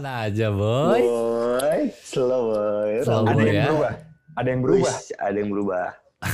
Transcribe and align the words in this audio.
ke 0.00 0.08
mana 0.08 0.24
aja 0.24 0.46
boy? 0.48 1.00
Boy, 1.04 1.80
slow 2.00 2.42
boy. 2.48 2.92
Slow 3.04 3.22
Ada 3.28 3.32
boy 3.36 3.44
yang 3.44 3.52
ya. 3.52 3.64
berubah. 3.68 3.92
Ada 4.32 4.48
yang 4.48 4.60
berubah. 4.64 4.94
Ada 5.20 5.36
yang 5.36 5.50
berubah. 5.52 5.86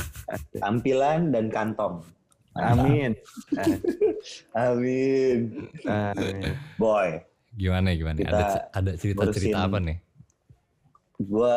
Tampilan 0.63 1.19
dan 1.35 1.45
kantong. 1.51 1.95
Amin. 2.55 3.11
Amin. 4.67 5.39
Amin. 5.83 6.55
Boy, 6.79 7.19
Gimana 7.57 7.91
gimana? 7.91 8.17
Kita 8.17 8.31
ada 8.31 8.47
ada 8.71 8.91
cerita-cerita 8.95 9.59
berusin- 9.59 9.67
apa 9.67 9.77
nih? 9.83 9.97
gue 11.17 11.53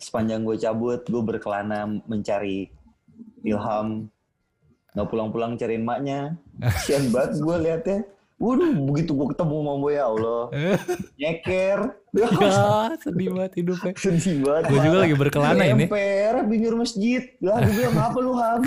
sepanjang 0.00 0.40
gue 0.40 0.56
cabut, 0.56 1.04
gue 1.04 1.22
berkelana 1.22 1.84
mencari 2.08 2.72
ilham. 3.44 4.08
Nggak 4.96 5.08
pulang-pulang 5.08 5.60
cariin 5.60 5.84
maknya. 5.84 6.36
Sian 6.84 7.12
banget 7.12 7.38
gue 7.38 7.56
liatnya. 7.60 7.98
Waduh, 8.42 8.74
begitu 8.90 9.14
gue 9.14 9.26
ketemu 9.30 9.54
sama 9.54 9.72
Boy, 9.78 9.94
ya 9.94 10.04
Allah. 10.10 10.42
Nyeker. 11.22 11.78
ya 12.10 12.26
sedih 13.06 13.28
banget 13.38 13.52
hidupnya. 13.62 13.92
Sedih 13.94 14.42
banget. 14.42 14.62
Gue 14.66 14.78
juga 14.82 14.98
lagi 15.06 15.14
berkelana 15.14 15.62
ini. 15.62 15.86
Emper, 15.86 16.34
pinggir 16.50 16.74
masjid. 16.74 17.22
Lah, 17.38 17.62
gue 17.62 17.70
bilang 17.70 18.02
apa 18.02 18.18
lu, 18.18 18.34
Ham? 18.34 18.62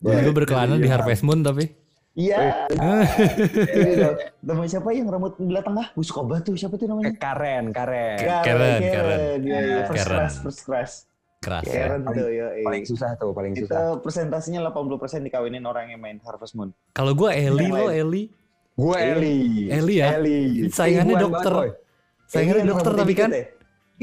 Gue 0.00 0.16
juga 0.22 0.32
berkelana 0.32 0.78
di 0.78 0.86
Harvest 0.86 1.26
Moon 1.26 1.42
tapi. 1.42 1.66
Iya. 2.14 2.70
Ini 2.70 3.92
dong. 3.98 4.16
Temen 4.40 4.66
siapa 4.70 4.94
yang 4.94 5.10
rambut 5.10 5.34
belah 5.36 5.66
tengah? 5.66 5.86
Gue 5.92 6.06
suka 6.06 6.22
banget 6.22 6.46
tuh. 6.46 6.56
Siapa 6.56 6.78
tuh 6.78 6.86
namanya? 6.88 7.12
Karen, 7.18 7.74
Karen. 7.74 8.16
Karen, 8.22 8.80
Karen. 8.80 9.38
Iya, 9.42 9.58
iya. 9.60 9.78
First 9.90 9.98
Karen. 10.06 10.14
class, 10.14 10.34
first 10.40 10.62
class. 10.62 11.09
Keras 11.40 11.64
ya. 11.64 11.88
Karen 11.88 12.04
tuh, 12.04 12.28
ya. 12.28 12.46
Paling 12.60 12.84
susah 12.84 13.16
tuh, 13.16 13.32
paling 13.32 13.56
susah. 13.56 13.96
Kita 13.96 14.04
presentasinya 14.04 14.60
80% 14.68 15.24
dikawinin 15.24 15.64
orang 15.64 15.88
yang 15.88 15.96
main 15.96 16.20
Harvest 16.20 16.52
Moon. 16.52 16.68
Kalau 16.92 17.16
gue 17.16 17.32
Eli 17.32 17.64
lo. 17.64 17.88
Eli. 17.88 18.28
Gue 18.76 18.96
Eli. 19.00 19.38
Eli 19.72 19.94
ya? 20.04 20.20
Eli. 20.20 20.68
Saingannya 20.68 21.16
Ribuan 21.16 21.24
dokter. 21.32 21.52
banget. 21.56 21.74
Saingannya 22.28 22.64
iya, 22.64 22.72
dokter 22.76 22.92
tapi 22.92 23.12
kan. 23.16 23.28
ya? 23.32 23.44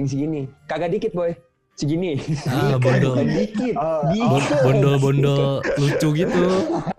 Yang 0.02 0.08
segini. 0.09 0.41
Kagak 0.65 0.89
dikit, 0.97 1.11
boy. 1.13 1.31
Segini. 1.77 2.17
Ah 2.49 2.73
bondol. 2.81 3.21
Dikit. 3.21 3.75
Oh, 3.77 4.02
Dikit. 4.09 4.58
Bondol-bondol 4.65 5.41
lucu 5.77 6.08
gitu. 6.17 6.41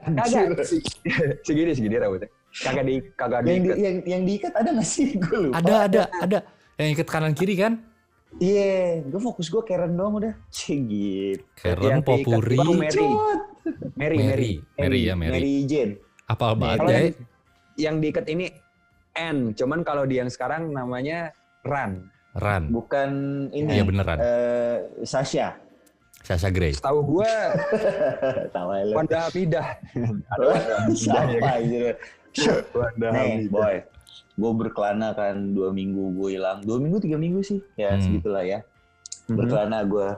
Kagak. 0.06 0.62
Se- 0.62 0.86
segini, 1.50 1.74
segini 1.74 1.98
rambutnya. 1.98 2.30
Kagak 2.62 2.84
di, 2.86 2.94
kagak 3.18 3.42
Yang, 3.42 3.58
di, 3.58 3.68
yang, 3.74 3.96
yang 4.06 4.22
diikat 4.22 4.54
ada 4.54 4.70
gak 4.70 4.86
sih? 4.86 5.14
Gue 5.26 5.50
lupa. 5.50 5.58
Ada 5.58 5.74
ada 5.90 6.02
ada. 6.22 6.38
Yang 6.78 6.88
ikat 6.94 7.08
kanan 7.10 7.34
kiri 7.34 7.58
kan? 7.58 7.82
Iya, 8.36 9.00
gue 9.02 9.20
fokus 9.24 9.48
gue 9.48 9.64
Karen 9.64 9.96
doang 9.96 10.20
udah. 10.20 10.36
Cigit. 10.54 11.40
Karen 11.56 12.04
diikat 12.04 12.04
Popuri. 12.04 12.58
Mary. 12.60 13.08
Mary, 13.96 14.16
Mary. 14.16 14.18
Mary. 14.20 14.52
Mary 14.76 15.00
ya 15.02 15.14
Mary. 15.16 15.32
Mary 15.32 15.54
Jane. 15.64 15.92
Apa 16.28 16.52
banget 16.52 16.78
ya? 16.78 16.88
yang, 16.92 17.06
yang 17.74 17.94
diikat 17.98 18.28
ini 18.28 18.52
N, 19.16 19.56
cuman 19.56 19.80
kalau 19.80 20.04
di 20.04 20.20
yang 20.20 20.28
sekarang 20.28 20.70
namanya 20.70 21.32
Ran. 21.64 22.06
Ran. 22.36 22.68
Bukan 22.70 23.10
ini. 23.50 23.80
Iya 23.80 23.82
beneran. 23.82 24.18
eh, 24.20 24.76
Sasha. 25.02 25.56
Sasha 26.20 26.52
Grey. 26.52 26.76
Tahu 26.84 27.00
gue 27.02 27.32
Tahu 28.52 28.68
ya. 28.70 28.94
Wanda 28.94 29.18
Hamidah. 29.26 29.68
Wanda 30.36 30.46
ya 30.54 30.76
Siapa 30.92 31.48
anjir? 31.56 31.94
Wanda 32.70 33.06
Nih, 33.10 33.18
Hamidah. 33.48 33.50
boy. 33.50 33.76
Gue 34.38 34.50
berkelana 34.54 35.12
kan 35.12 35.50
dua 35.50 35.74
minggu 35.74 36.14
gue 36.14 36.38
hilang. 36.38 36.62
Dua 36.62 36.78
minggu, 36.78 37.02
tiga 37.02 37.18
minggu 37.18 37.42
sih. 37.42 37.58
Ya, 37.74 37.98
Hmm. 37.98 38.00
segitulah 38.00 38.46
ya. 38.46 38.62
Mhm. 39.26 39.34
Berkelana 39.34 39.78
gue 39.82 40.08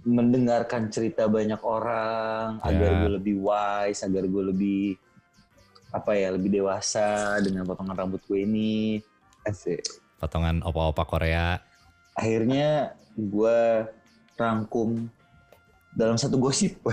mendengarkan 0.00 0.88
cerita 0.88 1.24
banyak 1.24 1.60
orang 1.60 2.60
agar 2.60 2.90
Ya. 2.92 2.98
gue 3.00 3.10
lebih 3.16 3.36
wise, 3.40 4.00
agar 4.00 4.24
gue 4.24 4.42
lebih 4.52 4.84
apa 5.90 6.14
ya, 6.14 6.30
lebih 6.30 6.52
dewasa 6.52 7.40
dengan 7.40 7.64
potongan 7.64 7.96
rambut 7.96 8.20
gue 8.24 8.44
ini. 8.44 9.00
Asik. 9.42 9.82
Potongan 10.20 10.60
opa-opa 10.60 11.08
Korea. 11.08 11.58
Akhirnya 12.12 12.92
gue 13.16 13.88
rangkum 14.36 15.08
dalam 15.90 16.14
satu 16.14 16.38
gosip. 16.38 16.78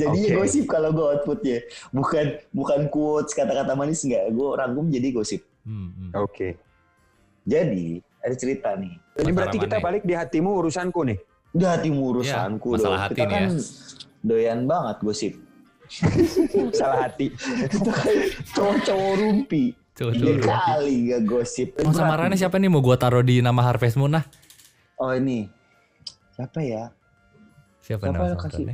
jadi 0.00 0.08
Oke. 0.08 0.34
gosip 0.36 0.64
kalau 0.68 0.92
gue 0.92 1.04
outputnya. 1.04 1.58
Bukan 1.90 2.40
bukan 2.50 2.80
quotes 2.88 3.32
kata-kata 3.32 3.72
manis 3.72 4.04
enggak. 4.04 4.28
Gue 4.30 4.48
rangkum 4.56 4.88
jadi 4.88 5.08
gosip. 5.12 5.44
Hmm, 5.64 5.92
hmm. 5.92 6.10
Oke. 6.18 6.56
Jadi 7.44 8.00
ada 8.22 8.34
cerita 8.34 8.74
nih. 8.74 8.94
Ini 9.18 9.30
berarti 9.30 9.58
kita 9.58 9.76
mana? 9.78 9.84
balik 9.84 10.02
di 10.02 10.14
hatimu 10.14 10.50
urusanku 10.58 11.00
nih. 11.04 11.18
Udah 11.52 11.76
hatimu 11.76 12.00
urusanku 12.16 12.68
Ya, 12.68 12.74
masalah 12.78 12.88
dong. 12.96 13.04
hati 13.04 13.14
Kita 13.14 13.26
nih 13.26 13.34
kan 13.34 13.44
ya. 13.44 13.60
doyan 14.22 14.60
banget 14.64 14.96
gosip. 15.02 15.32
Salah 16.80 16.98
hati. 17.04 17.26
Kita 17.68 17.92
kan 17.92 18.16
cowok-cowok 18.56 19.12
rumpi. 19.20 19.76
Cowok-cowok 19.92 20.24
Iya 20.24 20.40
rumpi. 20.40 20.48
kali 20.48 20.94
gak 21.10 21.22
gosip. 21.28 21.68
Mau 21.78 21.92
samarannya 21.92 22.38
siapa 22.40 22.56
nih 22.56 22.72
mau 22.72 22.80
gua 22.80 22.96
taruh 22.96 23.20
di 23.20 23.44
nama 23.44 23.60
Harvest 23.60 24.00
Moon 24.00 24.16
nah? 24.16 24.24
Oh 24.96 25.12
ini. 25.12 25.52
Siapa 26.32 26.58
ya? 26.60 26.84
Siapa, 27.78 28.08
Siapa 28.08 28.14
nama 28.14 28.26
yang 28.28 28.40
kasih? 28.40 28.66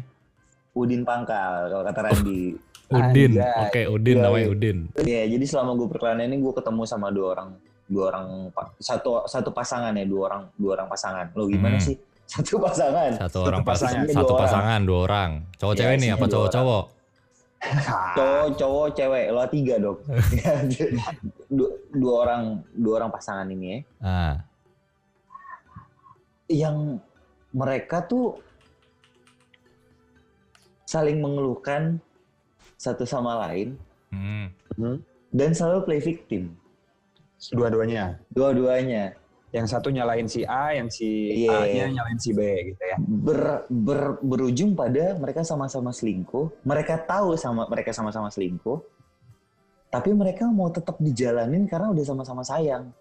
Udin 0.72 1.02
Pangkal 1.02 1.68
kalau 1.68 1.82
kata 1.82 2.00
Randy. 2.06 2.54
Udin. 2.88 3.30
Oke, 3.36 3.82
Udin 3.84 4.16
Iya, 4.16 4.24
namanya 4.24 4.44
iya. 4.44 4.54
Udin. 4.54 4.78
Iya, 4.96 5.22
jadi 5.28 5.44
selama 5.44 5.70
gue 5.74 5.88
berkelana 5.88 6.22
ini 6.22 6.38
gue 6.38 6.52
ketemu 6.54 6.82
sama 6.84 7.10
dua 7.10 7.26
orang, 7.34 7.50
dua 7.84 8.04
orang 8.08 8.26
satu 8.78 9.26
satu 9.26 9.50
pasangan 9.50 9.92
ya, 9.92 10.04
dua 10.04 10.22
orang 10.26 10.42
dua 10.54 10.70
orang 10.74 10.88
pasangan. 10.88 11.26
Lo 11.34 11.44
gimana 11.46 11.76
Hmm. 11.76 11.86
sih? 11.86 11.96
Satu 12.28 12.60
pasangan. 12.60 13.16
Satu 13.16 13.24
Satu 13.24 13.38
orang 13.42 13.64
pasangan, 13.64 14.04
pasangan, 14.04 14.04
satu 14.06 14.20
dua 14.20 14.28
orang. 14.28 14.42
pasangan, 14.44 14.80
dua 14.84 14.98
orang. 15.02 15.30
Cowok 15.56 15.72
Iya, 15.72 15.80
cewek 15.80 15.96
nih 15.96 16.04
sih, 16.04 16.12
apa 16.12 16.26
cowok 16.28 16.48
cowok? 16.50 16.84
Cowok, 18.14 18.46
cowok, 18.54 18.86
cewek, 18.92 19.24
lo 19.28 19.42
tiga 19.48 19.74
dong. 19.76 19.98
Ya, 20.36 20.52
dua, 21.48 21.70
dua 21.90 22.14
orang 22.22 22.42
dua 22.70 22.94
orang 22.94 23.10
pasangan 23.10 23.48
ini 23.48 23.66
ya, 23.66 23.78
Ah, 23.98 24.34
yang 26.48 27.00
mereka 27.58 28.06
tuh 28.06 28.38
saling 30.86 31.18
mengeluhkan 31.18 31.98
satu 32.78 33.02
sama 33.02 33.34
lain 33.44 33.74
hmm. 34.14 35.02
dan 35.34 35.50
selalu 35.50 35.82
play 35.84 36.00
victim. 36.00 36.54
Dua-duanya. 37.50 38.22
Dua-duanya. 38.30 39.18
Yang 39.48 39.66
satu 39.74 39.88
nyalain 39.88 40.28
si 40.28 40.44
A, 40.44 40.76
yang 40.76 40.92
si 40.92 41.08
Iya. 41.44 41.64
A-nya 41.64 41.84
nyalain 41.88 42.20
si 42.20 42.30
B 42.36 42.40
gitu 42.72 42.82
ya. 42.84 42.96
ber, 43.00 43.64
ber- 43.72 44.20
berujung 44.20 44.76
pada 44.76 45.16
mereka 45.16 45.40
sama-sama 45.42 45.90
selingkuh. 45.90 46.62
Mereka 46.62 47.08
tahu 47.08 47.34
sama 47.34 47.64
mereka 47.66 47.90
sama-sama 47.90 48.28
selingkuh. 48.28 48.78
Tapi 49.88 50.12
mereka 50.12 50.44
mau 50.52 50.68
tetap 50.68 51.00
dijalanin 51.00 51.64
karena 51.64 51.88
udah 51.90 52.04
sama-sama 52.04 52.44
sayang. 52.44 52.92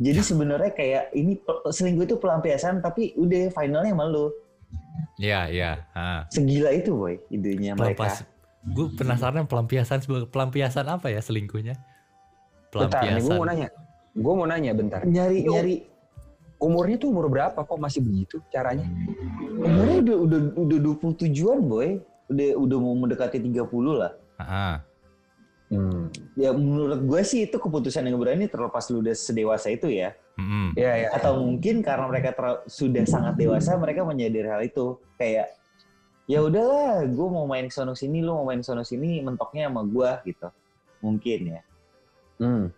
Jadi 0.00 0.20
sebenarnya 0.20 0.72
kayak 0.72 1.04
ini 1.12 1.36
selingkuh 1.68 2.04
itu 2.06 2.16
pelampiasan 2.16 2.80
tapi 2.80 3.12
udah 3.14 3.52
finalnya 3.52 3.92
sama 3.92 4.06
lu. 4.08 4.32
Iya, 5.20 5.46
iya. 5.52 5.70
Segila 6.32 6.70
itu 6.72 6.96
boy 6.96 7.20
idenya 7.28 7.76
mereka. 7.76 8.24
Gue 8.62 8.88
penasaran 8.94 9.44
pelampiasan 9.44 10.00
sebagai 10.00 10.30
pelampiasan 10.30 10.86
apa 10.86 11.10
ya 11.10 11.18
selingkuhnya? 11.18 11.74
Bentar, 12.72 13.04
nih 13.04 13.20
gue 13.20 13.30
Pelampiasan. 13.30 13.36
mau 13.36 13.46
nanya. 13.46 13.68
Gue 14.12 14.32
mau 14.38 14.46
nanya 14.46 14.70
bentar. 14.72 15.00
Nyari 15.04 15.38
Ini 15.42 15.50
nyari 15.50 15.74
Umurnya 16.62 16.94
tuh 16.94 17.10
umur 17.10 17.26
berapa 17.26 17.58
kok 17.58 17.74
masih 17.74 18.06
begitu 18.06 18.38
caranya? 18.54 18.86
umurnya 19.58 19.98
udah 19.98 20.16
udah 20.22 20.40
udah 20.62 20.78
27-an 21.18 21.58
boy. 21.66 21.98
Udah 22.30 22.48
udah 22.54 22.76
mau 22.78 22.94
mendekati 22.94 23.42
30 23.42 23.66
lah. 23.98 24.14
Ah, 24.38 24.78
Hmm. 25.72 26.12
Ya 26.36 26.52
menurut 26.52 27.00
gue 27.00 27.22
sih 27.24 27.48
itu 27.48 27.56
keputusan 27.56 28.04
yang 28.04 28.20
berani 28.20 28.44
terlepas 28.44 28.92
lu 28.92 29.00
udah 29.00 29.16
sedewasa 29.16 29.72
itu 29.72 29.88
ya. 29.88 30.12
mm-mm. 30.36 30.76
Iya, 30.76 30.92
iya. 30.96 31.08
atau 31.16 31.40
mungkin 31.40 31.80
karena 31.80 32.04
mereka 32.08 32.36
ter- 32.36 32.64
sudah 32.68 33.04
sangat 33.08 33.40
dewasa 33.40 33.76
mereka 33.80 34.04
menyadari 34.04 34.48
hal 34.48 34.60
itu 34.64 35.00
kayak 35.16 35.48
ya 36.28 36.44
udahlah 36.44 37.04
gue 37.08 37.28
mau 37.28 37.44
main 37.48 37.68
ke 37.68 37.74
sono 37.74 37.92
sini 37.96 38.20
lu 38.20 38.36
mau 38.36 38.44
main 38.48 38.60
ke 38.60 38.66
sono 38.68 38.84
sini 38.84 39.20
mentoknya 39.24 39.68
sama 39.72 39.82
gue 39.84 40.10
gitu 40.28 40.48
mungkin 41.00 41.40
ya 41.56 41.60
Hmm. 42.40 42.68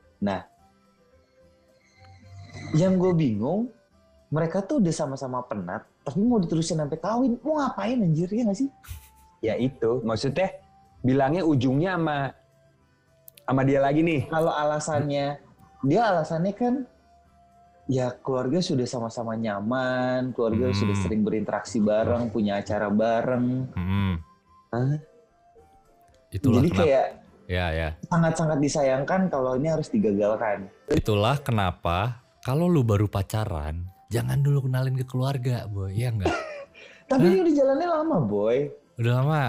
yang 2.75 2.99
gue 2.99 3.13
bingung 3.15 3.71
mereka 4.29 4.61
tuh 4.61 4.83
udah 4.83 4.95
sama-sama 4.95 5.41
penat 5.47 5.87
tapi 6.03 6.21
mau 6.21 6.43
diterusin 6.43 6.83
sampai 6.83 6.99
kawin 6.99 7.39
mau 7.41 7.63
ngapain 7.63 8.03
anjir 8.03 8.29
ya 8.31 8.45
gak 8.51 8.59
sih 8.59 8.71
Ya 9.45 9.61
itu, 9.61 10.01
maksudnya 10.09 10.57
bilangnya 11.05 11.45
ujungnya 11.45 12.01
sama 12.01 12.33
sama 13.45 13.63
dia 13.63 13.81
lagi 13.81 14.01
nih. 14.01 14.21
kalau 14.27 14.51
alasannya 14.51 15.37
dia 15.85 16.01
alasannya 16.09 16.53
kan 16.53 16.75
ya 17.85 18.09
keluarga 18.25 18.59
sudah 18.59 18.89
sama-sama 18.89 19.37
nyaman 19.37 20.33
keluarga 20.33 20.73
Hmm. 20.73 20.77
sudah 20.77 20.97
sering 20.97 21.21
berinteraksi 21.21 21.79
bareng 21.79 22.33
punya 22.33 22.57
acara 22.59 22.89
bareng. 22.89 23.69
Hah? 24.73 24.97
Itulah 26.33 26.59
jadi 26.59 26.71
kenapa. 26.73 26.83
kayak 26.83 27.07
Ya, 27.45 27.67
ya. 27.71 27.89
sangat-sangat 28.09 28.57
disayangkan 28.57 29.29
kalau 29.29 29.61
ini 29.61 29.69
harus 29.69 29.93
digagalkan. 29.93 30.65
Itulah 30.89 31.37
kenapa 31.39 32.25
kalau 32.41 32.65
lu 32.65 32.81
baru 32.81 33.05
pacaran, 33.05 33.85
jangan 34.09 34.41
dulu 34.41 34.65
kenalin 34.65 34.97
ke 34.97 35.05
keluarga, 35.05 35.69
boy. 35.69 35.93
Iya 35.93 36.17
enggak? 36.17 36.33
Tapi 37.13 37.21
ini 37.29 37.45
udah 37.45 37.53
jalannya 37.53 37.89
lama, 37.93 38.17
boy. 38.19 38.73
Udah 38.97 39.13
lama. 39.21 39.43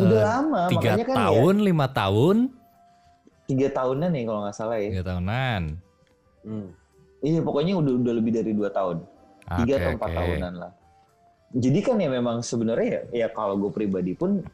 Udah 0.00 0.08
eh, 0.16 0.24
lama, 0.24 0.60
tiga 0.72 0.90
makanya 0.96 1.04
kan 1.04 1.16
tahun, 1.20 1.54
lima 1.60 1.86
tahun. 1.92 2.36
Tiga 3.44 3.68
tahunan 3.70 4.10
ya 4.10 4.22
kalau 4.24 4.40
nggak 4.44 4.56
salah 4.56 4.76
ya. 4.80 4.90
Tiga 4.94 5.06
tahunan. 5.14 5.62
Hmm. 6.44 6.68
Iya 7.24 7.40
pokoknya 7.40 7.74
udah 7.80 7.92
udah 8.04 8.12
lebih 8.20 8.32
dari 8.36 8.52
dua 8.52 8.68
tahun, 8.68 9.00
tiga 9.64 9.74
Oke, 9.74 9.80
atau 9.80 9.90
empat 9.96 10.10
oke. 10.12 10.18
tahunan 10.20 10.54
lah. 10.60 10.72
Jadi 11.54 11.78
kan 11.80 11.96
ya 11.96 12.10
memang 12.10 12.42
sebenarnya 12.42 12.88
ya, 12.88 13.00
ya 13.24 13.26
kalau 13.32 13.56
gue 13.56 13.70
pribadi 13.72 14.12
pun 14.12 14.44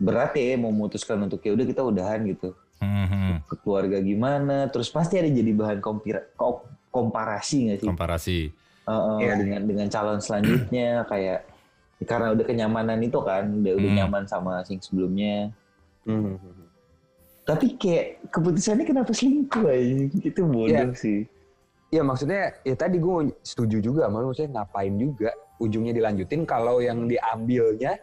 berat 0.00 0.32
ya 0.32 0.56
memutuskan 0.56 1.20
untuk 1.20 1.40
ya 1.42 1.52
udah 1.52 1.66
kita 1.66 1.82
udahan 1.82 2.20
gitu. 2.30 2.54
Hmm. 2.80 3.44
Ke 3.44 3.54
keluarga 3.60 4.00
gimana, 4.00 4.70
terus 4.72 4.88
pasti 4.88 5.20
ada 5.20 5.28
jadi 5.28 5.52
bahan 5.52 5.78
kompira, 5.84 6.24
ko- 6.32 6.64
komparasi 6.88 7.68
nggak 7.68 7.78
sih? 7.84 7.88
Komparasi. 7.88 8.38
Heeh, 8.88 9.18
Iya. 9.20 9.34
dengan 9.36 9.60
dengan 9.68 9.86
calon 9.92 10.20
selanjutnya 10.22 11.04
kayak 11.04 11.44
karena 12.08 12.32
udah 12.32 12.44
kenyamanan 12.48 12.96
itu 13.04 13.20
kan, 13.20 13.44
udah 13.60 13.72
udah 13.76 13.90
Hmm. 13.92 13.98
nyaman 14.00 14.24
sama 14.24 14.64
sing 14.64 14.80
sebelumnya. 14.80 15.52
Hmm. 16.08 16.40
Tapi 17.50 17.66
kayak 17.74 18.06
keputusannya 18.30 18.84
kenapa 18.86 19.10
selingkuh 19.10 19.64
aja? 19.66 19.96
Itu 20.22 20.46
bodoh 20.46 20.70
Iya. 20.70 20.94
sih. 20.94 21.26
Ya 21.90 22.06
maksudnya 22.06 22.54
ya 22.62 22.74
tadi 22.78 23.02
gue 23.02 23.34
setuju 23.42 23.82
juga 23.82 24.06
sama 24.06 24.22
lu, 24.22 24.30
maksudnya 24.30 24.62
ngapain 24.62 24.94
juga 24.94 25.34
ujungnya 25.58 25.90
dilanjutin 25.90 26.46
kalau 26.46 26.78
yang 26.78 27.10
diambilnya 27.10 27.98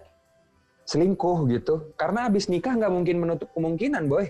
selingkuh 0.83 1.47
gitu. 1.55 1.95
Karena 1.95 2.27
abis 2.27 2.51
nikah 2.51 2.75
nggak 2.75 2.91
mungkin 2.91 3.15
menutup 3.23 3.47
kemungkinan 3.55 4.11
boy. 4.11 4.27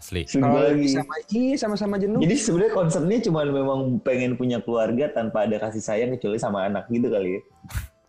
Asli. 0.00 0.24
Kalau 0.24 0.56
lagi. 0.56 0.96
sama 0.96 1.14
iya 1.28 1.54
sama-sama 1.60 1.94
jenuh. 2.00 2.24
Jadi 2.24 2.36
sebenarnya 2.40 2.72
konsepnya 2.72 3.18
cuma 3.20 3.44
memang 3.44 4.00
pengen 4.00 4.32
punya 4.34 4.58
keluarga 4.58 5.12
tanpa 5.12 5.44
ada 5.44 5.60
kasih 5.60 5.84
sayang 5.84 6.10
kecuali 6.16 6.40
sama 6.40 6.66
anak 6.66 6.88
gitu 6.88 7.06
kali 7.12 7.36
ya. 7.36 7.40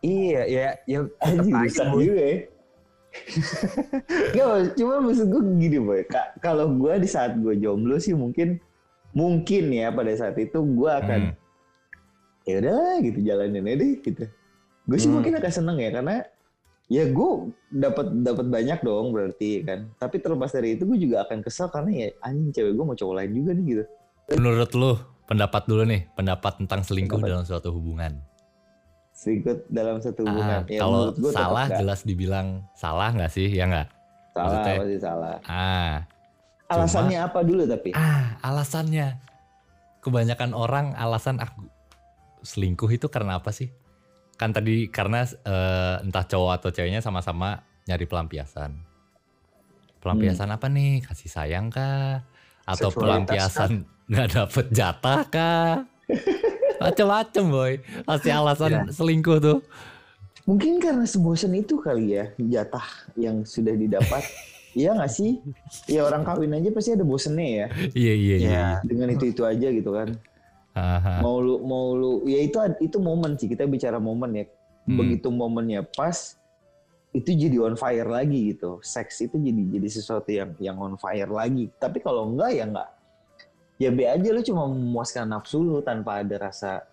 Iya 0.02 0.42
ya 0.50 0.68
ya 0.90 1.00
Anjing 1.22 1.54
aja, 1.54 1.84
juga 1.94 2.24
ya. 2.26 2.38
Gak, 4.36 4.76
cuma 4.76 5.00
maksud 5.00 5.28
gue 5.28 5.42
gini 5.58 5.78
boy. 5.78 6.02
Ka- 6.06 6.36
kalau 6.40 6.72
gue 6.72 6.94
di 6.98 7.08
saat 7.08 7.36
gue 7.36 7.56
jomblo 7.56 7.98
sih 7.98 8.14
mungkin 8.14 8.60
mungkin 9.12 9.68
ya 9.70 9.92
pada 9.92 10.12
saat 10.14 10.36
itu 10.36 10.58
gue 10.58 10.92
akan 10.92 11.22
Hmm. 11.22 11.40
ya 12.42 12.56
udah 12.58 12.98
gitu 13.04 13.20
jalanin 13.22 13.64
aja 13.64 13.76
deh 13.78 13.94
gitu. 14.00 14.26
Gue 14.84 14.98
sih 14.98 15.08
Hmm. 15.08 15.20
mungkin 15.20 15.36
akan 15.36 15.52
seneng 15.52 15.78
ya 15.78 15.92
karena 15.92 16.16
ya 16.88 17.04
gue 17.06 17.30
dapat 17.70 18.08
dapat 18.20 18.46
banyak 18.48 18.80
dong 18.82 19.12
berarti 19.12 19.62
kan. 19.62 19.92
Tapi 19.96 20.16
terlepas 20.18 20.50
dari 20.50 20.76
itu 20.76 20.84
gue 20.84 20.98
juga 20.98 21.24
akan 21.24 21.40
kesel 21.40 21.68
karena 21.68 21.92
ya 21.92 22.08
anjing 22.22 22.52
cewek 22.52 22.74
gue 22.74 22.86
mau 22.86 22.96
cowok 22.96 23.16
lain 23.16 23.32
juga 23.34 23.52
nih 23.52 23.66
gitu. 23.68 23.84
Menurut 24.32 24.72
lu, 24.72 24.92
pendapat 25.28 25.68
dulu 25.68 25.84
nih, 25.84 26.08
pendapat 26.14 26.56
tentang 26.56 26.82
selingkuh 26.82 27.20
Pendapat. 27.20 27.32
dalam 27.36 27.44
suatu 27.44 27.76
hubungan. 27.76 28.16
Selingkuh 29.22 29.70
dalam 29.70 30.02
satu 30.02 30.26
Ah, 30.26 30.28
hubungan. 30.28 30.62
Ya, 30.66 30.80
kalau 30.82 31.02
salah 31.30 31.70
jelas 31.70 32.02
dibilang 32.02 32.48
salah 32.74 33.14
nggak 33.14 33.30
sih? 33.30 33.48
Ya 33.48 33.70
nggak? 33.70 33.88
salah 34.32 34.48
maksudnya- 34.48 34.80
pasti 34.80 34.98
salah. 34.98 35.36
Ah, 35.46 35.94
Alasannya 36.66 37.20
apa 37.20 37.40
dulu 37.44 37.64
tapi? 37.68 37.92
ah, 37.92 38.40
alasannya. 38.42 39.20
Kebanyakan 40.00 40.52
orang 40.52 40.96
alasan 40.96 41.38
aku 41.38 41.68
selingkuh 42.42 42.90
itu 42.90 43.06
karena 43.06 43.38
apa 43.38 43.52
sih? 43.52 43.70
Kan 44.34 44.50
tadi 44.50 44.88
karena 44.88 45.22
eh, 45.22 45.96
entah 46.02 46.24
cowok 46.24 46.52
atau 46.58 46.70
ceweknya 46.72 46.98
sama-sama 46.98 47.62
nyari 47.86 48.08
pelampiasan. 48.08 48.74
Pelampiasan 50.00 50.48
Hmm. 50.48 50.58
apa 50.58 50.66
nih? 50.66 51.06
Kasih 51.06 51.30
sayang 51.30 51.70
kah? 51.70 52.26
Atau 52.64 52.90
Seksualitas 52.90 52.98
pelampiasan 53.30 53.72
nggak 54.10 54.28
dapet 54.32 54.66
jatah 54.72 55.20
kah? 55.28 55.74
Macem-macem 56.82 57.46
boy. 57.48 57.74
Pasti 58.04 58.30
alasan 58.38 58.70
Iya. 58.72 58.82
selingkuh 58.90 59.38
tuh. 59.38 59.60
Mungkin 60.50 60.82
karena 60.82 61.06
sebosen 61.06 61.54
itu 61.54 61.78
kali 61.78 62.18
ya 62.18 62.34
jatah 62.38 62.86
yang 63.14 63.46
sudah 63.46 63.78
didapat. 63.78 64.26
Iya 64.72 64.96
nggak 64.96 65.12
sih? 65.12 65.44
Ya 65.92 66.08
orang 66.08 66.24
kawin 66.24 66.56
aja 66.56 66.72
pasti 66.72 66.96
ada 66.96 67.04
bosennya 67.04 67.44
ya. 67.44 67.68
Iya 67.92 68.14
iya 68.16 68.36
iya. 68.40 68.52
Ya. 68.56 68.68
Dengan 68.88 69.12
itu 69.12 69.28
itu 69.28 69.44
aja 69.44 69.68
gitu 69.68 69.92
kan. 69.92 70.16
Aha. 70.72 71.20
Mau 71.20 71.44
lu 71.44 71.60
mau 71.68 71.92
lu 71.92 72.24
ya 72.24 72.40
itu 72.40 72.56
itu 72.80 72.96
momen 73.04 73.36
sih 73.36 73.52
kita 73.52 73.68
bicara 73.68 74.00
momen 74.00 74.32
ya. 74.32 74.46
Hmm. 74.88 74.96
Begitu 74.96 75.28
momennya 75.28 75.84
pas 75.84 76.40
itu 77.12 77.36
jadi 77.36 77.60
on 77.60 77.76
fire 77.76 78.08
lagi 78.08 78.56
gitu. 78.56 78.80
Seks 78.80 79.20
itu 79.20 79.36
jadi 79.36 79.60
jadi 79.76 79.88
sesuatu 79.92 80.32
yang 80.32 80.56
yang 80.64 80.80
on 80.80 80.96
fire 80.96 81.28
lagi. 81.28 81.68
Tapi 81.76 82.00
kalau 82.00 82.32
enggak 82.32 82.56
ya 82.56 82.64
enggak. 82.64 82.90
Ya 83.82 83.90
be 83.90 84.06
aja 84.06 84.30
lu 84.30 84.42
cuma 84.42 84.70
memuaskan 84.70 85.26
nafsu 85.26 85.58
lu 85.60 85.82
tanpa 85.82 86.22
ada 86.22 86.38
rasa 86.38 86.86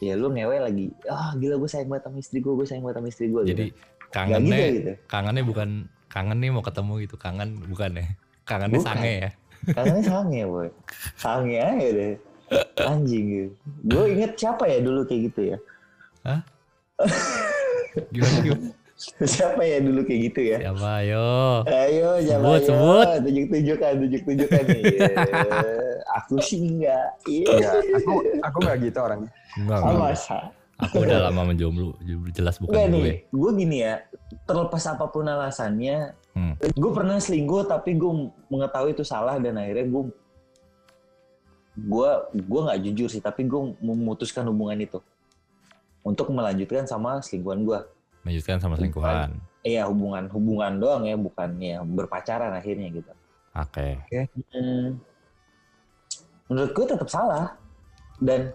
ya 0.00 0.16
lu 0.16 0.32
ngewe 0.32 0.56
lagi 0.58 0.88
ah 1.04 1.36
gila 1.36 1.60
gue 1.60 1.68
sayang 1.68 1.86
banget 1.86 2.08
sama 2.08 2.16
istri 2.16 2.40
gue 2.40 2.48
gue 2.50 2.64
sayang 2.64 2.80
banget 2.80 2.96
sama 2.96 3.08
istri 3.08 3.26
gue 3.28 3.42
Jadi 3.44 3.64
gitu. 3.68 3.76
Kangennya 4.08 4.56
gitu 4.56 4.72
gitu 4.72 4.92
kangennya 5.04 5.44
bukan 5.44 5.68
kangen 6.08 6.40
nih 6.40 6.48
mau 6.48 6.64
ketemu 6.64 6.92
gitu 7.04 7.16
kangen 7.20 7.60
bukan 7.68 7.90
ya 7.92 8.06
kangennya 8.42 8.80
Bukan. 8.80 8.88
sange 8.88 9.12
ya 9.20 9.30
Kangennya 9.68 10.04
sange 10.06 10.40
boy. 10.46 10.68
Sange 11.14 11.56
aja 11.58 11.88
deh. 11.92 12.14
Anjing 12.80 13.24
gitu. 13.28 13.50
Gue 13.84 14.04
inget 14.14 14.32
siapa 14.32 14.64
ya 14.64 14.78
dulu 14.80 15.04
kayak 15.04 15.20
gitu 15.28 15.40
ya. 15.52 15.58
gimana 18.14 18.38
gimana 18.40 18.68
Siapa 19.20 19.62
ya 19.62 19.78
dulu 19.78 20.02
kayak 20.02 20.20
gitu 20.30 20.40
ya. 20.42 20.58
siapa 20.64 20.88
ayo 20.98 21.26
Ayo 21.66 22.10
jangan 22.18 22.42
Sebut, 22.42 22.54
ayo. 22.56 22.66
sebut. 22.66 23.06
Tunjuk-tunjukkan, 23.22 23.92
tunjuk-tunjukan 23.94 24.62
nih. 24.64 24.82
Aku 26.16 26.38
sih 26.38 26.58
enggak. 26.60 27.06
Iya. 27.24 27.46
Iya, 27.52 27.70
aku 27.96 28.12
aku 28.40 28.56
nggak 28.60 28.76
gitu 28.82 28.98
orangnya. 28.98 29.30
enggak, 29.54 29.78
Oh, 29.78 29.90
enggak. 29.90 30.10
masa? 30.14 30.38
aku 30.78 31.02
udah 31.02 31.18
lama 31.26 31.42
menjomblo 31.42 31.90
jelas 32.30 32.54
bukan 32.56 32.70
Enggak 32.72 32.86
gue 32.88 33.02
nih. 33.02 33.16
Gue 33.28 33.50
gini 33.52 33.76
ya. 33.82 33.94
Terlepas 34.44 34.84
apa 34.86 35.04
pun 35.06 35.26
alasannya. 35.26 36.14
Hmm. 36.32 36.54
Gue 36.72 36.90
pernah 36.94 37.18
selingkuh 37.18 37.66
tapi 37.66 37.94
gue 37.94 38.12
mengetahui 38.46 38.92
itu 38.92 39.02
salah 39.02 39.36
dan 39.36 39.58
akhirnya 39.58 39.84
gue 39.84 40.02
gue 41.78 42.10
gue 42.34 42.60
nggak 42.60 42.80
jujur 42.84 43.08
sih 43.08 43.22
tapi 43.22 43.46
gue 43.46 43.74
memutuskan 43.78 44.42
hubungan 44.46 44.78
itu 44.78 44.98
untuk 46.02 46.26
melanjutkan 46.30 46.82
sama 46.84 47.22
selingkuhan 47.22 47.62
gue 47.62 47.78
melanjutkan 48.26 48.58
sama 48.58 48.74
selingkuhan 48.74 49.38
Iya 49.62 49.86
hubungan 49.86 50.26
hubungan 50.30 50.78
doang 50.78 51.02
ya 51.04 51.14
bukan 51.14 51.50
ya 51.58 51.82
berpacaran 51.82 52.50
akhirnya 52.50 52.88
gitu. 52.90 53.12
oke 53.52 53.86
Hmm, 54.50 54.98
menurut 56.48 56.72
gue 56.72 56.86
tetap 56.86 57.06
salah 57.06 57.54
dan 58.18 58.50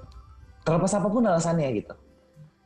terlepas 0.62 0.92
apa 0.92 1.08
pun 1.08 1.24
alasannya 1.24 1.70
gitu. 1.74 1.94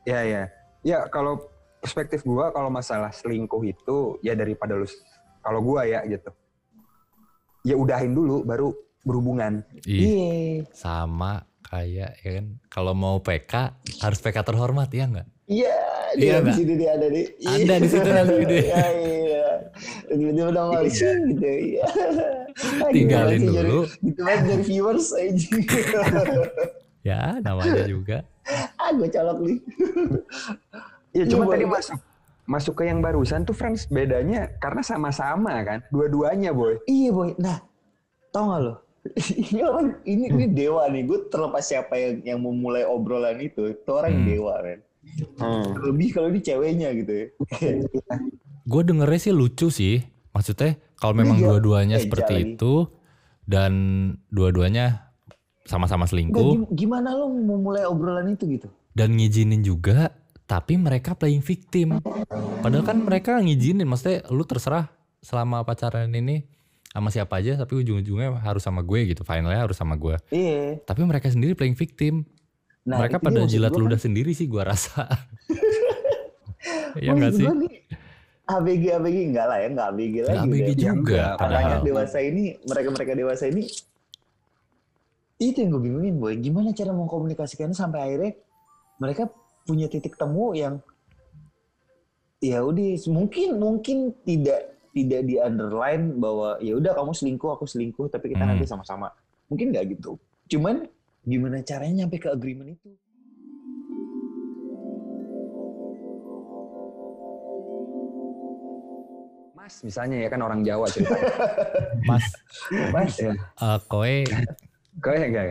Ya 0.02 0.24
ya. 0.24 0.42
Ya 0.80 1.04
kalau 1.06 1.36
perspektif 1.78 2.22
gua 2.22 2.50
kalau 2.50 2.68
masalah 2.68 3.10
selingkuh 3.10 3.62
itu 3.62 3.96
ya 4.18 4.32
daripada 4.32 4.74
lu 4.74 4.86
kalau 5.40 5.60
gua 5.60 5.84
ya 5.84 6.02
gitu. 6.04 6.30
Ya 7.62 7.74
udahin 7.74 8.12
dulu 8.12 8.42
baru 8.42 8.72
berhubungan. 9.02 9.62
Ih, 9.84 10.00
Iya. 10.00 10.30
sama 10.72 11.42
kayak 11.62 12.16
ya 12.18 12.30
kan 12.34 12.46
kalau 12.66 12.92
mau 12.92 13.18
PK 13.18 13.52
harus 14.00 14.18
PK 14.18 14.40
terhormat 14.40 14.88
ya 14.88 15.04
enggak 15.04 15.28
Iya, 15.44 15.76
Iya 16.14 16.16
dia 16.16 16.32
di 16.32 16.40
nggak? 16.40 16.56
sini 16.56 16.72
dia 16.74 16.90
ada 16.92 17.06
di. 17.08 17.22
Ada 17.42 17.74
di 17.76 17.88
situ 17.88 18.08
nanti 18.08 18.32
dia. 18.42 18.58
Iya, 18.64 18.86
iya. 18.94 19.48
Tiba-tiba 20.08 20.48
udah 20.48 20.62
mau 20.64 20.80
Iya. 20.80 20.88
gitu. 20.88 21.46
Iya. 21.46 21.84
Ah, 22.58 22.90
Tinggalin 22.90 23.38
gimana 23.38 23.46
sih 23.46 23.48
dulu. 23.54 23.80
Jadi, 23.86 24.02
gitu 24.02 24.20
banget 24.22 24.42
dari 24.44 24.62
viewers 24.66 25.08
aja. 25.14 25.48
ya 27.08 27.20
namanya 27.38 27.84
juga 27.86 28.18
ah, 28.78 28.90
gue 28.90 29.08
colok 29.08 29.38
nih. 29.44 29.58
Ya 31.14 31.22
Iya, 31.22 31.24
cuma 31.28 31.44
tadi 31.48 31.64
masuk 31.64 31.96
masuk 32.44 32.74
ke 32.80 32.88
yang 32.88 33.00
barusan 33.00 33.44
tuh 33.44 33.52
friends 33.52 33.84
bedanya 33.86 34.48
karena 34.56 34.80
sama-sama 34.80 35.52
kan 35.62 35.84
dua-duanya 35.92 36.50
boy. 36.50 36.80
Iya 36.84 37.10
boy. 37.12 37.30
Nah, 37.36 37.60
tau 38.32 38.48
gak 38.48 38.60
lo? 38.60 38.74
ini 39.40 39.60
orang 39.60 39.96
ini, 40.04 40.24
ini 40.28 40.46
dewa 40.48 40.84
nih. 40.88 41.04
Gue 41.04 41.28
terlepas 41.28 41.64
siapa 41.64 41.96
yang 41.96 42.14
yang 42.24 42.38
memulai 42.40 42.84
obrolan 42.84 43.40
itu, 43.40 43.72
itu 43.72 43.88
orang 43.88 44.16
yang 44.16 44.24
Hmm. 44.24 44.32
dewa 44.32 44.54
kan. 44.60 44.78
Hmm. 45.40 45.64
Terlebih 45.76 46.08
kalau 46.12 46.28
ini 46.28 46.40
ceweknya 46.40 46.88
gitu 46.96 47.12
ya. 47.12 47.26
gue 48.68 48.82
dengernya 48.84 49.20
sih 49.22 49.32
lucu 49.32 49.72
sih 49.72 50.04
maksudnya 50.38 50.70
kalau 50.94 51.12
memang 51.12 51.34
Iya, 51.36 51.50
dua-duanya 51.50 51.96
eja 51.96 52.04
seperti 52.04 52.32
lagi. 52.32 52.46
itu 52.54 52.74
dan 53.42 53.72
dua-duanya 54.28 55.10
sama-sama 55.64 56.06
selingkuh 56.06 56.54
gim- 56.54 56.70
gimana 56.70 57.12
lo 57.12 57.26
memulai 57.28 57.82
obrolan 57.84 58.30
itu 58.30 58.46
gitu? 58.48 58.70
dan 58.92 59.12
ngizinin 59.12 59.60
juga 59.60 60.14
tapi 60.44 60.74
mereka 60.74 61.12
playing 61.12 61.42
victim 61.42 61.98
padahal 62.58 62.82
kan 62.82 62.98
mereka 62.98 63.36
ngizinin 63.36 63.82
maksudnya 63.82 64.22
lu 64.28 64.42
terserah 64.42 64.88
selama 65.18 65.60
pacaran 65.60 66.08
ini 66.08 66.46
sama 66.88 67.10
siapa 67.10 67.36
aja 67.36 67.58
tapi 67.58 67.76
ujung-ujungnya 67.76 68.38
harus 68.38 68.62
sama 68.62 68.80
gue 68.80 69.06
gitu 69.06 69.20
finalnya 69.22 69.60
harus 69.60 69.74
sama 69.74 69.92
gue 69.94 70.16
Iya. 70.28 70.80
tapi 70.82 71.02
mereka 71.02 71.26
sendiri 71.26 71.52
playing 71.52 71.74
victim 71.74 72.22
Nah, 72.80 72.96
mereka 72.96 73.20
pada 73.20 73.44
jilat 73.44 73.68
ludah 73.70 73.94
kan. 73.94 74.08
sendiri 74.08 74.32
sih 74.32 74.48
gua 74.48 74.64
rasa 74.66 75.04
Iya 76.96 77.12
nggak 77.12 77.32
sih 77.32 77.44
nih, 77.44 77.70
ABG 78.48 78.84
ABG 78.96 79.16
enggak 79.28 79.46
lah 79.46 79.58
ya, 79.60 79.66
enggak 79.68 79.88
ABG 79.92 80.14
lagi. 80.24 80.48
ABG 80.48 80.68
udah. 80.72 80.76
juga 80.80 81.24
Anak 81.36 81.80
dewasa 81.84 82.18
ini, 82.24 82.44
mereka-mereka 82.64 83.12
dewasa 83.12 83.44
ini 83.52 83.62
itu 85.38 85.56
yang 85.62 85.70
gue 85.70 85.82
bingungin 85.84 86.14
boy. 86.18 86.34
Gimana 86.40 86.74
cara 86.74 86.90
mengkomunikasikannya 86.90 87.76
sampai 87.76 88.00
akhirnya 88.02 88.32
mereka 88.98 89.30
punya 89.62 89.86
titik 89.86 90.18
temu 90.18 90.56
yang 90.56 90.82
ya 92.40 92.62
udah 92.62 92.98
mungkin 93.10 93.58
mungkin 93.58 93.96
tidak 94.22 94.78
tidak 94.94 95.20
di 95.26 95.36
underline 95.38 96.18
bahwa 96.18 96.58
ya 96.58 96.74
udah 96.78 96.94
kamu 96.94 97.12
selingkuh 97.14 97.50
aku 97.54 97.66
selingkuh 97.66 98.06
tapi 98.10 98.32
kita 98.34 98.42
Hmm. 98.46 98.54
nanti 98.54 98.64
sama-sama 98.66 99.10
mungkin 99.50 99.74
nggak 99.74 99.84
gitu 99.98 100.16
cuman 100.48 100.86
gimana 101.26 101.60
caranya 101.66 102.06
nyampe 102.06 102.22
ke 102.22 102.30
agreement 102.30 102.72
itu 102.78 102.94
Mas 109.68 109.84
misalnya 109.84 110.16
ya 110.16 110.32
kan 110.32 110.40
orang 110.40 110.64
Jawa 110.64 110.88
ceritanya. 110.88 111.28
Mas, 112.08 112.24
mas 112.88 113.12
Ya. 113.20 113.36
eh, 113.36 113.78
kowe 113.84 114.16
Kayak 115.04 115.26
enggak? 115.28 115.46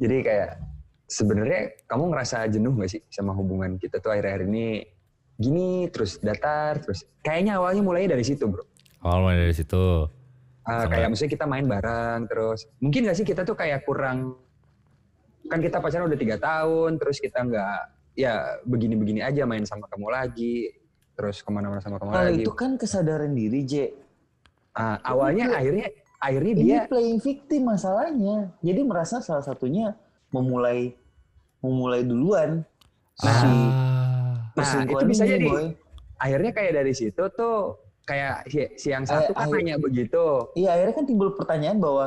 Jadi 0.00 0.16
kayak 0.24 0.50
sebenarnya 1.04 1.60
kamu 1.84 2.04
ngerasa 2.08 2.48
jenuh 2.48 2.72
gak 2.72 2.90
sih 2.90 3.04
sama 3.12 3.36
hubungan 3.36 3.76
kita 3.76 4.00
tuh 4.00 4.08
akhir-akhir 4.08 4.48
ini 4.48 4.88
gini 5.36 5.84
terus 5.92 6.16
datar 6.16 6.80
terus 6.80 7.04
kayaknya 7.20 7.60
awalnya 7.60 7.84
mulainya 7.84 8.16
dari 8.16 8.24
situ 8.24 8.48
bro. 8.48 8.64
awal 9.04 9.28
mulai 9.28 9.36
dari 9.38 9.52
situ. 9.52 10.08
Sama- 10.64 10.88
kayak 10.88 11.12
maksudnya 11.12 11.32
kita 11.36 11.44
main 11.44 11.66
bareng 11.68 12.20
terus 12.24 12.64
mungkin 12.80 13.04
gak 13.04 13.16
sih 13.20 13.26
kita 13.28 13.44
tuh 13.44 13.52
kayak 13.52 13.84
kurang 13.84 14.32
kan 15.44 15.60
kita 15.60 15.76
pacaran 15.76 16.08
udah 16.08 16.16
tiga 16.16 16.40
tahun 16.40 16.96
terus 16.96 17.20
kita 17.20 17.44
nggak 17.44 17.78
ya 18.16 18.56
begini-begini 18.64 19.20
aja 19.20 19.44
main 19.44 19.68
sama 19.68 19.84
kamu 19.92 20.08
lagi 20.08 20.72
terus 21.12 21.40
ke 21.40 21.50
mana-mana 21.50 21.78
sama 21.78 21.96
kamu 21.96 22.10
kalau 22.10 22.24
lagi. 22.26 22.40
itu 22.40 22.52
kan 22.52 22.70
kesadaran 22.74 23.32
diri 23.32 23.60
J 23.62 23.74
Ah, 24.72 24.96
awalnya 25.04 25.46
Iya. 25.46 25.56
akhirnya 25.58 25.86
akhirnya 26.16 26.52
ini 26.54 26.62
dia 26.64 26.80
playing 26.86 27.20
victim 27.20 27.62
masalahnya 27.66 28.36
jadi 28.58 28.80
merasa 28.80 29.20
salah 29.20 29.42
satunya 29.42 29.92
memulai 30.30 30.96
memulai 31.60 32.00
duluan 32.00 32.64
si 33.14 33.28
Ah, 33.28 34.48
Nah, 34.52 34.84
itu 34.84 35.04
bisa 35.06 35.24
ini, 35.24 35.32
jadi. 35.34 35.46
boy. 35.46 35.66
akhirnya 36.18 36.50
kayak 36.50 36.72
dari 36.74 36.92
situ 36.92 37.22
tuh 37.30 37.76
kayak 38.02 38.44
si, 38.46 38.58
si 38.76 38.88
yang 38.88 39.04
satu 39.04 39.32
Eh, 39.32 39.34
kan 39.34 39.48
akhir- 39.48 39.56
nanya 39.58 39.76
begitu. 39.76 40.24
Iya 40.54 40.72
akhirnya 40.72 40.94
kan 40.94 41.04
timbul 41.04 41.28
pertanyaan 41.32 41.78
bahwa 41.78 42.04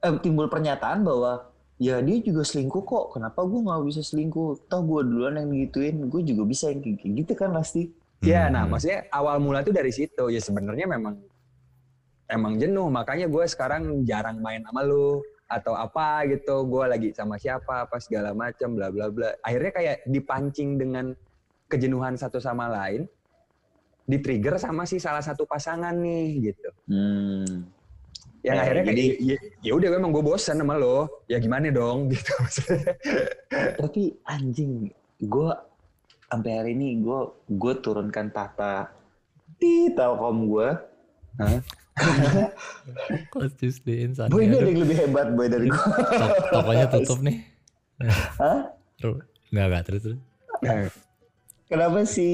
eh, 0.00 0.14
timbul 0.18 0.46
pernyataan 0.46 1.02
bahwa 1.02 1.49
ya 1.80 2.04
dia 2.04 2.16
juga 2.20 2.44
selingkuh 2.44 2.84
kok 2.84 3.16
kenapa 3.16 3.40
gue 3.40 3.60
nggak 3.64 3.82
bisa 3.88 4.04
selingkuh 4.04 4.68
toh 4.68 4.80
gue 4.84 5.00
duluan 5.00 5.40
yang 5.40 5.48
digituin 5.48 5.96
gue 6.12 6.20
juga 6.22 6.42
bisa 6.44 6.68
yang 6.68 6.84
kayak 6.84 7.00
kayak 7.00 7.12
gitu 7.24 7.32
kan 7.32 7.50
pasti 7.56 7.88
Ya, 8.20 8.46
hmm. 8.46 8.52
nah 8.52 8.64
maksudnya 8.68 9.08
awal 9.08 9.40
mula 9.40 9.64
tuh 9.64 9.72
dari 9.72 9.92
situ. 9.92 10.28
Ya 10.28 10.40
sebenarnya 10.40 10.84
memang 10.84 11.16
emang 12.28 12.60
jenuh. 12.60 12.92
Makanya 12.92 13.26
gue 13.32 13.44
sekarang 13.48 14.04
jarang 14.04 14.44
main 14.44 14.60
sama 14.64 14.84
lu 14.84 15.24
atau 15.48 15.72
apa 15.72 16.28
gitu. 16.28 16.68
Gue 16.68 16.84
lagi 16.84 17.08
sama 17.16 17.40
siapa, 17.40 17.88
apa 17.88 17.96
segala 17.96 18.36
macam, 18.36 18.76
bla 18.76 18.92
bla 18.92 19.08
bla. 19.08 19.32
Akhirnya 19.40 19.72
kayak 19.72 19.96
dipancing 20.04 20.76
dengan 20.76 21.16
kejenuhan 21.72 22.20
satu 22.20 22.36
sama 22.36 22.68
lain, 22.68 23.08
di-trigger 24.04 24.60
sama 24.60 24.84
si 24.84 25.00
salah 25.00 25.24
satu 25.24 25.48
pasangan 25.48 25.96
nih 25.96 26.52
gitu. 26.52 26.70
hmm. 26.92 27.79
Yang 28.40 28.56
Eh, 28.56 28.62
akhirnya 28.62 28.82
kayak 28.82 28.96
jadi- 28.96 29.16
ya, 29.20 29.36
ya 29.60 29.72
udah 29.74 29.88
emang 29.92 30.10
gue 30.10 30.22
bosan 30.22 30.56
sama 30.56 30.74
lo. 30.74 31.24
Ya 31.26 31.36
gimana 31.36 31.68
dong 31.68 31.98
gitu 32.10 32.30
maksudnya. 32.36 32.96
tapi 33.76 34.02
anjing 34.24 34.88
gue 35.20 35.50
sampai 36.26 36.50
hari 36.54 36.70
ini 36.72 37.00
gue 37.00 37.20
gue 37.50 37.72
turunkan 37.78 38.30
tahta 38.30 38.88
di 39.56 39.92
telkom 39.92 40.48
gue 40.48 40.68
just 43.58 43.84
the 43.84 44.00
inside. 44.00 44.30
boy 44.30 44.40
ini 44.42 44.56
ada 44.56 44.66
yang 44.66 44.80
lebih 44.80 44.96
hebat 44.98 45.28
boy 45.32 45.46
dari 45.46 45.68
gue 45.68 45.84
to- 46.16 46.40
tokonya 46.50 46.86
tutup 46.88 47.18
nih. 47.20 47.44
Hah? 48.38 48.72
Terus 48.96 49.20
nggak 49.50 49.66
nggak 49.66 49.82
terus 49.84 50.00
terus. 50.02 50.20
Kenapa 51.70 52.02
si 52.02 52.26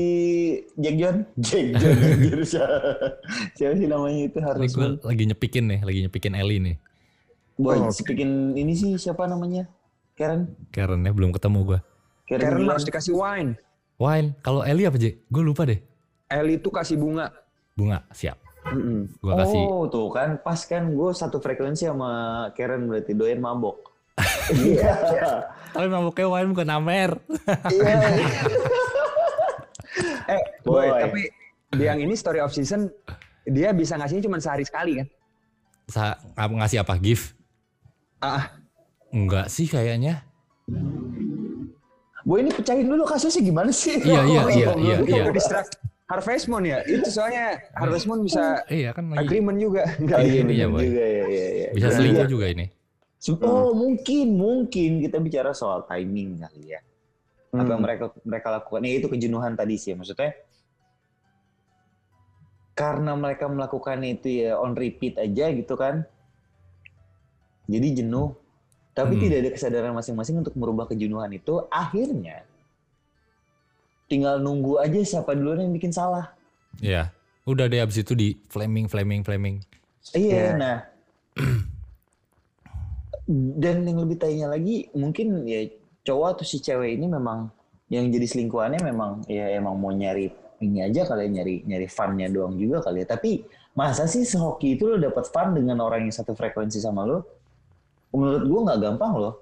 Jack 0.80 0.96
John? 0.96 1.16
Jack 1.44 1.66
John 1.76 2.40
siapa 3.52 3.74
sih 3.76 3.84
namanya 3.84 4.32
itu 4.32 4.38
harus 4.40 4.72
gue 4.72 4.96
lagi 5.04 5.22
nyepikin 5.28 5.68
nih, 5.68 5.80
lagi 5.84 5.98
nyepikin 6.08 6.32
Ellie 6.32 6.56
nih. 6.56 6.76
Boy, 7.60 7.76
Oh, 7.76 7.92
si 7.92 8.00
bikin 8.00 8.56
ini 8.56 8.72
sih 8.72 8.96
siapa 8.96 9.28
namanya? 9.28 9.68
Karen. 10.16 10.48
Karen 10.72 11.04
ya 11.04 11.12
belum 11.12 11.36
ketemu 11.36 11.68
gue. 11.68 11.78
Karen, 12.32 12.40
Karen 12.48 12.64
harus 12.64 12.88
dikasih 12.88 13.12
wine. 13.12 13.60
Wine, 14.00 14.32
kalau 14.40 14.64
Ellie 14.64 14.88
apa 14.88 14.96
J? 14.96 15.20
Gue 15.28 15.44
lupa 15.44 15.68
deh. 15.68 15.84
Ellie 16.32 16.56
tuh 16.56 16.72
kasih 16.72 16.96
bunga. 16.96 17.28
Bunga, 17.76 18.08
siap. 18.16 18.40
Mm-mm. 18.72 19.20
Gue 19.20 19.32
kasih. 19.36 19.62
Oh, 19.68 19.84
tuh 19.92 20.08
kan 20.16 20.40
pas 20.40 20.58
kan 20.64 20.88
gue 20.88 21.10
satu 21.12 21.44
frekuensi 21.44 21.84
sama 21.84 22.08
Karen 22.56 22.88
berarti 22.88 23.12
doyan 23.12 23.44
mabok. 23.44 23.84
Iya. 24.46 25.42
Tapi 25.74 25.90
mabuknya 25.90 26.30
wine 26.30 26.48
bukan 26.54 26.68
Amer. 26.72 27.10
Iya. 27.68 27.98
Eh, 30.28 30.42
boy, 30.62 30.86
Boy. 30.86 31.00
tapi 31.00 31.20
di 31.70 31.82
yang 31.82 31.98
ini 31.98 32.12
story 32.12 32.38
of 32.38 32.50
season 32.50 32.90
dia 33.44 33.70
bisa 33.70 33.94
ngasihnya 33.94 34.24
cuma 34.24 34.36
sehari 34.36 34.62
sekali 34.62 34.92
kan? 34.96 35.06
Sa 35.86 36.04
ng- 36.36 36.58
ngasih 36.58 36.82
apa? 36.82 36.94
Gift? 36.96 37.34
Ah, 38.18 38.58
Enggak 39.08 39.46
sih 39.46 39.64
kayaknya. 39.64 40.26
Boy 42.22 42.42
ini 42.42 42.50
pecahin 42.50 42.84
dulu 42.84 43.06
kasusnya 43.06 43.38
gimana 43.40 43.70
sih? 43.70 43.96
Iya, 43.96 44.20
iya, 44.20 44.40
Oh, 44.42 44.50
iya, 44.50 44.68
iya, 44.76 44.96
iya. 45.00 45.30
Distract. 45.30 45.78
Harvest 46.06 46.46
Moon 46.46 46.62
ya? 46.62 46.82
Itu 46.82 47.06
soalnya 47.08 47.58
Harvest 47.72 48.06
Moon 48.06 48.22
bisa 48.22 48.62
Iya 48.66 48.90
kan 48.90 49.10
lagi. 49.10 49.22
agreement 49.22 49.58
juga. 49.58 49.82
Oh, 49.88 50.00
Enggak, 50.00 50.18
iya, 50.20 50.42
Iya, 50.42 50.66
bener 50.66 50.70
Boy. 50.70 50.84
juga 50.84 51.02
ya, 51.02 51.24
ya, 51.24 51.46
ya. 51.56 51.68
Bisa 51.72 51.86
Iya. 51.86 51.94
selingkuh 51.94 52.26
juga 52.28 52.46
ini. 52.48 52.66
Oh, 53.40 53.70
mungkin, 53.72 54.26
mungkin 54.34 54.90
kita 55.02 55.18
bicara 55.18 55.50
soal 55.50 55.82
timing 55.84 56.38
kali 56.40 56.74
ya. 56.74 56.80
Apa 57.50 57.62
Hmm. 57.62 57.70
yang 57.70 57.82
mereka 57.82 58.04
mereka 58.22 58.48
lakukan? 58.50 58.80
Ya 58.82 58.94
itu 58.96 59.08
kejenuhan 59.08 59.52
tadi 59.54 59.74
sih, 59.76 59.94
maksudnya 59.94 60.34
karena 62.76 63.16
mereka 63.16 63.48
melakukan 63.48 64.04
itu 64.04 64.44
ya 64.44 64.60
on 64.60 64.76
repeat 64.76 65.16
aja 65.16 65.48
gitu 65.48 65.74
kan. 65.74 66.04
Jadi 67.66 68.04
jenuh. 68.04 68.36
Tapi 68.92 69.16
Hmm. 69.16 69.22
tidak 69.28 69.38
ada 69.44 69.50
kesadaran 69.52 69.92
masing-masing 69.92 70.40
untuk 70.40 70.56
merubah 70.56 70.88
kejenuhan 70.88 71.28
itu. 71.32 71.64
Akhirnya 71.68 72.44
tinggal 74.06 74.38
nunggu 74.38 74.78
aja 74.78 75.00
siapa 75.02 75.32
duluan 75.32 75.64
yang 75.64 75.72
bikin 75.72 75.92
salah. 75.92 76.32
Iya. 76.80 77.12
Udah 77.44 77.68
deh 77.68 77.78
abis 77.78 78.00
itu 78.00 78.12
di 78.12 78.36
flaming, 78.48 78.88
flaming, 78.88 79.22
flaming. 79.22 79.56
Iya, 80.12 80.32
Iya. 80.32 80.50
nah. 80.56 80.76
Dan 83.58 83.82
yang 83.82 83.98
lebih 84.06 84.16
tanya 84.16 84.54
lagi, 84.54 84.86
mungkin 84.94 85.42
ya 85.44 85.66
cowok 86.06 86.38
atau 86.38 86.44
si 86.46 86.62
cewek 86.62 86.94
ini 86.94 87.10
memang 87.10 87.50
yang 87.90 88.06
jadi 88.10 88.26
selingkuhannya 88.26 88.80
memang 88.82 89.26
ya 89.26 89.50
emang 89.58 89.74
mau 89.78 89.90
nyari 89.90 90.30
ini 90.62 90.80
aja 90.80 91.04
kali 91.04 91.28
ya, 91.28 91.42
nyari 91.42 91.54
nyari 91.68 91.86
funnya 91.90 92.26
doang 92.30 92.56
juga 92.56 92.80
kali 92.80 93.04
ya. 93.04 93.06
Tapi 93.10 93.44
masa 93.76 94.08
sih 94.08 94.24
sehoki 94.24 94.78
itu 94.78 94.88
lo 94.88 94.96
dapat 94.96 95.28
fun 95.28 95.52
dengan 95.52 95.82
orang 95.84 96.08
yang 96.08 96.14
satu 96.14 96.32
frekuensi 96.32 96.80
sama 96.80 97.04
lo? 97.04 97.26
Menurut 98.14 98.44
gua 98.48 98.60
nggak 98.72 98.80
gampang 98.80 99.12
loh. 99.18 99.34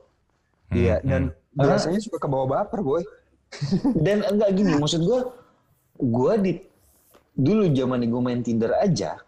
Hmm, 0.73 0.77
Iya, 0.81 0.97
dan 1.05 1.31
hmm. 1.31 1.61
biasanya 1.61 2.01
suka 2.03 2.19
ke 2.19 2.27
bawah 2.27 2.49
baper, 2.49 2.81
boy. 2.83 3.05
Dan 4.05 4.27
enggak 4.27 4.51
gini, 4.59 4.75
maksud 4.75 5.07
gua, 5.07 5.31
gua 5.95 6.35
di 6.35 6.59
dulu 7.39 7.71
zaman 7.71 8.03
gue 8.03 8.23
main 8.23 8.43
Tinder 8.43 8.75
aja, 8.83 9.23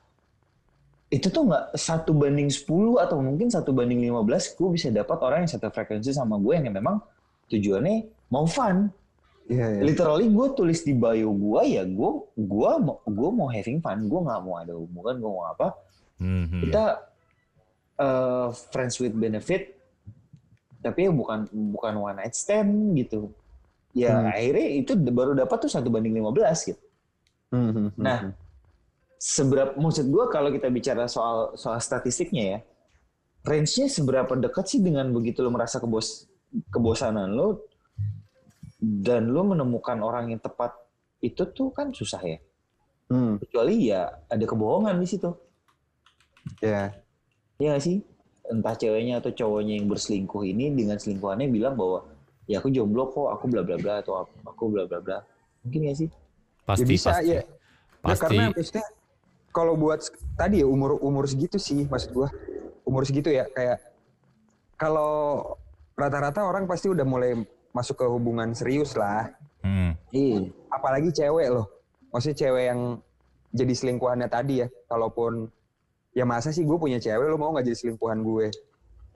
itu 1.06 1.30
tuh 1.30 1.46
nggak 1.46 1.78
satu 1.78 2.10
banding 2.10 2.50
10 2.50 2.98
atau 2.98 3.22
mungkin 3.22 3.46
satu 3.46 3.70
banding 3.70 4.02
15 4.10 4.58
gue 4.58 4.68
bisa 4.74 4.88
dapat 4.90 5.18
orang 5.22 5.46
yang 5.46 5.50
satu 5.54 5.70
frekuensi 5.70 6.10
sama 6.10 6.34
gue 6.34 6.54
yang 6.58 6.74
memang 6.74 6.98
tujuannya 7.50 7.96
mau 8.30 8.46
fun. 8.46 8.90
Iya, 9.46 9.78
Literally 9.78 10.26
gue 10.26 10.46
tulis 10.58 10.82
di 10.82 10.90
bio 10.90 11.30
gue 11.30 11.62
ya 11.70 11.86
gue 11.86 12.10
gue 12.34 12.70
mau 12.82 12.98
gue 13.06 13.30
mau 13.30 13.46
having 13.46 13.78
fun, 13.78 14.10
gue 14.10 14.20
nggak 14.26 14.40
mau 14.42 14.54
ada 14.58 14.74
hubungan, 14.74 15.14
gue 15.22 15.30
mau 15.30 15.46
apa. 15.46 15.68
Hmm, 16.18 16.50
hmm. 16.50 16.60
Kita 16.66 16.84
eh, 17.96 18.48
friends 18.74 18.98
with 18.98 19.14
benefit, 19.14 19.78
tapi 20.82 21.06
ya 21.06 21.10
bukan 21.14 21.46
bukan 21.50 21.94
one 21.94 22.16
night 22.18 22.34
stand 22.34 22.98
gitu. 22.98 23.30
Ya 23.96 24.18
Hmm. 24.18 24.28
akhirnya 24.28 24.68
itu 24.82 24.92
baru 24.98 25.32
dapat 25.32 25.56
tuh 25.64 25.70
satu 25.72 25.88
banding 25.88 26.12
15 26.12 26.68
gitu. 26.68 26.82
Hmm, 27.54 27.94
Nah, 27.96 28.34
seberapa 29.16 29.72
maksud 29.78 30.10
gue 30.10 30.24
kalau 30.28 30.50
kita 30.52 30.68
bicara 30.68 31.06
soal 31.06 31.54
soal 31.56 31.78
statistiknya 31.80 32.44
ya, 32.44 32.58
range-nya 33.46 33.86
seberapa 33.88 34.28
dekat 34.36 34.66
sih 34.68 34.82
dengan 34.82 35.08
begitu 35.14 35.40
lo 35.40 35.54
merasa 35.54 35.78
kebos 35.78 36.26
kebosanan 36.72 37.32
lo 37.32 37.64
dan 38.80 39.32
lo 39.32 39.42
menemukan 39.44 40.00
orang 40.04 40.32
yang 40.32 40.40
tepat 40.40 40.76
itu 41.24 41.42
tuh 41.50 41.72
kan 41.72 41.90
susah 41.90 42.20
ya. 42.22 42.38
Hmm, 43.08 43.38
Kecuali 43.40 43.88
ya 43.88 44.20
ada 44.26 44.44
kebohongan 44.44 44.98
di 44.98 45.06
situ. 45.08 45.30
ya. 46.60 46.92
Iya 47.56 47.68
nggak 47.76 47.82
sih? 47.82 48.02
Entah 48.46 48.74
ceweknya 48.78 49.18
atau 49.18 49.32
cowoknya 49.34 49.80
yang 49.80 49.88
berselingkuh 49.90 50.42
ini 50.46 50.70
dengan 50.74 51.00
selingkuhannya 51.00 51.50
bilang 51.50 51.74
bahwa 51.74 52.06
ya 52.46 52.62
aku 52.62 52.70
jomblo 52.70 53.10
kok, 53.10 53.32
aku 53.32 53.44
bla 53.50 53.62
bla 53.66 53.74
bla 53.80 54.02
atau 54.04 54.22
aku- 54.46 54.70
bla 54.70 54.86
bla 54.86 54.98
bla. 55.02 55.18
Mungkin 55.66 55.88
nggak 55.88 55.96
sih? 55.98 56.08
Pasti, 56.62 56.82
ya 56.82 56.86
bisa, 56.86 57.10
pasti. 57.10 57.30
ya. 57.30 57.42
Ya, 57.42 57.44
Pasti. 58.06 58.22
karena 58.22 58.44
maksudnya 58.54 58.86
kalau 59.50 59.74
buat 59.74 59.98
tadi 60.36 60.62
ya 60.62 60.66
umur 60.68 61.00
umur 61.00 61.24
segitu 61.26 61.56
sih 61.58 61.88
maksud 61.88 62.12
gua 62.14 62.28
umur 62.86 63.02
segitu 63.02 63.32
ya 63.34 63.48
kayak 63.50 63.82
kalau 64.78 65.56
rata-rata 65.96 66.44
orang 66.44 66.68
pasti 66.68 66.86
udah 66.86 67.02
mulai 67.02 67.32
masuk 67.72 67.96
ke 67.98 68.06
hubungan 68.06 68.52
serius 68.52 68.94
lah 68.94 69.32
Hmm. 69.60 69.98
Iya. 70.14 70.46
apalagi 70.70 71.10
cewek 71.10 71.50
loh 71.50 71.66
maksudnya 72.14 72.38
cewek 72.38 72.64
yang 72.70 72.80
jadi 73.50 73.72
selingkuhannya 73.72 74.28
tadi 74.28 74.60
ya. 74.60 74.68
Kalaupun 74.86 75.48
ya 76.12 76.22
masa 76.22 76.52
sih 76.52 76.62
gue 76.62 76.76
punya 76.76 77.00
cewek, 77.00 77.24
lo 77.24 77.36
mau 77.36 77.50
nggak 77.50 77.64
jadi 77.64 77.78
selingkuhan 77.78 78.20
gue? 78.20 78.46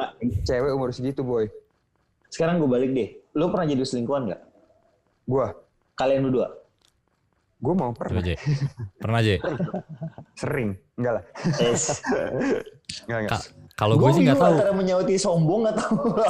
Ah. 0.00 0.10
Cewek 0.42 0.72
umur 0.72 0.90
segitu 0.90 1.20
boy. 1.20 1.44
Sekarang 2.32 2.56
gue 2.56 2.66
balik 2.66 2.90
deh. 2.90 3.08
Lu 3.36 3.52
pernah 3.52 3.68
jadi 3.68 3.84
selingkuhan 3.84 4.32
nggak? 4.32 4.40
Gue, 5.28 5.46
Kalian 5.94 6.24
berdua? 6.24 6.48
gue 7.60 7.74
mau 7.76 7.92
pernah. 7.92 8.24
J. 8.24 8.40
Pernah 8.96 9.20
J. 9.20 9.36
Sering, 10.40 10.72
enggak 10.96 11.20
lah. 11.20 11.24
Yes. 11.60 12.00
Enggak, 13.04 13.18
enggak. 13.20 13.30
Ka- 13.36 13.48
Kalau 13.80 13.96
gue 13.96 14.10
sih 14.12 14.22
nggak 14.22 14.36
bingung 14.36 14.44
tahu. 14.46 14.54
Antara 14.54 14.72
menyauti 14.76 15.14
sombong 15.16 15.62
atau 15.66 15.88
apa? 16.04 16.24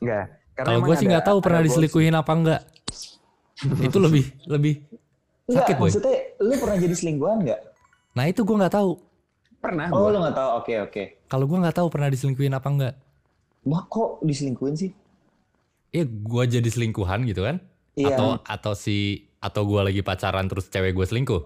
Enggak. 0.00 0.24
Karena 0.52 0.66
Kalau 0.66 0.80
gue 0.80 0.94
sih 0.96 1.06
nggak 1.06 1.24
tahu 1.24 1.38
pernah 1.38 1.60
diselingkuhin 1.62 2.10
apa 2.12 2.32
enggak. 2.32 2.60
itu 3.86 3.98
lebih 3.98 4.24
lebih 4.44 4.74
Enggak, 5.44 5.62
sakit 5.62 5.74
boy. 5.76 5.86
maksudnya 5.88 6.16
lu 6.38 6.54
pernah 6.56 6.76
jadi 6.76 6.94
selingkuhan 6.94 7.38
nggak? 7.40 7.60
Nah 8.12 8.24
itu 8.26 8.40
gue 8.42 8.56
nggak 8.56 8.74
tahu. 8.74 8.90
Pernah 9.56 9.86
Oh, 9.88 10.02
gua. 10.02 10.10
lu 10.10 10.18
nggak 10.20 10.36
tahu. 10.36 10.50
Oke, 10.58 10.74
oke. 10.82 11.02
Kalau 11.24 11.44
gue 11.46 11.58
nggak 11.58 11.76
tahu 11.76 11.86
pernah 11.88 12.08
diselingkuhin 12.08 12.52
apa 12.52 12.68
enggak. 12.68 12.94
Wah, 13.64 13.82
kok 13.86 14.20
diselingkuhin 14.20 14.74
sih? 14.74 14.90
Iya 15.88 16.04
gue 16.04 16.42
jadi 16.50 16.68
selingkuhan 16.68 17.22
gitu 17.24 17.46
kan? 17.46 17.62
Iya. 17.94 18.12
Atau 18.12 18.28
atau 18.42 18.72
si 18.74 18.96
atau 19.38 19.62
gue 19.62 19.80
lagi 19.80 20.00
pacaran 20.00 20.44
terus 20.44 20.66
cewek 20.66 20.92
gue 20.92 21.06
selingkuh? 21.06 21.42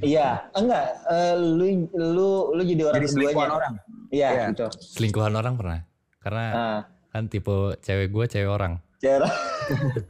Iya, 0.00 0.48
enggak. 0.50 0.86
eh, 1.06 1.34
lu 1.36 1.66
lu 1.92 2.28
lu 2.50 2.62
jadi 2.64 2.88
orang 2.88 2.96
Jadi 2.96 3.08
selingkuhan 3.12 3.36
keduanya. 3.46 3.58
orang. 3.60 3.74
Iya, 4.10 4.28
Iya. 4.28 4.44
gitu. 4.50 4.66
Selingkuhan 4.76 5.32
orang 5.32 5.54
pernah? 5.54 5.78
Karena 6.18 6.44
Nah, 6.50 6.80
kan 7.08 7.22
tipe 7.26 7.52
cewek 7.78 8.08
gue 8.08 8.24
cewek 8.28 8.48
orang. 8.48 8.72
cara 8.98 9.26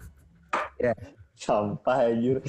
Iya. 0.76 0.92
sampah 1.34 1.96
anjir. 2.04 2.36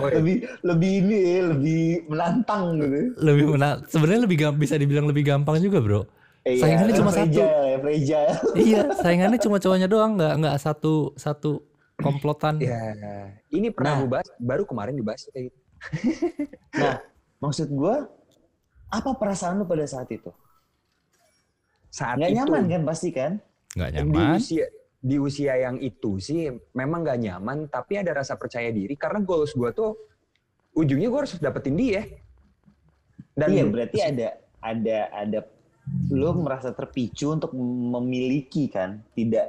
Lebih 0.00 0.36
lebih 0.62 0.90
ini 1.00 1.16
ya, 1.16 1.40
lebih 1.46 1.82
menantang 2.06 2.76
gitu. 2.76 2.96
Lebih 3.16 3.42
mena 3.48 3.68
sebenarnya 3.86 4.20
lebih 4.24 4.36
bisa 4.56 4.74
dibilang 4.74 5.06
lebih 5.06 5.22
gampang 5.24 5.56
juga 5.58 5.78
bro. 5.78 6.02
Eh, 6.40 6.56
Saingannya 6.56 6.94
cuma 6.96 7.10
satu. 7.12 7.36
ya, 7.36 7.76
fragile. 7.78 8.32
iya 8.66 8.80
saingannya 8.96 9.38
cuma 9.38 9.56
cowoknya 9.60 9.86
doang 9.86 10.16
nggak 10.16 10.32
nggak 10.40 10.56
satu 10.56 11.12
satu 11.14 11.60
komplotan. 11.94 12.58
ya 12.58 12.96
ini 13.50 13.68
pernah 13.68 13.92
Nah. 13.92 13.98
gue 14.00 14.08
bahas, 14.10 14.28
baru 14.40 14.62
kemarin 14.64 14.96
dibahas 14.96 15.20
kayak 15.28 15.44
gitu. 15.46 15.58
Nah, 16.74 16.96
maksud 17.38 17.68
gua 17.70 18.08
apa 18.90 19.10
perasaan 19.14 19.62
lu 19.62 19.64
pada 19.64 19.86
saat 19.86 20.10
itu? 20.10 20.30
Saat 21.88 22.18
Nggak 22.18 22.30
itu, 22.30 22.36
nyaman 22.38 22.62
kan 22.66 22.82
pasti 22.84 23.08
kan? 23.10 23.32
Di 23.70 23.80
nyaman. 24.02 24.36
usia 24.36 24.66
di 25.00 25.16
usia 25.16 25.56
yang 25.56 25.80
itu 25.80 26.20
sih 26.20 26.52
memang 26.76 27.00
gak 27.00 27.24
nyaman 27.24 27.72
tapi 27.72 27.96
ada 27.96 28.12
rasa 28.12 28.36
percaya 28.36 28.68
diri 28.68 28.92
karena 29.00 29.24
goals 29.24 29.56
gue 29.56 29.72
tuh 29.72 29.96
ujungnya 30.76 31.08
gue 31.08 31.20
harus 31.24 31.40
dapetin 31.40 31.72
dia 31.72 32.04
dan 33.32 33.48
iya, 33.48 33.64
berarti 33.64 33.98
ada 34.04 34.28
ada 34.60 34.98
ada 35.16 35.40
lu 36.12 36.28
merasa 36.36 36.76
terpicu 36.76 37.32
untuk 37.32 37.56
memiliki 37.56 38.68
kan? 38.68 39.00
Tidak. 39.16 39.46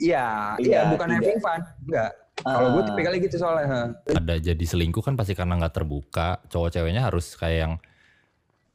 iya 0.00 0.56
Iya, 0.56 0.88
bukan 0.88 1.06
tidak. 1.12 1.20
having 1.20 1.40
fun 1.44 1.60
enggak 1.84 2.10
kalau 2.40 2.68
gue 2.74 2.82
Ah. 2.82 2.86
tipikalnya 2.88 3.20
gitu 3.22 3.36
soalnya. 3.36 3.66
Ada 4.08 4.34
jadi 4.40 4.64
selingkuh 4.64 5.04
kan 5.04 5.14
pasti 5.14 5.36
karena 5.36 5.54
nggak 5.54 5.74
terbuka. 5.76 6.40
Cowok 6.48 6.74
ceweknya 6.74 7.06
harus 7.06 7.36
kayak 7.36 7.58
yang 7.60 7.72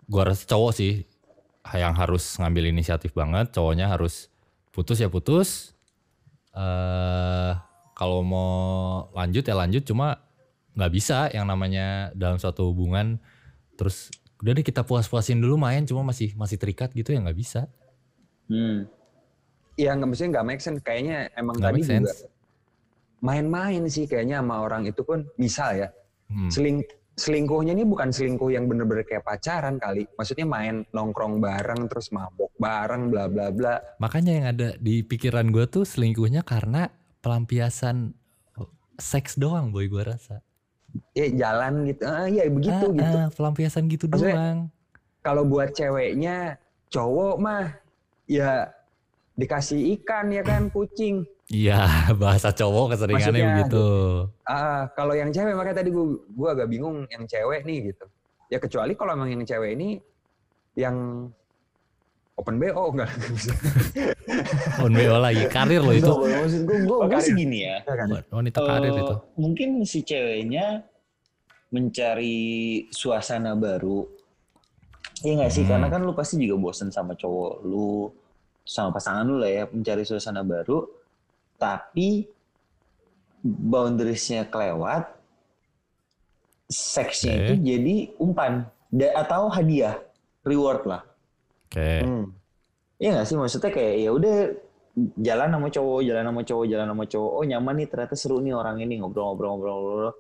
gua 0.10 0.34
rasa 0.34 0.44
cowok 0.44 0.72
sih 0.74 1.06
yang 1.72 1.94
harus 1.94 2.36
ngambil 2.42 2.74
inisiatif 2.74 3.14
banget. 3.14 3.54
Cowoknya 3.54 3.88
harus 3.88 4.28
putus 4.74 4.98
ya 4.98 5.08
putus. 5.08 5.78
eh 6.50 7.54
kalau 7.94 8.26
mau 8.26 8.50
lanjut 9.14 9.46
ya 9.46 9.54
lanjut 9.54 9.86
cuma 9.86 10.18
nggak 10.74 10.92
bisa 10.92 11.30
yang 11.30 11.46
namanya 11.46 12.10
dalam 12.18 12.42
suatu 12.42 12.74
hubungan 12.74 13.22
terus 13.78 14.10
udah 14.42 14.58
deh 14.58 14.66
kita 14.66 14.82
puas-puasin 14.82 15.38
dulu 15.38 15.62
main 15.62 15.86
cuma 15.86 16.02
masih 16.02 16.34
masih 16.34 16.58
terikat 16.58 16.90
gitu 16.98 17.14
ya 17.14 17.22
nggak 17.22 17.38
bisa 17.38 17.70
Hmm. 18.50 18.90
ya 19.78 19.94
nggak 19.94 20.10
mesti 20.10 20.26
nggak 20.26 20.46
make 20.48 20.58
sense 20.58 20.82
kayaknya 20.82 21.30
emang 21.38 21.54
nggak 21.54 21.70
tadi 21.70 21.82
juga 21.86 22.12
main-main 23.22 23.84
sih 23.86 24.10
kayaknya 24.10 24.42
sama 24.42 24.64
orang 24.64 24.90
itu 24.90 25.06
pun 25.06 25.28
misal 25.38 25.76
ya 25.78 25.94
Hmm. 26.30 26.50
seling 26.50 26.82
selingkuhnya 27.20 27.76
ini 27.76 27.84
bukan 27.84 28.10
selingkuh 28.10 28.48
yang 28.48 28.66
bener-bener 28.66 29.04
kayak 29.04 29.28
pacaran 29.28 29.76
kali. 29.76 30.08
Maksudnya 30.16 30.48
main 30.48 30.88
nongkrong 30.90 31.44
bareng 31.44 31.92
terus 31.92 32.16
mabok 32.16 32.56
bareng 32.56 33.12
bla 33.12 33.28
bla 33.28 33.52
bla. 33.52 33.76
Makanya 34.00 34.32
yang 34.32 34.46
ada 34.48 34.68
di 34.80 35.04
pikiran 35.04 35.52
gue 35.52 35.68
tuh 35.68 35.84
selingkuhnya 35.84 36.48
karena 36.48 36.88
pelampiasan 37.20 38.16
seks 38.96 39.36
doang 39.36 39.76
boy 39.76 39.92
gue 39.92 40.00
rasa. 40.02 40.40
Ya 41.12 41.28
jalan 41.30 41.86
gitu. 41.86 42.02
Ah 42.08 42.26
ya 42.26 42.48
begitu 42.48 42.86
Ah, 42.88 42.96
gitu. 42.96 43.18
ah, 43.20 43.30
pelampiasan 43.30 43.84
gitu 43.88 44.06
Maksudnya- 44.08 44.36
doang. 44.40 44.60
kalau 45.20 45.44
buat 45.44 45.76
ceweknya 45.76 46.56
cowok 46.88 47.36
mah 47.38 47.76
ya 48.26 48.72
dikasih 49.36 50.00
ikan 50.00 50.32
ya 50.32 50.42
kan 50.42 50.72
kucing 50.72 51.28
Iya, 51.50 51.82
bahasa 52.22 52.54
cowok 52.54 52.94
keseringannya 52.94 53.26
Maksudnya 53.26 53.50
begitu. 53.58 53.86
ah 54.46 54.86
kalau 54.94 55.18
yang 55.18 55.34
cewek 55.34 55.58
makanya 55.58 55.82
tadi 55.82 55.90
gua 55.90 56.06
gua 56.30 56.50
agak 56.54 56.70
bingung 56.70 57.10
yang 57.10 57.26
cewek 57.26 57.66
nih 57.66 57.90
gitu 57.90 58.06
ya 58.50 58.58
kecuali 58.58 58.94
kalau 58.94 59.14
emang 59.14 59.30
yang 59.30 59.42
cewek 59.42 59.74
ini 59.74 59.98
yang 60.74 61.26
open 62.34 62.56
bo 62.56 62.70
enggak 62.94 63.10
bisa 63.30 63.54
On 64.80 64.94
BO 64.94 65.18
lagi, 65.20 65.44
karir 65.50 65.82
loh 65.84 65.92
itu. 65.92 66.08
Enggak, 66.08 66.40
maksud 66.40 66.62
gua, 66.64 66.78
gua, 66.86 66.98
Oh, 67.04 67.08
gua 67.10 67.20
sih 67.20 67.34
karir. 67.34 67.42
gini 67.44 67.58
ya. 67.66 67.76
kan 67.84 68.08
Wanita 68.32 68.60
karir 68.64 68.92
Eh, 68.94 69.02
itu. 69.02 69.16
Mungkin 69.36 69.70
si 69.84 70.00
ceweknya 70.02 70.66
mencari 71.70 72.38
suasana 72.90 73.54
baru. 73.54 74.06
Iya 75.20 75.34
nggak 75.36 75.52
sih? 75.52 75.64
Hmm. 75.66 75.72
Karena 75.76 75.88
kan 75.92 76.02
lu 76.06 76.14
pasti 76.16 76.40
juga 76.40 76.56
bosen 76.62 76.90
sama 76.90 77.12
cowok 77.14 77.54
lu, 77.68 78.08
sama 78.64 78.90
pasangan 78.90 79.28
lu 79.28 79.36
lah 79.38 79.52
ya, 79.52 79.64
mencari 79.68 80.02
suasana 80.02 80.42
baru. 80.42 80.88
Tapi 81.60 82.26
boundariesnya 83.44 84.48
kelewat, 84.48 85.12
seksnya 86.72 87.34
Oke. 87.36 87.44
itu 87.44 87.54
jadi 87.64 87.96
umpan 88.20 88.68
Da- 88.90 89.14
atau 89.22 89.54
hadiah, 89.54 90.02
reward 90.42 90.82
lah. 90.90 91.02
Oke. 91.70 92.02
Hmm. 92.02 92.26
Iya 92.98 93.10
nggak 93.16 93.28
sih? 93.30 93.38
Maksudnya 93.38 93.70
kayak 93.70 93.94
ya 94.02 94.10
udah 94.12 94.36
jalan 95.16 95.50
sama 95.54 95.68
cowok, 95.70 96.00
jalan 96.04 96.24
sama 96.26 96.42
cowok, 96.42 96.66
jalan 96.66 96.88
sama 96.90 97.06
cowok. 97.06 97.32
Oh 97.38 97.46
nyaman 97.46 97.74
nih 97.80 97.88
ternyata 97.88 98.16
seru 98.18 98.42
nih 98.42 98.54
orang 98.58 98.82
ini 98.82 98.98
ngobrol-ngobrol-ngobrol. 99.00 100.12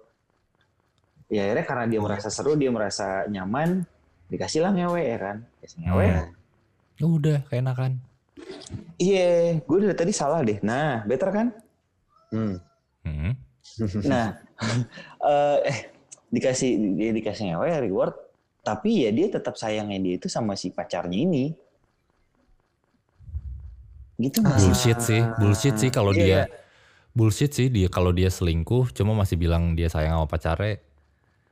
Ya 1.29 1.49
akhirnya 1.49 1.65
karena 1.65 1.85
dia 1.89 1.99
merasa 2.01 2.29
seru, 2.29 2.53
dia 2.57 2.69
merasa 2.69 3.25
nyaman, 3.25 3.85
dikasih 4.29 4.61
lah 4.65 4.71
ngewe 4.73 5.01
ya 5.01 5.17
kan. 5.17 5.37
Kasih 5.61 5.79
ngewe. 5.85 6.05
Hmm. 6.07 6.29
Udah, 6.99 7.39
keenakan. 7.49 8.01
Iya, 8.99 9.59
gue 9.63 9.77
dari 9.79 9.95
tadi 9.95 10.11
salah 10.11 10.43
deh. 10.43 10.59
Nah, 10.59 11.07
better 11.07 11.29
kan? 11.31 11.47
Hmm. 12.29 12.55
Hmm. 13.03 13.33
Nah, 14.03 14.35
eh, 15.23 15.57
eh 15.71 15.79
dikasih 16.29 16.69
dia 16.99 17.09
dikasih 17.15 17.55
ngewe 17.55 17.89
reward, 17.89 18.13
tapi 18.61 19.07
ya 19.07 19.09
dia 19.09 19.31
tetap 19.31 19.55
sayangnya 19.55 19.97
dia 19.97 20.13
itu 20.19 20.27
sama 20.27 20.53
si 20.53 20.69
pacarnya 20.69 21.15
ini. 21.15 21.55
Gitu 24.19 24.43
nggak 24.43 24.57
sih? 24.59 24.67
Bullshit 24.67 24.99
sih, 24.99 25.21
bullshit 25.39 25.75
sih 25.79 25.89
kalau 25.89 26.11
Iya, 26.11 26.19
dia 26.19 26.27
iya. 26.27 26.43
bullshit 27.15 27.51
sih 27.55 27.71
dia 27.71 27.87
kalau 27.87 28.11
dia 28.11 28.27
selingkuh 28.27 28.91
cuma 28.91 29.15
masih 29.15 29.39
bilang 29.39 29.73
dia 29.79 29.87
sayang 29.87 30.19
sama 30.19 30.27
pacarnya. 30.27 30.83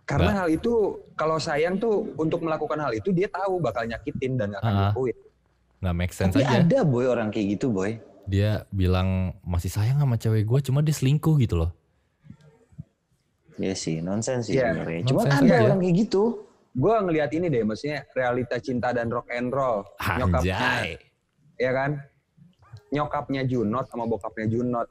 Karena 0.07 0.43
hal 0.43 0.47
itu 0.51 1.03
kalau 1.19 1.35
sayang 1.35 1.79
tuh 1.79 2.15
untuk 2.15 2.39
melakukan 2.39 2.79
hal 2.79 2.95
itu 2.95 3.11
dia 3.11 3.27
tahu 3.27 3.59
bakal 3.59 3.83
nyakitin 3.83 4.39
dan 4.39 4.55
gak 4.55 4.63
akan 4.63 4.71
Ah. 4.71 4.75
ngelakuin. 4.91 5.17
Nggak 5.77 5.95
make 5.95 6.13
sense 6.13 6.33
Tapi 6.33 6.43
aja. 6.43 6.61
ada 6.61 6.79
boy 6.81 7.05
orang 7.05 7.29
kayak 7.29 7.55
gitu 7.55 7.69
boy. 7.69 7.97
Dia 8.25 8.65
bilang 8.69 9.31
masih 9.41 9.69
sayang 9.69 9.97
sama 9.97 10.15
cewek 10.15 10.43
gue 10.43 10.59
cuma 10.61 10.81
dia 10.81 10.91
selingkuh 10.91 11.37
gitu 11.37 11.55
loh. 11.57 11.71
Iya 13.57 13.73
sih, 13.73 13.97
nonsense 13.99 14.47
sih 14.47 14.53
Iya, 14.53 14.69
sebenarnya. 14.69 15.01
Cuma 15.03 15.21
ada 15.25 15.41
aja. 15.41 15.65
orang 15.65 15.79
kayak 15.79 15.95
gitu. 15.99 16.45
Gue 16.71 16.93
ngelihat 16.93 17.29
ini 17.31 17.47
deh, 17.47 17.63
maksudnya 17.63 18.05
realita 18.11 18.57
cinta 18.57 18.93
dan 18.93 19.09
rock 19.09 19.25
and 19.31 19.49
roll. 19.49 19.81
Nyokapnya, 19.97 20.93
ya 21.57 21.71
kan? 21.73 21.91
Nyokapnya 22.87 23.41
Junot 23.43 23.89
sama 23.89 24.05
bokapnya 24.05 24.45
Junot. 24.47 24.85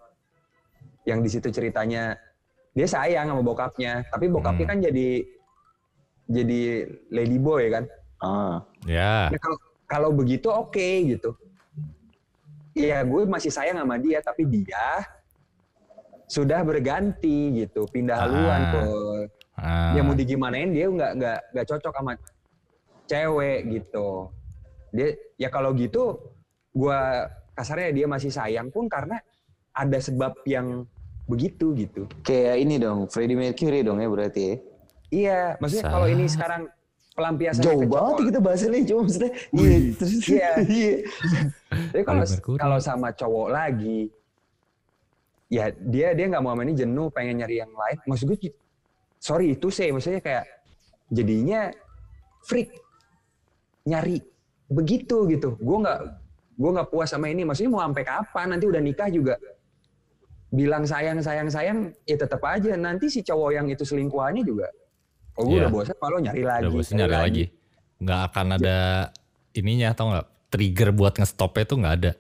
Yang 1.05 1.19
di 1.21 1.29
situ 1.31 1.49
ceritanya 1.53 2.19
dia 2.73 2.89
sayang 2.91 3.31
sama 3.31 3.41
bokapnya, 3.41 4.03
tapi 4.09 4.27
bokapnya 4.27 4.67
Hmm. 4.67 4.73
kan 4.73 4.79
jadi 4.83 5.09
jadi 6.27 6.61
lady 7.09 7.39
boy 7.39 7.71
kan. 7.71 7.87
Ah, 8.19 8.67
Ya, 8.83 9.31
Ya, 9.31 9.39
kalau 9.39 9.55
kalau 9.87 10.11
begitu 10.11 10.51
oke 10.51 10.89
gitu. 11.07 11.35
Iya, 12.77 13.01
gue 13.03 13.25
masih 13.25 13.49
sayang 13.49 13.81
sama 13.81 13.97
dia, 13.97 14.21
tapi 14.21 14.45
dia 14.45 15.01
sudah 16.27 16.61
berganti 16.61 17.65
gitu, 17.65 17.87
pindah 17.89 18.19
haluan 18.19 18.61
Ah. 18.61 18.73
tuh. 18.75 19.19
ah, 19.57 19.95
Ya 19.97 20.05
mau 20.05 20.13
digimanain 20.13 20.69
dia 20.69 20.85
nggak 20.85 21.13
nggak 21.17 21.39
nggak 21.55 21.67
cocok 21.73 21.95
sama 21.97 22.13
cewek 23.09 23.61
gitu. 23.73 24.29
Dia 24.93 25.17
ya 25.41 25.49
kalau 25.49 25.73
gitu, 25.73 26.21
gue 26.77 26.99
kasarnya 27.57 27.91
dia 27.95 28.07
masih 28.07 28.29
sayang 28.29 28.69
pun 28.69 28.85
karena 28.85 29.17
ada 29.73 29.97
sebab 29.97 30.37
yang 30.45 30.85
begitu 31.25 31.73
gitu. 31.73 32.05
Kayak 32.21 32.57
ini 32.61 32.77
dong, 32.77 33.09
Freddie 33.09 33.39
Mercury 33.39 33.81
dong 33.81 33.97
ya 33.97 34.09
berarti 34.13 34.43
ya. 34.45 34.55
Iya, 35.07 35.41
maksudnya 35.57 35.87
kalau 35.89 36.07
ini 36.11 36.27
sekarang 36.27 36.69
pelampiasan 37.17 37.65
Jauh 37.65 37.89
banget 37.89 38.29
kita 38.29 38.39
bahasannya 38.45 38.81
cuma 38.85 39.01
maksudnya. 39.09 39.33
Iya, 39.57 39.77
terus 39.97 40.13
Iya. 40.29 40.51
iya. 40.69 40.95
Tapi 41.91 42.03
kalau 42.05 42.25
kalau 42.61 42.79
sama 42.79 43.09
cowok 43.17 43.49
lagi, 43.49 44.13
ya 45.49 45.73
dia 45.73 46.13
dia 46.13 46.25
nggak 46.29 46.43
mau 46.45 46.53
sama 46.53 46.63
ini 46.69 46.77
jenuh, 46.77 47.09
pengen 47.09 47.41
nyari 47.41 47.65
yang 47.65 47.73
lain. 47.73 47.97
Maksud 48.05 48.29
gue, 48.29 48.53
sorry 49.17 49.57
itu 49.57 49.73
sih, 49.73 49.89
maksudnya 49.89 50.21
kayak 50.21 50.45
jadinya 51.09 51.73
freak 52.45 52.77
nyari 53.89 54.21
begitu 54.69 55.25
gitu. 55.33 55.57
Gue 55.57 55.79
nggak 55.83 56.01
gue 56.61 56.71
nggak 56.77 56.89
puas 56.93 57.09
sama 57.09 57.33
ini. 57.33 57.49
Maksudnya 57.49 57.73
mau 57.73 57.81
sampai 57.81 58.05
kapan? 58.05 58.47
Nanti 58.53 58.69
udah 58.69 58.83
nikah 58.85 59.09
juga 59.09 59.41
bilang 60.53 60.85
sayang 60.85 61.25
sayang 61.25 61.49
sayang, 61.49 61.79
ya 62.05 62.17
tetap 62.21 62.45
aja. 62.45 62.77
Nanti 62.77 63.09
si 63.09 63.25
cowok 63.25 63.51
yang 63.57 63.67
itu 63.73 63.89
selingkuhannya 63.89 64.45
juga. 64.45 64.69
Oh 65.37 65.43
gue 65.45 65.53
Iya. 65.53 65.63
udah 65.63 65.73
bosan, 65.73 65.97
kalau 65.97 66.19
nyari 66.19 66.43
lagi. 66.43 66.63
Udah 66.63 66.73
bosan 66.73 66.95
nyari 66.97 67.15
lagi. 67.15 67.45
Nggak 67.97 68.21
akan 68.27 68.47
ada 68.57 68.77
ininya 69.53 69.89
atau 69.93 70.05
nggak 70.09 70.27
trigger 70.49 70.89
buat 70.91 71.13
ngestopnya 71.15 71.65
tuh 71.65 71.77
nggak 71.79 71.95
ada. 71.95 72.13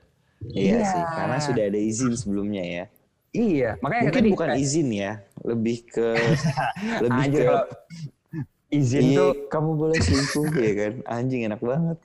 Iya 0.46 0.76
Iya. 0.76 0.78
sih, 0.84 1.02
karena 1.10 1.36
sudah 1.38 1.64
ada 1.64 1.80
izin 1.80 2.12
sebelumnya 2.12 2.60
ya. 2.62 2.84
Iya, 3.32 3.70
makanya 3.78 4.02
Mungkin 4.08 4.16
tadi 4.18 4.30
bukan 4.32 4.48
kayak- 4.48 4.62
izin 4.62 4.88
ya, 4.90 5.12
lebih 5.42 5.76
ke 5.84 6.08
lebih 7.04 7.20
Anjir, 7.20 7.36
ke 7.36 7.44
kalau 7.46 7.64
izin 8.70 9.04
iya, 9.06 9.16
tuh 9.16 9.30
kamu 9.46 9.70
boleh 9.74 9.98
selingkuh 9.98 10.46
ya 10.54 10.72
kan. 10.74 10.92
Anjing 11.06 11.42
enak 11.44 11.60
banget. 11.60 11.98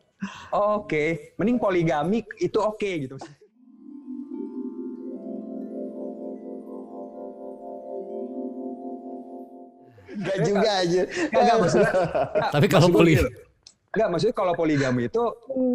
Oke, 0.74 1.04
mending 1.34 1.56
poligami 1.56 2.26
itu 2.36 2.58
oke 2.58 2.90
gitu. 2.98 3.14
Gak 10.18 10.38
juga 10.42 10.70
aja. 10.82 11.02
Enggak, 11.06 11.42
enggak 11.42 11.56
maksudnya. 11.62 11.90
Tapi 12.54 12.66
kalau 12.66 12.86
maksud 12.86 12.94
gue 12.94 13.00
poli- 13.00 13.14
gini 13.14 13.24
loh. 13.24 13.32
Enggak, 13.88 14.08
maksudnya 14.12 14.36
kalau 14.36 14.52
poligami 14.52 15.02
itu 15.08 15.22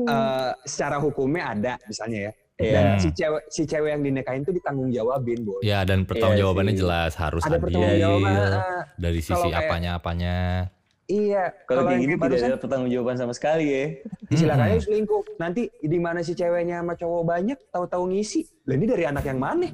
eh, 0.05 0.51
secara 0.63 0.97
hukumnya 1.01 1.43
ada 1.49 1.73
misalnya 1.87 2.19
ya. 2.29 2.31
Iya. 2.61 2.71
Dan 2.71 2.85
si 3.01 3.09
cewek 3.09 3.43
si 3.49 3.61
cewek 3.65 3.89
yang 3.97 4.03
dinikahin 4.05 4.45
itu 4.45 4.53
ditanggung 4.53 4.93
jawabin, 4.93 5.41
Boy. 5.41 5.65
Ya 5.65 5.81
dan 5.81 6.05
pertanggungjawabannya 6.05 6.77
sih. 6.77 6.81
jelas 6.85 7.11
harus 7.17 7.41
ada 7.43 7.57
adil 7.57 7.81
eh, 7.81 8.85
dari 9.01 9.19
sisi 9.25 9.49
apanya-apanya. 9.49 10.69
iya, 11.03 11.51
Kalau 11.67 11.83
kayak 11.83 11.99
gini 11.99 12.15
tidak 12.15 12.47
ada 12.47 12.59
pertanggwajaban 12.61 13.15
sama 13.19 13.33
sekali 13.35 13.65
ya. 13.67 13.85
silakan 14.39 14.65
aja 14.69 14.79
selingkuh. 14.85 15.21
Nanti 15.41 15.67
di 15.81 15.99
mana 15.99 16.21
si 16.21 16.31
ceweknya 16.31 16.79
sama 16.79 16.93
cowok 16.93 17.21
banyak 17.25 17.57
tahu-tahu 17.73 18.13
ngisi. 18.13 18.45
Lah 18.69 18.77
ini 18.77 18.85
dari 18.85 19.03
anak 19.09 19.25
yang 19.25 19.41
mana? 19.41 19.67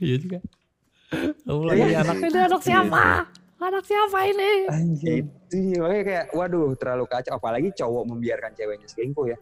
Iya 0.00 0.16
juga. 0.16 0.38
Iya, 1.12 1.84
iya. 1.90 1.98
anak 2.00 2.16
ini 2.22 2.38
anak 2.40 2.62
siapa? 2.64 3.28
Anak 3.60 3.84
siapa 3.84 4.18
ini? 4.24 4.52
Anjing. 4.72 5.24
Itu 5.52 5.84
makanya 5.84 6.04
kayak 6.08 6.26
waduh 6.32 6.72
terlalu 6.80 7.04
kacau 7.04 7.36
apalagi 7.36 7.68
cowok 7.76 8.08
membiarkan 8.08 8.56
ceweknya 8.56 8.88
selingkuh 8.88 9.26
ya. 9.28 9.38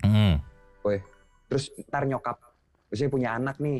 Hmm. 0.00 0.40
Terus 1.48 1.70
ntar 1.86 2.08
nyokap, 2.08 2.40
misalnya 2.88 3.12
punya 3.12 3.28
anak 3.36 3.56
nih. 3.60 3.78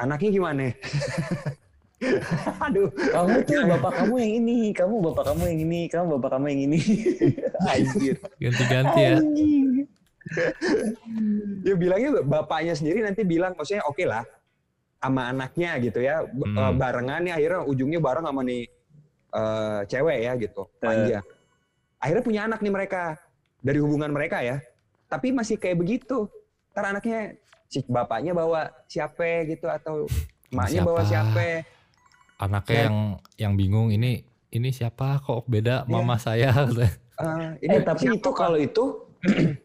Anaknya 0.00 0.30
gimana? 0.32 0.72
Aduh, 2.64 2.88
Kamu 2.88 3.44
tuh 3.44 3.60
bapak 3.68 3.92
kamu 4.02 4.14
yang 4.24 4.32
ini, 4.40 4.58
kamu 4.72 4.94
bapak 5.12 5.24
kamu 5.30 5.42
yang 5.52 5.60
ini, 5.68 5.80
kamu 5.92 6.16
bapak 6.16 6.30
kamu 6.32 6.46
yang 6.48 6.60
ini. 6.72 6.80
Anjir. 7.70 8.16
Ganti-ganti 8.40 9.00
ya. 9.04 9.14
Anjing. 9.20 9.84
dia 11.64 11.74
bilangnya 11.74 12.22
bapaknya 12.22 12.76
sendiri 12.76 13.02
nanti 13.02 13.26
bilang 13.26 13.56
maksudnya 13.56 13.82
oke 13.82 14.04
lah 14.06 14.22
sama 15.00 15.22
anaknya 15.26 15.80
gitu 15.80 15.98
ya 15.98 16.20
Hmm. 16.22 16.54
eh, 16.54 16.72
barengan 16.76 17.20
nih 17.24 17.32
akhirnya 17.32 17.60
ujungnya 17.64 17.98
bareng 17.98 18.22
sama 18.22 18.40
nih 18.44 18.68
eh, 19.30 19.80
cewek 19.86 20.18
ya 20.20 20.32
gitu 20.36 20.62
panjang. 20.76 21.24
Akhirnya 21.96 22.22
punya 22.22 22.40
anak 22.44 22.60
nih 22.60 22.72
mereka 22.72 23.16
dari 23.58 23.76
hubungan 23.76 24.08
mereka 24.08 24.40
ya. 24.40 24.60
Tapi 25.06 25.30
masih 25.30 25.56
kayak 25.56 25.76
begitu. 25.76 26.28
Ntar 26.70 26.84
anaknya 26.90 27.34
si 27.66 27.80
bapaknya 27.84 28.32
bawa 28.32 28.72
siapa 28.86 29.44
gitu 29.44 29.66
atau 29.66 30.04
emaknya 30.48 30.80
bawa 30.82 31.00
Siapa? 31.02 31.32
siapa. 31.36 31.64
Anaknya 32.38 32.72
Dan- 32.74 32.84
yang 32.84 32.98
yang 33.36 33.52
bingung 33.54 33.88
ini 33.88 34.20
ini 34.50 34.68
siapa 34.70 35.16
kok 35.18 35.44
beda 35.46 35.84
Iya. 35.84 35.88
mama 35.88 36.16
saya. 36.16 36.50
Eh, 37.20 37.52
Eh 37.60 37.84
tapi 37.84 38.08
siapa, 38.08 38.16
itu 38.16 38.30
kalau 38.32 38.56
itu 38.56 38.84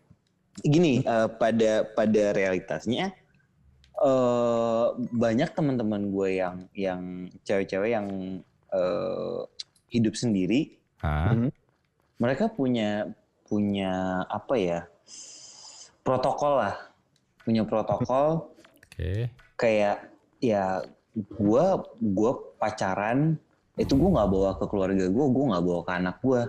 gini 0.66 1.00
eh, 1.02 1.28
pada 1.34 1.88
pada 1.88 2.24
realitasnya 2.32 3.16
eh 3.98 4.86
banyak 5.12 5.50
teman-teman 5.52 6.10
gue 6.10 6.30
yang 6.36 6.56
yang 6.76 7.02
cewek-cewek 7.42 7.92
yang 7.92 8.08
eh, 8.70 9.40
hidup 9.88 10.14
sendiri 10.14 10.76
Hah? 11.00 11.32
Mhm. 11.32 11.50
mereka 12.18 12.48
punya 12.48 13.08
punya 13.46 13.94
apa 14.28 14.56
ya 14.58 14.80
protokol 16.02 16.60
lah 16.60 16.76
punya 17.42 17.64
protokol 17.64 18.52
Oke. 18.84 19.30
kayak 19.56 20.10
ya 20.42 20.82
gua 21.38 21.80
gua 22.02 22.32
pacaran 22.58 23.38
itu 23.76 23.94
gua 23.96 24.10
nggak 24.20 24.30
bawa 24.30 24.50
ke 24.58 24.66
keluarga 24.66 25.06
gua 25.08 25.26
gua 25.30 25.44
nggak 25.54 25.64
bawa 25.64 25.80
ke 25.82 25.92
anak 25.94 26.18
gua 26.20 26.44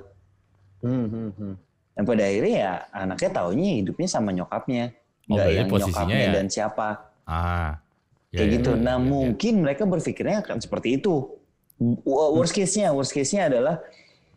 Hmm, 0.76 1.08
hmm, 1.08 1.30
hmm. 1.32 1.54
dan 1.96 2.02
pada 2.04 2.22
akhirnya 2.22 2.54
ya 2.54 2.72
anaknya 2.92 3.30
taunya 3.32 3.70
hidupnya 3.80 4.08
sama 4.08 4.30
nyokapnya 4.30 4.92
Oh, 5.26 5.34
nggak 5.34 5.42
berarti 5.42 5.58
yang 5.58 5.68
posisinya 5.68 6.04
nyokapnya 6.06 6.20
ya- 6.22 6.34
dan 6.36 6.46
siapa 6.46 6.86
Ah. 7.26 7.82
Ya, 8.30 8.42
kayak 8.42 8.48
ya, 8.48 8.54
gitu 8.58 8.70
ya, 8.72 8.78
nah 8.78 8.96
ya, 8.96 9.00
ya. 9.00 9.04
mungkin 9.04 9.54
mereka 9.60 9.82
berpikirnya 9.82 10.42
akan 10.42 10.58
seperti 10.58 10.96
itu 10.96 11.30
Wo- 11.78 12.32
worst 12.32 12.52
case-nya 12.52 12.88
worst 12.88 13.10
case-nya 13.10 13.48
adalah 13.48 13.82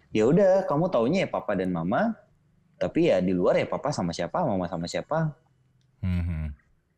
ya 0.10 0.25
udah 0.25 0.65
kamu 0.65 0.89
taunya 0.89 1.19
ya 1.23 1.30
papa 1.30 1.54
dan 1.54 1.69
mama 1.69 2.17
tapi 2.75 3.08
ya 3.08 3.19
di 3.19 3.32
luar 3.32 3.56
ya 3.56 3.65
papa 3.65 3.91
sama 3.91 4.10
siapa 4.10 4.41
mama 4.41 4.65
sama 4.65 4.86
siapa 4.86 5.32
Hmm, 5.99 6.23
hmm. 6.23 6.45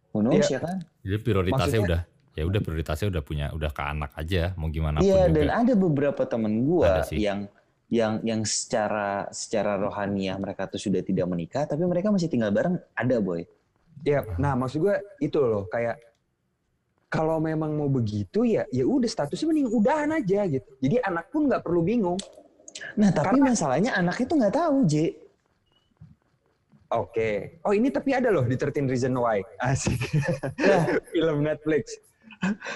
who 0.10 0.20
knows 0.20 0.46
Iya. 0.46 0.56
ya 0.56 0.60
kan 0.62 0.78
Jadi 1.02 1.18
prioritasnya 1.20 1.58
Maksudnya- 1.58 1.86
udah 1.86 2.02
ya 2.32 2.44
udah 2.46 2.60
prioritasnya 2.60 3.08
udah 3.10 3.22
punya 3.22 3.46
udah 3.52 3.70
ke 3.70 3.84
anak 3.84 4.12
aja 4.16 4.44
mau 4.56 4.68
gimana 4.68 4.98
pun 4.98 5.04
Iya 5.04 5.26
juga. 5.26 5.36
dan 5.36 5.48
ada 5.52 5.74
beberapa 5.76 6.22
temen 6.24 6.54
gua 6.64 7.04
yang 7.12 7.40
yang 7.90 8.14
yang 8.22 8.42
secara 8.42 9.28
secara 9.30 9.76
rohaniah 9.76 10.38
mereka 10.38 10.64
tuh 10.66 10.80
sudah 10.80 11.02
tidak 11.02 11.26
menikah 11.26 11.66
tapi 11.66 11.84
mereka 11.84 12.08
masih 12.08 12.28
tinggal 12.28 12.50
bareng 12.50 12.80
ada 12.94 13.18
boy. 13.20 13.44
Ya, 14.02 14.26
nah 14.42 14.58
maksud 14.58 14.82
gue 14.82 14.96
itu 15.22 15.38
loh 15.38 15.70
kayak 15.70 15.98
kalau 17.12 17.38
memang 17.38 17.76
mau 17.76 17.92
begitu 17.92 18.42
ya 18.48 18.64
ya 18.72 18.88
udah 18.88 19.06
statusnya 19.06 19.52
mending 19.52 19.70
udahan 19.70 20.10
aja 20.16 20.48
gitu. 20.48 20.70
Jadi 20.80 20.96
anak 21.04 21.30
pun 21.30 21.46
nggak 21.46 21.62
perlu 21.62 21.84
bingung. 21.84 22.18
Nah 22.98 23.12
tapi 23.12 23.38
Karena- 23.38 23.52
masalahnya 23.54 23.92
anak 23.94 24.18
itu 24.24 24.34
nggak 24.34 24.56
tahu 24.56 24.88
J. 24.88 24.96
Oke. 26.92 27.62
Oh 27.64 27.72
ini 27.72 27.88
tapi 27.88 28.12
ada 28.12 28.28
loh 28.34 28.44
di 28.44 28.56
13 28.60 28.90
Reason 28.90 29.14
Why. 29.16 29.40
Asik. 29.64 30.00
Film 31.16 31.44
Netflix. 31.46 31.96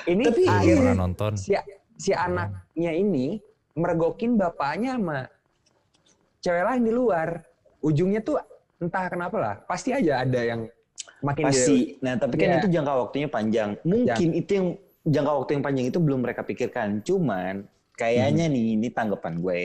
Ini 0.05 0.23
Tapi 0.29 0.43
akhirnya 0.45 0.93
pernah 0.93 1.09
nonton. 1.09 1.33
si, 1.35 1.51
si 1.97 2.13
anaknya 2.13 2.91
ini 2.93 3.41
mergokin 3.75 4.37
bapaknya 4.37 4.95
sama 4.95 5.19
cewek 6.39 6.63
lain 6.63 6.83
di 6.85 6.93
luar. 6.93 7.29
Ujungnya 7.81 8.21
tuh 8.23 8.39
entah 8.79 9.09
kenapa 9.09 9.37
lah. 9.41 9.55
Pasti 9.67 9.91
aja 9.91 10.23
ada 10.23 10.41
yang 10.43 10.69
makin 11.21 11.43
dia- 11.47 11.51
Pasti. 11.51 11.79
Nah 12.01 12.13
tapi 12.15 12.35
kan 12.35 12.47
Iya. 12.49 12.57
itu 12.59 12.67
jangka 12.67 12.93
waktunya 12.97 13.27
panjang. 13.27 13.69
Mungkin 13.83 14.29
itu 14.33 14.51
yang 14.51 14.67
jangka 15.05 15.31
waktu 15.31 15.51
yang 15.53 15.63
panjang 15.63 15.85
itu 15.87 15.99
belum 16.01 16.19
mereka 16.19 16.41
pikirkan. 16.41 16.99
Cuman 17.01 17.63
kayaknya 17.93 18.45
nih 18.47 18.75
ini 18.75 18.87
tanggapan 18.89 19.39
gue. 19.39 19.61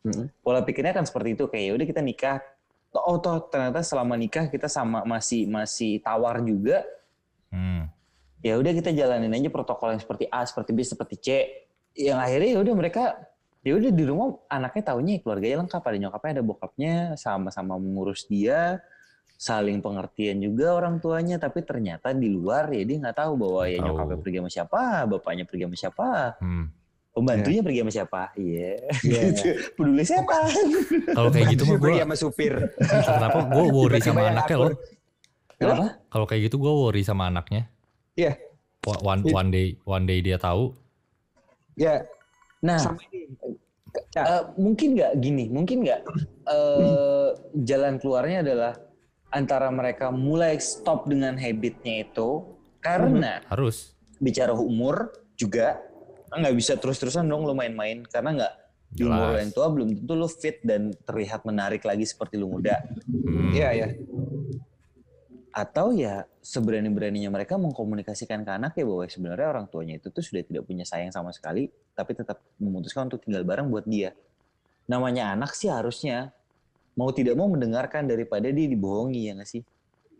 Mm-mm. 0.00 0.26
Pola 0.40 0.64
pikirnya 0.64 0.96
kan 0.96 1.04
seperti 1.04 1.36
itu 1.36 1.44
kayak 1.46 1.64
"Ya 1.68 1.72
udah 1.76 1.86
kita 1.86 2.00
nikah. 2.00 2.38
Oh 2.90 3.20
toh 3.20 3.38
ternyata 3.46 3.84
selama 3.84 4.16
nikah 4.16 4.48
kita 4.48 4.66
sama 4.66 5.04
masih 5.04 5.46
masih 5.46 6.00
tawar 6.00 6.40
juga. 6.40 6.82
Hmm. 7.50 7.90
ya 8.40 8.56
udah 8.56 8.72
kita 8.72 8.88
jalanin 8.88 9.36
aja 9.36 9.52
protokol 9.52 9.92
yang 9.92 10.00
seperti 10.00 10.24
A, 10.32 10.40
seperti 10.48 10.72
B, 10.72 10.80
seperti 10.80 11.16
C. 11.20 11.28
Yang 11.92 12.18
akhirnya 12.24 12.50
ya 12.56 12.58
udah 12.64 12.72
mereka 12.72 13.02
ya 13.60 13.76
udah 13.76 13.90
di 13.92 14.04
rumah 14.08 14.32
anaknya 14.48 14.82
taunya 14.88 15.20
keluarganya 15.20 15.60
lengkap, 15.60 15.82
ada 15.84 15.98
nyokapnya, 16.00 16.30
ada 16.32 16.44
bokapnya, 16.46 16.94
sama-sama 17.20 17.76
mengurus 17.76 18.24
dia, 18.24 18.80
saling 19.40 19.80
pengertian 19.80 20.36
juga 20.36 20.76
orang 20.76 21.00
tuanya, 21.00 21.40
tapi 21.40 21.64
ternyata 21.64 22.12
di 22.12 22.28
luar 22.28 22.68
ya 22.68 22.84
dia 22.84 23.00
nggak 23.00 23.16
tahu 23.16 23.32
bahwa 23.40 23.62
ya 23.64 23.80
nyokapnya 23.80 24.18
pergi 24.20 24.36
sama 24.36 24.50
siapa, 24.52 24.80
bapaknya 25.08 25.44
pergi 25.48 25.64
sama 25.64 25.76
siapa, 25.78 26.08
Hmm. 26.36 26.68
pembantunya 27.10 27.64
pergi 27.64 27.78
sama 27.80 27.92
siapa. 27.94 28.22
Iya. 28.36 28.72
Iya. 29.00 29.20
Gitu. 29.32 29.42
Peduli 29.80 30.04
setan. 30.04 30.44
Kalau 31.16 31.28
kayak 31.32 31.46
gitu 31.56 31.64
mah 31.64 31.76
gue 31.80 31.92
sama 31.96 32.16
supir. 32.20 32.52
kenapa 32.84 33.38
gue 33.48 33.64
worry 33.66 33.98
sama 33.98 34.20
anaknya 34.28 34.56
loh. 34.60 34.72
Kenapa? 35.56 35.86
Kalau 36.06 36.26
kayak 36.28 36.42
gitu 36.44 36.56
gue 36.60 36.72
worry 36.76 37.00
sama 37.00 37.32
anaknya. 37.32 37.64
Iya. 38.14 38.36
Wa- 38.84 39.00
One, 39.02 39.24
one 39.24 39.48
day 39.48 39.66
one 39.82 40.04
day 40.04 40.20
dia 40.20 40.36
tahu. 40.36 40.76
Ya, 41.80 42.04
Nah, 42.60 42.76
sama 42.76 43.00
ini. 43.08 43.24
Ya, 44.12 44.22
Eh, 44.22 44.42
mungkin 44.54 44.94
nggak 44.94 45.12
gini, 45.16 45.48
mungkin 45.48 45.80
nggak 45.80 46.00
eh, 46.46 47.28
jalan 47.58 47.96
keluarnya 47.96 48.44
adalah 48.44 48.72
antara 49.30 49.70
mereka 49.70 50.10
mulai 50.10 50.58
stop 50.58 51.06
dengan 51.06 51.38
habitnya 51.38 52.06
itu 52.06 52.44
Karena 52.80 53.44
Harus. 53.46 53.94
bicara 54.16 54.56
umur 54.56 55.12
juga 55.36 55.78
nggak 56.30 56.54
bisa 56.54 56.78
terus-terusan 56.78 57.26
dong 57.26 57.42
lo 57.42 57.52
main-main 57.52 58.06
karena 58.06 58.30
nggak 58.36 58.54
di 58.90 59.06
umur 59.06 59.38
yang 59.38 59.54
tua 59.54 59.70
belum 59.70 60.02
tentu 60.02 60.14
lo 60.18 60.26
fit 60.26 60.58
dan 60.66 60.90
terlihat 61.06 61.46
menarik 61.46 61.86
lagi 61.86 62.02
seperti 62.02 62.34
lo 62.34 62.50
muda. 62.50 62.82
Hmm. 63.06 63.54
Iya, 63.54 63.68
iya. 63.70 63.88
Atau 65.54 65.94
ya 65.94 66.26
seberani-beraninya 66.42 67.30
mereka 67.30 67.54
mengkomunikasikan 67.54 68.42
ke 68.42 68.50
anak 68.50 68.74
ya 68.74 68.82
bahwa 68.86 69.06
sebenarnya 69.06 69.46
orang 69.46 69.66
tuanya 69.70 69.94
itu 69.98 70.10
tuh 70.10 70.22
sudah 70.22 70.42
tidak 70.42 70.66
punya 70.66 70.82
sayang 70.82 71.14
sama 71.14 71.30
sekali, 71.30 71.70
tapi 71.94 72.18
tetap 72.18 72.42
memutuskan 72.58 73.06
untuk 73.06 73.22
tinggal 73.22 73.46
bareng 73.46 73.70
buat 73.70 73.86
dia. 73.86 74.10
Namanya 74.90 75.38
anak 75.38 75.54
sih 75.54 75.70
harusnya 75.70 76.34
mau 77.00 77.08
tidak 77.10 77.32
mau 77.32 77.48
mendengarkan 77.48 78.04
daripada 78.04 78.52
dia 78.52 78.68
dibohongi 78.68 79.20
ya 79.24 79.32
nggak 79.32 79.48
sih? 79.48 79.64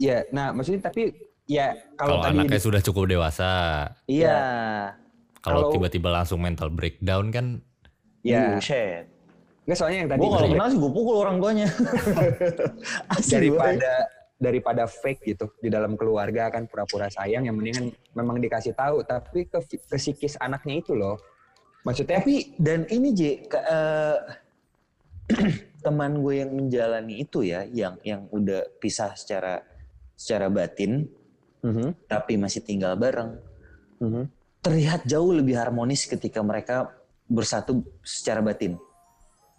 Ya, 0.00 0.24
nah 0.32 0.48
maksudnya 0.50 0.80
tapi 0.80 1.12
ya 1.44 1.76
kalau 1.92 2.16
Kalau 2.16 2.24
tadi 2.24 2.40
anaknya 2.40 2.56
sudah 2.58 2.80
cukup 2.80 3.04
dewasa, 3.06 3.50
Iya. 4.08 4.40
kalau 5.38 5.68
Kalau- 5.68 5.72
tiba-tiba 5.76 6.08
langsung 6.08 6.40
mental 6.40 6.72
breakdown 6.72 7.28
kan 7.28 7.60
ya 8.24 8.56
Buset. 8.56 9.04
nggak 9.60 9.76
soalnya 9.76 9.98
yang 10.00 10.10
tadi 10.10 10.18
Gue 10.18 10.32
kalau 10.32 10.48
kenal 10.48 10.68
sih 10.68 10.78
gue 10.80 10.90
pukul 10.90 11.16
orang 11.20 11.36
tuanya. 11.36 11.68
Daripada 13.32 13.92
daripada 14.40 14.88
fake 14.88 15.20
gitu 15.26 15.52
di 15.60 15.68
dalam 15.68 16.00
keluarga 16.00 16.48
kan 16.48 16.64
pura-pura 16.64 17.12
sayang 17.12 17.44
yang 17.44 17.52
mendingan 17.52 17.92
memang 18.16 18.40
dikasih 18.40 18.72
tahu 18.72 19.04
tapi 19.04 19.44
ke, 19.44 19.60
ke 19.60 19.96
psikis 20.00 20.40
anaknya 20.40 20.80
itu 20.80 20.96
loh 20.96 21.20
maksudnya 21.84 22.24
Tapi 22.24 22.56
dan 22.56 22.88
ini 22.88 23.12
J, 23.12 23.20
ke- 23.44 23.60
eh, 23.60 24.16
teman 25.80 26.20
gue 26.20 26.44
yang 26.44 26.50
menjalani 26.52 27.24
itu 27.24 27.42
ya, 27.42 27.64
yang 27.66 27.96
yang 28.04 28.28
udah 28.30 28.64
pisah 28.78 29.16
secara 29.16 29.64
secara 30.14 30.52
batin, 30.52 31.08
Mhm, 31.60 32.08
tapi 32.08 32.36
masih 32.40 32.64
tinggal 32.64 32.96
bareng, 32.96 33.36
mhm. 34.00 34.28
terlihat 34.60 35.04
jauh 35.04 35.32
lebih 35.32 35.56
harmonis 35.56 36.04
ketika 36.04 36.40
mereka 36.40 36.92
bersatu 37.28 37.84
secara 38.00 38.40
batin. 38.40 38.76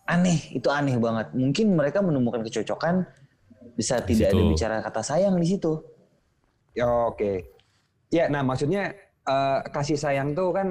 Aneh, 0.05 0.49
itu 0.53 0.65
aneh 0.69 0.97
banget. 0.97 1.29
Mungkin 1.33 1.77
mereka 1.77 2.01
menemukan 2.01 2.41
kecocokan 2.41 3.05
bisa 3.77 4.01
Di 4.01 4.13
tidak 4.17 4.33
ada 4.33 4.41
situ. 4.41 4.51
bicara 4.53 4.75
kata 4.81 5.01
sayang 5.01 5.35
di 5.37 5.47
situ. 5.47 5.73
Ya, 6.71 6.87
oke 6.87 7.45
ya 8.11 8.27
nah 8.27 8.43
maksudnya 8.43 8.91
eh, 9.23 9.59
kasih 9.71 9.95
sayang 9.95 10.35
tuh 10.35 10.51
kan 10.51 10.67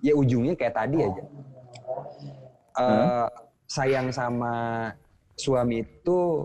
ya 0.00 0.14
ujungnya 0.14 0.54
kayak 0.54 0.74
tadi 0.74 1.02
aja 1.02 1.22
Eh, 2.80 3.26
sayang 3.70 4.10
sama 4.10 4.90
suami 5.38 5.86
itu 5.86 6.42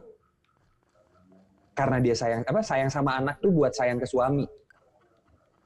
karena 1.75 1.97
dia 1.99 2.15
sayang 2.15 2.45
apa 2.45 2.61
sayang 2.61 2.87
sama 2.93 3.17
anak 3.17 3.41
tuh 3.41 3.49
buat 3.51 3.73
sayang 3.73 3.97
ke 3.97 4.07
suami. 4.07 4.45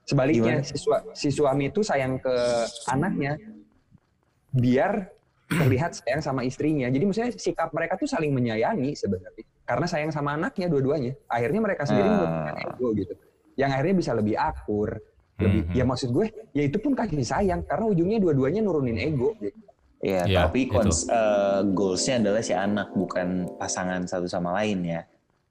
Sebaliknya 0.08 0.66
si, 0.66 0.80
sua- 0.80 1.06
si 1.14 1.30
suami 1.30 1.70
itu 1.70 1.86
sayang 1.86 2.18
ke 2.18 2.36
anaknya 2.90 3.38
biar 4.50 5.06
terlihat 5.52 6.02
sayang 6.02 6.22
sama 6.24 6.42
istrinya. 6.42 6.90
Jadi 6.90 7.04
maksudnya 7.06 7.30
sikap 7.38 7.70
mereka 7.76 7.94
tuh 7.94 8.10
saling 8.10 8.34
menyayangi 8.34 8.98
sebenarnya 8.98 9.46
karena 9.70 9.86
sayang 9.86 10.10
sama 10.10 10.34
anaknya 10.34 10.66
dua-duanya. 10.66 11.14
Akhirnya 11.30 11.62
mereka 11.62 11.86
sendiri 11.86 12.10
menurunkan 12.10 12.56
ego 12.58 12.88
gitu. 12.98 13.14
Yang 13.54 13.70
akhirnya 13.76 13.96
bisa 14.02 14.12
lebih 14.18 14.36
akur 14.40 14.98
lebih 15.40 15.72
Mhm. 15.72 15.76
ya 15.78 15.84
maksud 15.88 16.10
gue 16.12 16.26
ya 16.52 16.64
itu 16.68 16.78
pun 16.84 16.92
kasih 16.98 17.24
sayang 17.24 17.64
karena 17.64 17.86
ujungnya 17.88 18.18
dua-duanya 18.20 18.60
nurunin 18.66 18.98
ego 18.98 19.38
gitu. 19.40 19.69
Ya, 20.00 20.24
Iya, 20.24 20.48
tapi 20.48 20.72
kons- 20.72 21.12
eh, 21.12 21.62
goalsnya 21.76 22.24
adalah 22.24 22.40
si 22.40 22.56
anak, 22.56 22.96
bukan 22.96 23.52
pasangan 23.60 24.08
satu 24.08 24.32
sama 24.32 24.56
lain 24.56 24.80
ya. 24.88 25.02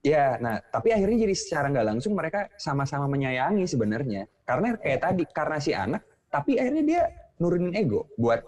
Ya, 0.00 0.40
nah 0.40 0.62
tapi 0.72 0.94
akhirnya 0.94 1.28
jadi 1.28 1.34
secara 1.36 1.68
nggak 1.68 1.84
langsung 1.84 2.16
mereka 2.16 2.48
sama-sama 2.56 3.04
menyayangi 3.10 3.68
sebenarnya. 3.68 4.24
Karena 4.48 4.72
kayak 4.80 5.00
tadi, 5.04 5.24
karena 5.28 5.58
si 5.60 5.76
anak, 5.76 6.00
tapi 6.32 6.56
akhirnya 6.56 6.80
dia 6.86 7.02
nurunin 7.36 7.76
ego 7.76 8.08
buat 8.16 8.40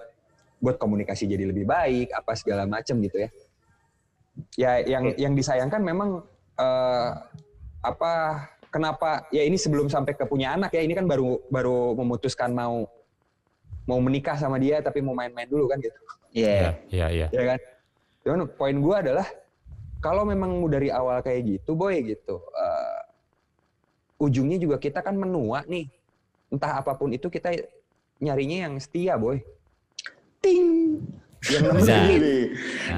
buat 0.57 0.81
komunikasi 0.81 1.29
jadi 1.29 1.45
lebih 1.53 1.69
baik, 1.69 2.17
apa 2.17 2.33
segala 2.33 2.65
macam 2.65 2.97
gitu 3.05 3.21
ya. 3.21 3.29
Ya, 4.57 4.73
yang 4.89 5.05
yang 5.21 5.33
disayangkan 5.37 5.85
memang 5.85 6.25
eh, 6.57 7.11
apa? 7.85 8.13
Kenapa? 8.71 9.27
Ya 9.35 9.43
ini 9.43 9.59
sebelum 9.59 9.91
sampai 9.91 10.15
ke 10.15 10.25
punya 10.25 10.55
anak 10.55 10.71
ya, 10.73 10.81
ini 10.81 10.95
kan 10.97 11.05
baru 11.05 11.45
baru 11.51 11.93
memutuskan 11.99 12.55
mau 12.55 12.87
mau 13.89 13.99
menikah 14.01 14.37
sama 14.37 14.61
dia, 14.61 14.81
tapi 14.85 15.01
mau 15.01 15.17
main-main 15.17 15.49
dulu 15.49 15.69
kan 15.71 15.79
gitu. 15.81 15.97
Iya. 16.35 16.79
Iya, 16.91 17.07
iya. 17.11 17.27
ya 17.33 17.43
kan? 17.55 17.59
Cuman 18.25 18.41
poin 18.55 18.77
gue 18.77 18.97
adalah 18.97 19.27
kalau 20.01 20.25
memang 20.25 20.57
dari 20.69 20.89
awal 20.89 21.21
kayak 21.21 21.61
gitu, 21.61 21.77
boy 21.77 21.97
gitu, 22.01 22.41
eh, 22.41 23.01
ujungnya 24.21 24.57
juga 24.61 24.77
kita 24.81 25.05
kan 25.05 25.17
menua 25.17 25.65
nih, 25.69 25.89
entah 26.53 26.81
apa 26.81 26.97
pun 26.97 27.13
itu 27.13 27.29
kita 27.29 27.53
nyarinya 28.21 28.69
yang 28.69 28.75
setia, 28.81 29.17
boy. 29.17 29.41
Ting. 30.41 31.01
Yang 31.49 31.63
nemenin. 31.73 32.21
Ini, 32.21 32.37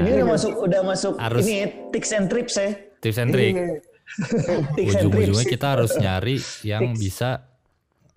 ini 0.03 0.09
udah 0.19 0.27
masuk 0.35 0.53
udah 0.67 0.81
masuk 0.83 1.15
Harus- 1.19 1.47
ini 1.47 1.55
tips 1.95 2.11
and 2.11 2.27
trips 2.27 2.55
ya. 2.59 2.71
Tips 2.99 3.19
and 3.19 3.31
trick. 3.31 3.55
Iya, 3.55 3.67
Tips 4.77 4.95
and 4.99 5.09
Ujung-ujungnya 5.09 5.47
kita 5.47 5.67
harus 5.79 5.93
nyari 5.97 6.37
yang 6.67 6.95
bisa 6.99 7.47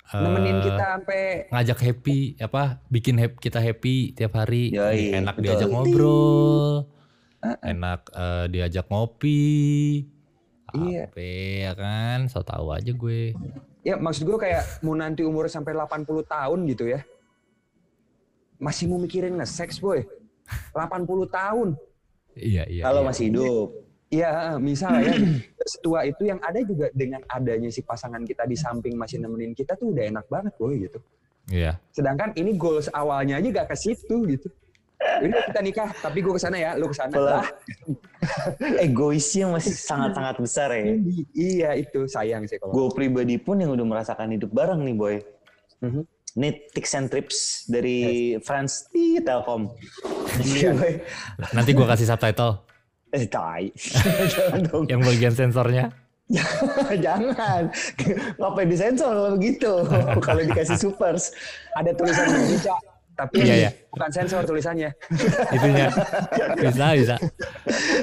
nemenin 0.07 0.61
kita 0.61 0.83
sampai 0.91 1.21
ngajak 1.49 1.79
happy 1.81 2.17
apa 2.37 2.63
bikin 2.87 3.15
hap- 3.15 3.37
kita 3.37 3.57
happy 3.57 4.11
tiap 4.11 4.33
hari 4.33 4.69
Yoi, 4.69 5.15
enak 5.15 5.35
betul. 5.35 5.43
diajak 5.43 5.67
ngobrol 5.67 6.69
enak 7.61 8.01
eh, 8.11 8.45
diajak 8.47 8.85
ngopi 8.85 9.43
Iya. 10.75 11.07
apa 11.07 11.21
ya 11.23 11.71
kan 11.73 12.19
so 12.27 12.43
tahu 12.43 12.67
aja 12.69 12.91
gue 12.91 13.31
ya 13.81 13.95
maksud 13.95 14.25
gue 14.25 14.35
kayak 14.35 14.81
mau 14.81 14.91
nanti 14.91 15.23
umur 15.23 15.45
sampai 15.45 15.71
80 15.71 16.03
tahun 16.25 16.59
gitu 16.65 16.89
ya. 16.89 17.05
Masih 18.57 18.87
mau 18.87 18.97
mikirin 18.97 19.35
nge-sex, 19.35 19.77
boy. 19.77 20.03
80 20.73 21.05
tahun. 21.27 21.77
iya 22.33 22.65
iya 22.65 22.81
Kalau 22.83 23.01
iya. 23.01 23.07
masih 23.07 23.23
hidup. 23.29 23.67
Iya, 24.15 24.31
misal 24.61 25.03
ya 25.03 25.13
setua 25.75 26.07
itu 26.07 26.23
yang 26.23 26.39
ada 26.39 26.59
juga 26.63 26.87
dengan 26.95 27.21
adanya 27.27 27.67
si 27.67 27.83
pasangan 27.83 28.23
kita 28.23 28.47
di 28.47 28.55
samping 28.55 28.95
masih 28.95 29.19
nemenin 29.19 29.51
kita 29.51 29.75
tuh 29.75 29.91
udah 29.91 30.03
enak 30.07 30.25
banget 30.31 30.53
boy 30.55 30.75
gitu. 30.79 30.99
iya 31.51 31.77
Sedangkan 31.91 32.31
ini 32.39 32.55
goals 32.55 32.87
awalnya 32.95 33.37
aja 33.37 33.63
gak 33.63 33.75
ke 33.75 33.77
situ 33.77 34.17
gitu. 34.29 34.47
Ini 34.95 35.31
kita 35.51 35.59
nikah, 35.61 35.89
tapi 36.01 36.23
gue 36.23 36.33
ke 36.33 36.41
sana 36.41 36.57
ya, 36.57 36.71
lu 36.79 36.89
ke 36.89 36.95
sana. 36.97 37.13
Lah, 37.13 37.45
Egoisnya 38.87 39.51
masih 39.51 39.75
sangat-sangat 39.75 40.39
besar 40.39 40.71
ya. 40.71 40.97
iya 41.35 41.69
itu 41.77 42.09
sayang 42.09 42.47
sih 42.49 42.57
kalau. 42.57 42.73
Gue 42.73 42.87
pribadi 42.95 43.35
pun 43.37 43.59
yang 43.59 43.75
udah 43.75 43.85
merasakan 43.85 44.33
hidup 44.33 44.49
bareng 44.55 44.81
nih 44.81 44.95
boy. 44.95 45.15
Mhm. 45.83 46.03
Ini 46.35 46.49
tips 46.73 46.91
and 46.99 47.07
trips 47.07 47.37
dari 47.69 48.35
Franz 48.43 48.91
di 48.91 49.23
Telkom. 49.23 49.71
Iya 50.41 50.75
nanti 51.55 51.71
gue 51.71 51.85
kasih 51.87 52.11
subtitle 52.11 52.64
Eh 53.15 53.25
tai. 53.25 53.71
Jangan 54.33 54.59
dong. 54.65 54.83
yang 54.85 54.99
bagian 54.99 55.31
sensornya 55.31 55.87
Jangan. 57.05 57.69
Ngapain 58.35 58.65
disensor 58.65 59.07
kalau 59.07 59.31
begitu? 59.33 59.71
kalau 60.27 60.41
dikasih 60.43 60.75
supers. 60.75 61.29
Ada 61.73 61.93
tulisan 61.93 62.25
Indonesia, 62.27 62.73
tapi 63.13 63.35
Iya, 63.39 63.55
iya. 63.55 63.69
bukan 63.87 64.09
sensor 64.09 64.41
tulisannya. 64.41 64.89
itunya 65.47 65.87
bisa 66.57 66.87
bisa 66.93 67.15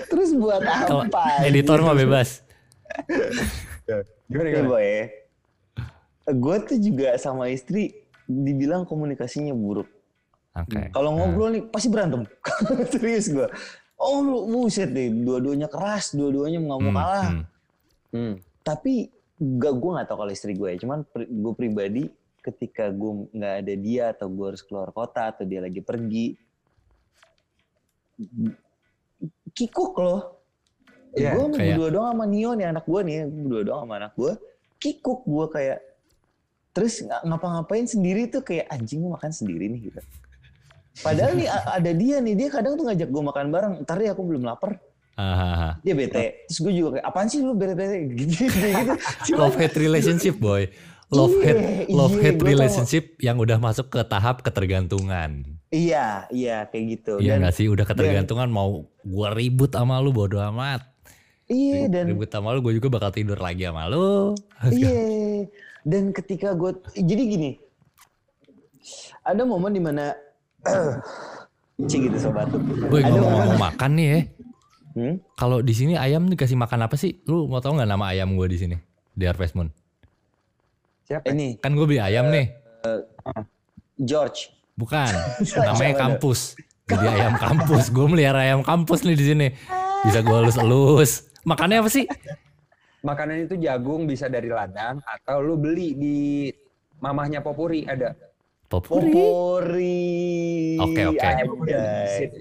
Terus 0.06 0.30
buat 0.32 0.62
apa? 0.62 1.42
editor 1.42 1.82
mah 1.82 1.92
bebas 1.92 2.46
Gimana 4.24 4.46
Nih 4.46 4.52
gimana? 4.54 4.68
boy. 4.70 4.88
Gue 6.32 6.56
tuh 6.62 6.78
juga 6.78 7.18
sama 7.18 7.50
istri 7.50 7.92
dibilang 8.24 8.86
komunikasinya 8.86 9.50
buruk. 9.50 9.90
oke 10.54 10.88
Kalau 10.88 11.10
ngobrol 11.12 11.50
nih 11.50 11.62
pasti 11.66 11.90
berantem. 11.90 12.22
Serius 12.88 13.28
gue. 13.28 13.48
Oh 14.02 14.18
lu 14.18 14.38
buset 14.50 14.90
deh, 14.90 15.08
dua-duanya 15.08 15.70
keras, 15.70 16.10
dua-duanya 16.10 16.58
nggak 16.58 16.80
mau 16.80 16.90
Hmm, 16.90 16.98
kalah. 16.98 17.28
hmm. 17.30 17.44
Hmm. 18.10 18.34
Tapi 18.60 18.92
gak 19.38 19.74
gue 19.74 19.90
nggak 19.94 20.06
tahu 20.06 20.18
kalau 20.18 20.32
istri 20.32 20.52
gue 20.52 20.68
ya. 20.68 20.78
Cuman 20.78 21.06
pri- 21.06 21.30
gue 21.30 21.52
pribadi 21.54 22.02
ketika 22.42 22.90
gue 22.90 23.30
nggak 23.30 23.54
ada 23.62 23.74
dia 23.76 24.04
atau 24.10 24.26
gue 24.26 24.46
harus 24.50 24.60
keluar 24.60 24.90
kota 24.90 25.30
atau 25.30 25.46
dia 25.46 25.62
lagi 25.62 25.78
pergi, 25.78 26.34
kikuk 29.52 29.94
loh. 29.96 30.42
Iya, 31.12 31.36
gue 31.36 31.46
kayak- 31.52 31.76
berdua 31.76 31.88
doang 31.92 32.10
sama 32.10 32.24
Nio 32.24 32.50
nih 32.52 32.66
anak 32.68 32.84
gue 32.84 33.00
nih, 33.04 33.16
berdua 33.28 33.62
doang 33.62 33.80
sama 33.84 33.94
anak 34.00 34.12
gue. 34.16 34.32
Kikuk 34.78 35.20
gue 35.22 35.46
kayak 35.48 35.78
terus 36.72 37.04
nga- 37.04 37.20
ngapa-ngapain 37.22 37.84
sendiri 37.84 38.26
tuh 38.26 38.40
kayak 38.40 38.66
anjing 38.66 39.04
makan 39.04 39.28
sendiri 39.28 39.68
nih 39.68 39.92
gitu. 39.92 40.00
Padahal 41.00 41.32
nih 41.40 41.48
ada 41.48 41.90
dia 41.96 42.20
nih, 42.20 42.34
dia 42.36 42.48
kadang 42.52 42.76
tuh 42.76 42.84
ngajak 42.84 43.08
gue 43.08 43.22
makan 43.24 43.46
bareng. 43.48 43.74
Ntar 43.88 43.96
ya 44.04 44.12
aku 44.12 44.22
belum 44.28 44.44
lapar. 44.44 44.76
Hahaha. 45.16 45.80
Dia 45.80 45.94
bete. 45.96 46.44
Terus 46.48 46.58
gue 46.60 46.72
juga 46.76 46.88
kayak 47.00 47.06
apaan 47.08 47.28
sih 47.32 47.40
lu 47.40 47.56
bete-bete 47.56 47.96
gitu 48.12 48.44
gitu. 48.44 48.94
Cuma 49.32 49.48
love 49.48 49.56
hate 49.56 49.76
relationship 49.80 50.36
boy 50.36 50.68
love 51.12 51.36
Iya, 51.36 51.44
hate 51.44 51.92
love 51.92 52.16
iya, 52.16 52.22
hate 52.24 52.40
gua 52.40 52.40
tau. 52.40 52.50
relationship 52.56 53.04
yang 53.20 53.36
udah 53.36 53.58
masuk 53.60 53.92
ke 53.92 54.00
tahap 54.08 54.40
ketergantungan 54.40 55.44
iya, 55.68 56.24
iya 56.32 56.64
kayak 56.72 56.84
gitu. 56.96 57.12
Iya 57.20 57.36
Dan 57.36 57.44
nggak 57.44 57.54
sih 57.54 57.66
udah 57.68 57.84
ketergantungan 57.84 58.48
mau 58.48 58.88
gua 59.04 59.28
ribut 59.36 59.68
sama 59.68 60.00
lu 60.00 60.08
bodo 60.16 60.40
amat 60.40 60.88
iya 61.52 61.84
dan 61.92 62.08
ribut 62.08 62.32
sama 62.32 62.56
lu 62.56 62.64
gue 62.64 62.80
juga 62.80 62.88
bakal 62.88 63.12
tidur 63.12 63.36
lagi 63.36 63.68
sama 63.68 63.92
lu 63.92 64.32
iya 64.72 65.44
Dan 65.84 66.14
ketika 66.14 66.54
gue, 66.54 66.78
jadi 66.94 67.22
gini, 67.26 67.50
ada 69.26 69.42
momen 69.42 69.74
di 69.74 69.82
mana, 69.82 70.14
cik 71.88 72.00
gitu 72.10 72.18
sobat. 72.18 72.48
Ada 72.48 73.08
ngomong-ngomong 73.10 73.60
makan 73.60 73.90
nih 73.98 74.06
ya. 74.06 74.20
Hmm? 74.92 75.14
Kalau 75.40 75.64
di 75.64 75.72
sini 75.72 75.96
ayam 75.96 76.28
dikasih 76.28 76.56
makan 76.56 76.84
apa 76.84 76.96
sih? 77.00 77.24
Lu 77.24 77.48
mau 77.48 77.64
tau 77.64 77.72
nggak 77.72 77.88
nama 77.88 78.12
ayam 78.12 78.36
gue 78.36 78.46
di 78.52 78.58
sini? 78.60 78.76
Di 79.16 79.24
Harvest 79.24 79.56
Moon. 79.56 79.72
Siapa? 81.08 81.28
ini 81.32 81.58
Kan 81.58 81.74
gue 81.74 81.86
beli 81.88 82.00
ayam 82.00 82.28
nih. 82.28 82.52
George. 83.98 84.52
Bukan. 84.76 85.12
Namanya 85.68 85.94
kampus. 85.96 86.56
Jadi 86.88 87.06
ayam 87.08 87.34
kampus. 87.40 87.88
Gue 87.88 88.06
melihara 88.08 88.44
ayam 88.44 88.60
kampus 88.60 89.04
nih 89.06 89.16
di 89.16 89.24
sini. 89.24 89.48
Bisa 90.04 90.20
gue 90.20 90.36
elus-elus. 90.44 91.32
Makannya 91.42 91.82
apa 91.82 91.90
sih? 91.90 92.04
Makanan 93.02 93.50
itu 93.50 93.58
jagung 93.58 94.06
bisa 94.06 94.30
dari 94.30 94.46
ladang 94.46 95.02
atau 95.02 95.42
lu 95.42 95.58
beli 95.58 95.98
di 95.98 96.18
mamahnya 97.02 97.42
Popuri 97.42 97.82
ada. 97.82 98.14
Popuri. 98.72 99.12
Popori. 99.12 100.00
Oke, 100.80 101.02
oke. 101.12 101.28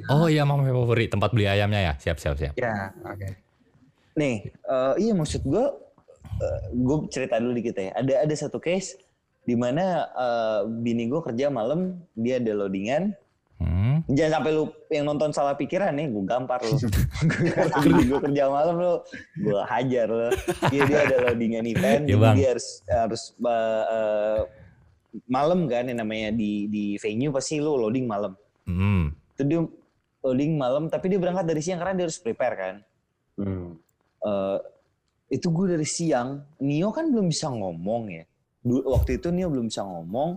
Oh 0.08 0.32
iya 0.32 0.48
mama 0.48 0.63
favorit 0.63 1.12
tempat 1.12 1.36
beli 1.36 1.52
ayamnya 1.52 1.91
ya. 1.91 1.94
Siap 2.00 2.17
siap 2.24 2.39
siap. 2.39 2.54
Ya, 2.56 2.96
oke. 3.04 3.28
Nih, 4.15 4.48
eh, 4.48 4.94
iya 4.96 5.12
maksud 5.12 5.44
gue, 5.44 5.65
gue 6.72 6.98
cerita 7.12 7.36
dulu 7.36 7.52
dikit 7.60 7.76
ya. 7.76 7.91
Ada 8.00 8.24
ada 8.24 8.36
satu 8.39 8.63
case 8.63 8.96
di 9.44 9.60
mana 9.60 10.08
eh, 10.15 10.60
bini 10.72 11.12
gue 11.12 11.20
kerja 11.20 11.52
malam, 11.52 12.00
dia 12.15 12.39
ada 12.39 12.56
loadingan. 12.56 13.12
Hmm. 13.62 14.02
Jangan 14.10 14.41
sampai 14.41 14.52
lu 14.58 14.74
yang 14.89 15.06
nonton 15.06 15.30
salah 15.36 15.54
pikiran 15.54 15.94
nih, 15.94 16.10
gue 16.10 16.24
gampar 16.26 16.63
lu. 16.63 16.80
bini 17.86 18.04
gue 18.08 18.20
kerja 18.24 18.48
malam 18.48 18.76
lu, 18.80 18.94
gue 19.36 19.62
hajar 19.67 20.08
lu. 20.08 20.32
Dia 20.72 20.82
dia 20.88 21.00
ada 21.06 21.15
loadingan 21.30 21.67
event, 21.67 22.08
Ya, 22.08 22.15
jadi 22.15 22.34
dia 22.39 22.48
harus 22.56 22.67
harus 22.88 23.24
eh, 23.38 23.84
eh, 23.86 24.39
malam 25.28 25.67
kan 25.67 25.88
yang 25.88 26.00
namanya 26.00 26.32
di 26.32 26.67
di 26.71 26.95
venue 27.00 27.32
pasti 27.32 27.60
lu 27.60 27.76
loading 27.76 28.08
malam. 28.08 28.34
Hmm. 28.67 29.12
Itu 29.36 29.43
dia 29.43 29.62
loading 30.24 30.56
malam, 30.56 30.88
tapi 30.88 31.12
dia 31.12 31.19
berangkat 31.19 31.45
dari 31.47 31.62
siang 31.63 31.80
karena 31.82 31.95
dia 31.97 32.06
harus 32.08 32.19
prepare 32.21 32.56
kan. 32.56 32.76
Hmm. 33.39 33.74
eh 34.21 34.60
itu 35.32 35.47
gue 35.47 35.80
dari 35.80 35.88
siang, 35.88 36.43
Nio 36.60 36.91
kan 36.91 37.08
belum 37.08 37.32
bisa 37.32 37.47
ngomong 37.47 38.04
ya. 38.12 38.24
Waktu 38.67 39.17
itu 39.17 39.32
Nio 39.32 39.47
belum 39.47 39.71
bisa 39.71 39.88
ngomong. 39.88 40.36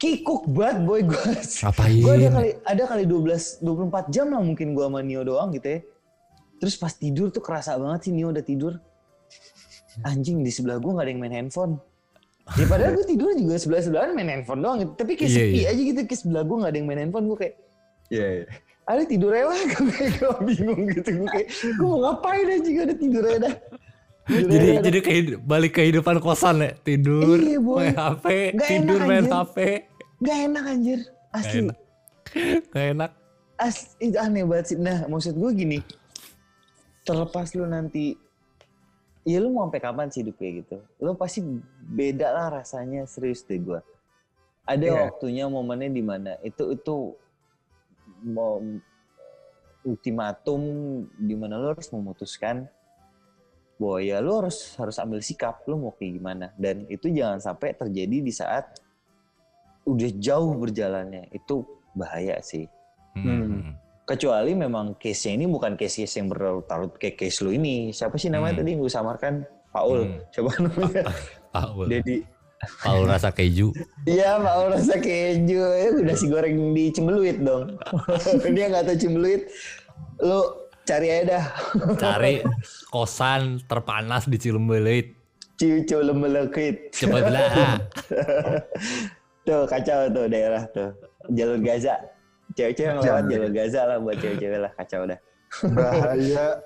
Kikuk 0.00 0.48
banget 0.48 0.86
boy 0.86 1.02
gue. 1.02 1.28
Ngapain? 1.66 1.98
gue 1.98 2.14
ada 2.14 2.28
kali 2.30 2.50
ada 2.62 2.82
kali 2.88 3.04
12 3.04 3.60
24 3.60 4.14
jam 4.14 4.32
lah 4.32 4.40
mungkin 4.40 4.72
gue 4.72 4.86
sama 4.86 5.02
Nio 5.02 5.26
doang 5.26 5.50
gitu 5.52 5.66
ya. 5.66 5.80
Terus 6.62 6.78
pas 6.78 6.94
tidur 6.94 7.34
tuh 7.34 7.42
kerasa 7.42 7.74
banget 7.76 8.08
sih 8.08 8.12
Nio 8.14 8.30
udah 8.30 8.44
tidur. 8.46 8.78
Anjing 10.06 10.46
di 10.46 10.54
sebelah 10.54 10.78
gue 10.78 10.88
gak 10.94 11.04
ada 11.04 11.10
yang 11.10 11.20
main 11.20 11.34
handphone. 11.34 11.82
Ya 12.52 12.64
padahal 12.64 12.92
gue 12.92 13.06
tidur 13.06 13.30
juga 13.32 13.54
sebelah 13.56 13.80
sebelahan 13.80 14.10
main 14.10 14.28
handphone 14.28 14.58
doang. 14.58 14.78
Tapi 14.92 15.14
kayak 15.14 15.28
Iya, 15.28 15.38
sepi 15.40 15.54
iya. 15.56 15.68
aja 15.68 15.80
gitu 15.84 16.00
kayak 16.02 16.18
sebelah 16.18 16.42
gue 16.42 16.56
gak 16.56 16.66
ada 16.66 16.76
yang 16.76 16.88
main 16.88 17.00
handphone 17.00 17.26
gue 17.26 17.38
kayak 17.38 17.54
Iya, 18.08 18.26
iya. 18.28 18.44
ada 18.84 19.02
tidur 19.04 19.30
aja 19.30 19.46
lah 19.46 19.58
gue 19.70 19.86
kayak 19.88 20.12
gue 20.16 20.32
bingung 20.44 20.82
gitu 20.88 21.10
gue 21.14 21.28
kayak 21.28 21.46
gue 21.48 21.86
mau 21.86 21.98
ngapain 22.00 22.42
aja 22.44 22.60
juga 22.60 22.80
ada 22.82 22.94
tidur 22.96 23.22
aja 23.24 23.38
dah 23.40 23.54
Tidur 24.22 24.46
Jadi 24.48 24.62
aja 24.64 24.72
dah. 24.72 24.82
jadi 24.84 24.98
kehid- 25.00 25.38
balik 25.40 25.72
kehidupan 25.74 26.16
kosan 26.18 26.56
ya. 26.60 26.70
Tidur, 26.76 27.34
Iya, 27.36 27.58
Boy. 27.58 27.76
main 27.80 27.96
HP, 27.96 28.26
Nggak 28.52 28.68
tidur 28.68 28.94
enak, 28.96 29.08
main 29.08 29.18
anjir. 29.20 29.34
HP. 29.34 29.56
Gak 30.20 30.38
enak 30.40 30.64
anjir. 30.64 30.98
Asli. 31.30 31.58
enak. 31.60 31.76
Gak 32.72 32.84
enak. 32.90 33.10
Asli. 33.56 33.90
Itu 34.04 34.16
aneh 34.16 34.42
banget 34.44 34.66
sih. 34.66 34.76
Nah 34.76 34.98
maksud 35.04 35.34
gue 35.34 35.50
gini. 35.52 35.78
Terlepas 37.02 37.48
lu 37.52 37.64
nanti. 37.64 38.14
Ya 39.22 39.36
lu 39.38 39.52
mau 39.52 39.68
sampai 39.68 39.82
kapan 39.84 40.08
sih 40.08 40.24
hidup 40.24 40.40
kayak 40.40 40.64
gitu? 40.64 40.76
Lu 40.98 41.12
pasti 41.12 41.44
beda 41.84 42.32
lah 42.32 42.46
rasanya. 42.62 43.04
Serius 43.04 43.44
deh 43.44 43.60
gue. 43.60 43.80
Ada 44.64 44.86
Iya. 44.86 44.94
waktunya 45.10 45.44
momennya 45.50 45.90
di 45.90 46.02
mana 46.04 46.32
itu 46.40 46.72
itu 46.72 47.16
mau 48.22 48.60
ultimatum 49.80 50.60
di 51.16 51.34
mana 51.34 51.56
lu 51.56 51.72
harus 51.72 51.88
memutuskan 51.88 52.68
bahwa 53.80 53.98
ya 54.04 54.20
lu 54.20 54.44
harus 54.44 54.76
harus 54.76 55.00
ambil 55.00 55.24
sikap 55.24 55.64
lu 55.64 55.80
mau 55.80 55.92
kayak 55.96 56.20
gimana 56.20 56.46
dan 56.60 56.84
itu 56.92 57.08
jangan 57.08 57.40
sampai 57.40 57.72
terjadi 57.72 58.20
di 58.20 58.28
saat 58.28 58.76
udah 59.88 60.10
jauh 60.20 60.52
berjalannya 60.52 61.32
itu 61.32 61.64
bahaya 61.96 62.36
sih 62.44 62.68
Hmm. 63.10 63.74
Kecuali 64.10 64.52
memang 64.52 64.96
case-nya 64.96 65.32
ini 65.36 65.46
bukan 65.46 65.74
case-case 65.74 66.18
yang 66.18 66.26
berlarut-larut 66.26 66.96
kayak 66.96 67.14
case 67.16 67.38
lu 67.40 67.50
ini 67.50 67.90
siapa 67.90 68.16
sih 68.16 68.26
namanya 68.26 68.52
Hmm. 68.52 68.60
tadi 68.60 68.68
yang 68.68 68.80
gue 68.80 68.90
samarkan 68.90 69.34
Paul 69.70 69.98
Hmm. 70.02 70.18
coba 70.28 70.50
namanya 70.66 71.02
Paul. 71.48 71.86
Dedi. 71.86 72.18
Paul 72.76 73.06
rasa 73.06 73.30
keju. 73.30 73.72
iya 74.04 74.36
Paul 74.36 74.68
rasa 74.70 74.96
keju 74.96 75.62
ya 75.62 75.88
udah 75.94 76.12
si 76.12 76.26
goreng 76.26 76.74
di 76.74 76.90
cembeluit 76.90 77.38
dong 77.38 77.78
dia 78.52 78.66
nggak 78.66 78.84
tahu 78.84 78.98
cembeluit 78.98 79.46
lu 80.18 80.40
cari 80.82 81.08
aja 81.08 81.24
dah 81.30 81.44
Cari 82.02 82.42
kosan 82.88 83.62
terpanas 83.64 84.26
di 84.26 84.36
Cilembeleit. 84.36 85.14
cucu 85.54 85.96
lemelekit 85.98 86.88
Coba 86.98 87.20
belah. 87.22 87.76
tuh 89.42 89.64
kacau 89.64 90.08
tuh 90.08 90.24
daerah 90.26 90.64
tuh 90.68 90.90
jalur 91.30 91.60
Gaza 91.60 91.96
cewek-cewek 92.54 92.90
yang 92.90 93.00
lewat 93.00 93.24
jalur 93.30 93.50
Gaza 93.54 93.80
lah 93.86 93.96
buat 94.02 94.16
cewek-cewek 94.18 94.58
lah 94.58 94.72
kacau 94.74 95.02
dah 95.06 95.20
Bahaya. 95.50 96.62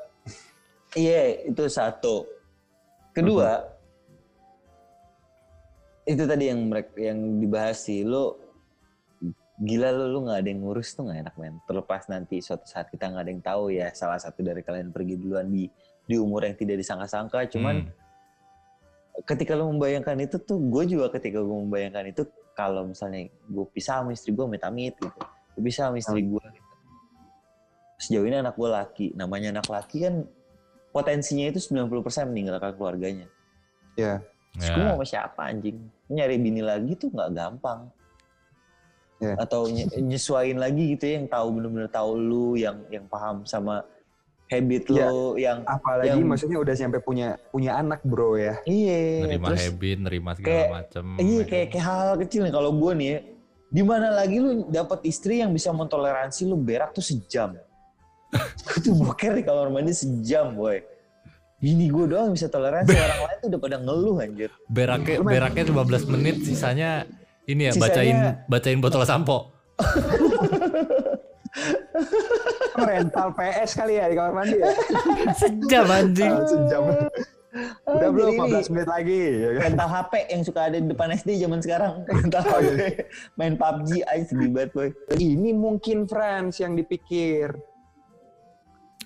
Iya, 0.94 1.50
itu 1.50 1.64
satu. 1.66 2.28
Kedua, 3.10 3.64
itu 6.04 6.22
tadi 6.22 6.52
yang 6.52 6.60
mereka 6.68 6.92
yang 7.00 7.40
dibahas 7.40 7.82
sih, 7.82 8.04
lo 8.04 8.38
gila 9.54 9.94
lo 9.94 10.10
lu 10.10 10.18
nggak 10.26 10.38
ada 10.42 10.48
yang 10.50 10.60
ngurus 10.66 10.94
tuh 10.94 11.08
nggak 11.08 11.18
enak 11.26 11.34
men. 11.40 11.54
Terlepas 11.66 12.06
nanti 12.12 12.44
suatu 12.44 12.66
saat 12.68 12.90
kita 12.92 13.10
nggak 13.10 13.22
ada 13.24 13.30
yang 13.30 13.42
tahu 13.42 13.64
ya, 13.72 13.88
salah 13.94 14.20
satu 14.20 14.44
dari 14.44 14.62
kalian 14.62 14.92
pergi 14.92 15.14
duluan 15.18 15.48
di 15.50 15.66
di 16.04 16.14
umur 16.20 16.44
yang 16.46 16.54
tidak 16.54 16.78
disangka-sangka. 16.78 17.48
Cuman 17.50 17.88
Hmm. 17.88 19.22
ketika 19.24 19.56
lo 19.56 19.70
membayangkan 19.72 20.18
itu 20.20 20.36
tuh, 20.42 20.58
gue 20.58 20.84
juga 20.90 21.06
ketika 21.10 21.40
gue 21.40 21.56
membayangkan 21.66 22.04
itu, 22.10 22.22
kalau 22.54 22.86
misalnya 22.86 23.30
gue 23.30 23.66
pisah 23.72 24.02
sama 24.02 24.12
istri 24.12 24.34
gue, 24.34 24.44
amit-amit 24.44 24.94
gitu. 24.98 25.20
Gue 25.54 25.62
pisah 25.64 25.88
sama 25.88 25.96
istri 25.96 26.22
gue. 26.22 26.42
Gitu. 26.44 26.70
Sejauh 27.96 28.26
ini 28.26 28.36
anak 28.36 28.54
gue 28.54 28.68
laki. 28.68 29.06
Namanya 29.14 29.54
anak 29.54 29.66
laki 29.66 30.02
kan 30.02 30.14
potensinya 30.90 31.46
itu 31.48 31.58
90% 31.58 31.90
meninggalkan 32.26 32.74
keluarganya. 32.74 33.26
Ya. 33.94 34.20
Terus 34.54 34.70
Ya. 34.70 34.74
gue 34.74 34.82
mau 34.84 34.94
sama 34.94 35.06
siapa 35.06 35.40
anjing? 35.46 35.78
Nyari 36.06 36.36
bini 36.38 36.62
lagi 36.62 36.92
tuh 36.94 37.10
nggak 37.10 37.30
gampang. 37.32 37.90
Ya. 39.18 39.38
Atau 39.38 39.66
nye- 39.66 39.88
nyesuaiin 39.94 40.58
lagi 40.58 40.94
gitu 40.94 41.06
ya, 41.06 41.22
yang 41.22 41.28
tahu 41.28 41.46
bener-bener 41.54 41.88
tahu 41.88 42.10
lu, 42.14 42.48
yang 42.54 42.82
yang 42.88 43.06
paham 43.06 43.46
sama 43.46 43.86
habit 44.46 44.90
Ya. 44.90 45.08
lu, 45.08 45.38
yang 45.38 45.62
Apalagi 45.64 46.12
Yang- 46.12 46.28
maksudnya 46.28 46.58
udah 46.60 46.74
sampai 46.76 47.00
punya 47.00 47.38
punya 47.48 47.78
anak 47.78 48.02
bro 48.04 48.36
ya. 48.36 48.58
iya. 48.64 49.24
Nerima 49.24 49.54
terus 49.54 49.70
habit, 49.70 49.98
nerima 50.02 50.30
segala 50.34 50.50
kayak- 50.50 50.70
macem. 50.70 51.04
Iya 51.16 51.24
ya 51.32 51.44
kayak 51.46 51.66
kan? 51.66 51.72
kayak 51.72 51.84
hal 51.86 52.08
kecil 52.20 52.40
nih 52.44 52.52
kalau 52.52 52.70
gue 52.74 52.92
nih 52.94 53.08
ya, 53.08 53.18
di 53.74 53.82
mana 53.82 54.14
lagi 54.14 54.38
lu 54.38 54.70
dapat 54.70 55.02
istri 55.02 55.42
yang 55.42 55.50
bisa 55.50 55.74
mentoleransi 55.74 56.46
lu 56.46 56.54
berak 56.54 56.94
tuh 56.94 57.02
sejam. 57.02 57.58
Gue 58.70 58.78
tuh 58.78 58.94
boker 58.94 59.34
di 59.34 59.42
kamar 59.42 59.66
mandi 59.74 59.90
sejam 59.90 60.54
boy. 60.54 60.78
Bini 61.58 61.88
gue 61.88 62.04
doang 62.04 62.36
bisa 62.36 62.44
toleransi 62.46 62.92
orang 62.92 63.20
lain 63.24 63.36
tuh 63.40 63.48
udah 63.56 63.60
pada 63.62 63.76
ngeluh 63.80 64.20
anjir. 64.20 64.52
Beraknya 64.68 65.16
beraknya 65.24 65.64
15 65.64 66.12
menit, 66.12 66.36
sisanya 66.44 67.08
ini 67.48 67.66
ya 67.66 67.72
Sisanya- 67.72 67.88
bacain 67.88 68.16
bacain 68.46 68.78
botol 68.84 69.02
sampo. 69.08 69.48
Rental 72.76 73.28
PS 73.32 73.70
kali 73.80 73.96
ya 73.96 74.12
di 74.12 74.14
kamar 74.18 74.32
mandi 74.44 74.56
ya. 74.60 74.70
Sejam 75.40 75.86
anjing. 75.88 76.32
Ah, 76.36 76.44
Sejam. 76.44 76.82
Udah 77.54 77.94
Ah, 78.00 78.10
belum 78.10 78.28
jadi 78.28 78.34
ini 78.36 78.50
15 78.50 78.66
menit 78.68 78.88
lagi. 78.88 79.20
ya 79.22 79.48
kan? 79.48 79.62
rental 79.64 79.88
HP 79.88 80.12
yang 80.26 80.42
suka 80.42 80.60
ada 80.64 80.76
di 80.76 80.86
depan 80.86 81.08
SD 81.12 81.30
zaman 81.38 81.60
sekarang. 81.60 81.92
Rental 82.04 82.42
Oh, 82.42 82.50
HP. 82.52 82.80
Main 83.34 83.54
PUBG 83.54 83.90
aja 84.02 84.24
sedih 84.24 84.50
banget 84.50 84.70
boy. 84.72 84.88
Ini 85.14 85.50
mungkin 85.52 85.96
friends 86.04 86.58
yang 86.58 86.74
dipikir. 86.74 87.54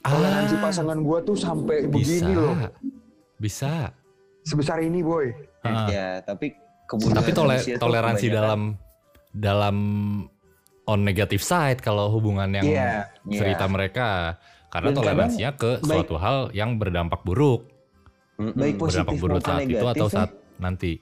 Toleransi 0.00 0.54
Ah, 0.54 0.62
pasangan 0.62 0.98
gua 0.98 1.18
tuh 1.20 1.34
sampai 1.34 1.84
bisa. 1.84 2.24
begini 2.24 2.32
loh. 2.32 2.56
Bisa. 3.36 3.92
Sebesar 4.42 4.80
ini 4.80 5.02
boy. 5.02 5.28
Ah. 5.60 5.84
Ya 5.86 6.08
tapi 6.22 6.56
kemudian 6.86 7.14
Tapi 7.14 7.30
tole- 7.30 7.60
toleransi 7.76 8.24
kebanyakan- 8.24 8.32
dalam 8.32 8.60
dalam 9.30 9.76
on 10.84 11.00
negative 11.02 11.42
side 11.42 11.78
kalau 11.78 12.08
hubungan 12.08 12.48
yang 12.50 12.64
Iya, 12.64 13.12
cerita 13.28 13.66
iya. 13.66 13.70
mereka 13.70 14.08
karena 14.66 14.88
Dan 14.88 14.94
kadang 14.94 14.96
toleransinya 14.96 15.50
ke 15.52 15.70
baik- 15.78 15.84
suatu 15.84 16.16
hal 16.16 16.48
yang 16.50 16.80
berdampak 16.80 17.20
buruk, 17.22 17.68
Baik 18.38 18.78
positif 18.78 19.02
berdampak 19.02 19.18
buruk 19.18 19.34
maupun 19.34 19.42
saat 19.44 19.58
itu 19.58 19.66
negatif 19.68 19.90
atau 19.92 20.06
ya. 20.06 20.14
saat 20.14 20.30
nanti. 20.56 20.92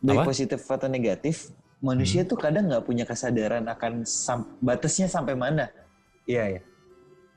baik 0.00 0.18
Apa? 0.18 0.26
positif 0.26 0.60
atau 0.62 0.88
negatif, 0.90 1.36
manusia 1.80 2.20
tuh 2.22 2.36
kadang 2.36 2.64
nggak 2.66 2.80
punya 2.82 3.04
kesadaran 3.04 3.64
akan 3.66 3.92
sam- 4.02 4.48
batasnya 4.58 5.04
sampai 5.06 5.32
mana. 5.34 5.68
Iya 6.24 6.44
ya. 6.50 6.60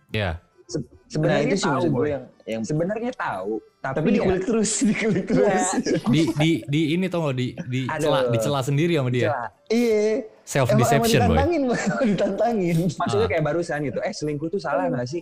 Ya, 0.09 0.29
Se- 0.65 0.79
Nah 0.79 1.09
sebenarnya 1.09 1.43
itu 1.45 1.55
sih 1.57 1.63
tahu, 1.63 1.75
maksud 1.77 1.91
gue 1.93 2.07
yang 2.09 2.23
yang 2.45 2.61
sebenarnya 2.61 3.11
tahu 3.13 3.51
tapi, 3.77 3.95
tapi 3.97 4.07
ya, 4.07 4.15
dikulik 4.17 4.43
terus, 4.45 4.71
dikulik 4.89 5.25
terus. 5.25 5.63
di 6.05 6.21
di 6.33 6.49
di 6.65 6.81
ini 6.93 7.07
tau 7.07 7.23
gak 7.25 7.35
di 7.35 7.47
di 7.65 7.81
Aduh. 7.85 7.99
cela 8.01 8.19
dicela 8.29 8.59
sendiri 8.61 8.93
sama 8.93 9.09
dia. 9.09 9.27
celah. 9.29 9.49
Iya. 9.67 9.99
Self 10.43 10.67
deception 10.73 11.19
boy. 11.21 11.35
ditantangin, 11.35 11.61
ditantangin. 12.05 12.77
maksudnya 12.93 13.23
Ah. 13.25 13.29
kayak 13.29 13.43
barusan 13.45 13.79
gitu 13.81 13.99
eh 13.99 14.11
selingkuh 14.11 14.47
tuh 14.49 14.59
salah 14.59 14.87
nggak 14.87 15.07
sih 15.07 15.19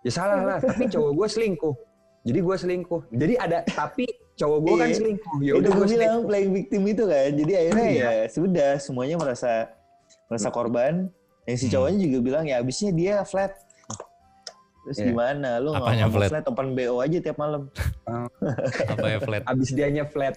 ya 0.00 0.10
salah 0.12 0.42
lah 0.44 0.58
tapi 0.64 0.86
cowok 0.86 1.10
gue 1.12 1.26
selingkuh 1.28 1.74
jadi 2.28 2.38
gue 2.38 2.56
selingkuh 2.58 3.00
jadi 3.08 3.34
ada 3.40 3.58
tapi 3.64 4.04
cowok 4.36 4.58
gue 4.60 4.74
kan 4.76 4.86
Iya. 4.86 4.96
selingkuh 4.96 5.34
ya 5.40 5.52
udah 5.56 5.70
gue 5.72 5.86
bilang 5.88 6.16
playing 6.22 6.52
victim 6.52 6.82
itu 6.86 7.04
kan. 7.04 7.30
Jadi 7.34 7.52
akhirnya 7.54 7.86
Iya. 7.88 8.06
ya 8.06 8.24
sudah 8.30 8.70
semuanya 8.78 9.16
merasa 9.16 9.52
merasa 10.26 10.48
korban. 10.48 11.10
Yang 11.42 11.58
si 11.58 11.66
Hmm. 11.66 11.72
cowoknya 11.74 11.98
juga 12.06 12.18
bilang 12.22 12.44
ya 12.44 12.62
abisnya 12.62 12.90
dia 12.92 13.14
flat. 13.24 13.50
Terus 14.84 14.98
Iya. 15.00 15.06
gimana? 15.10 15.58
Lu 15.58 15.74
nggak 15.74 15.82
Apanya 15.82 16.04
mau 16.06 16.14
flat? 16.14 16.28
flat 16.30 16.44
open 16.46 16.68
BO 16.72 16.94
aja 17.02 17.18
tiap 17.18 17.36
malam. 17.36 17.62
Apa 18.94 19.06
ya 19.06 19.18
flat? 19.18 19.42
abis 19.42 19.68
dianya 19.74 20.04
flat 20.06 20.34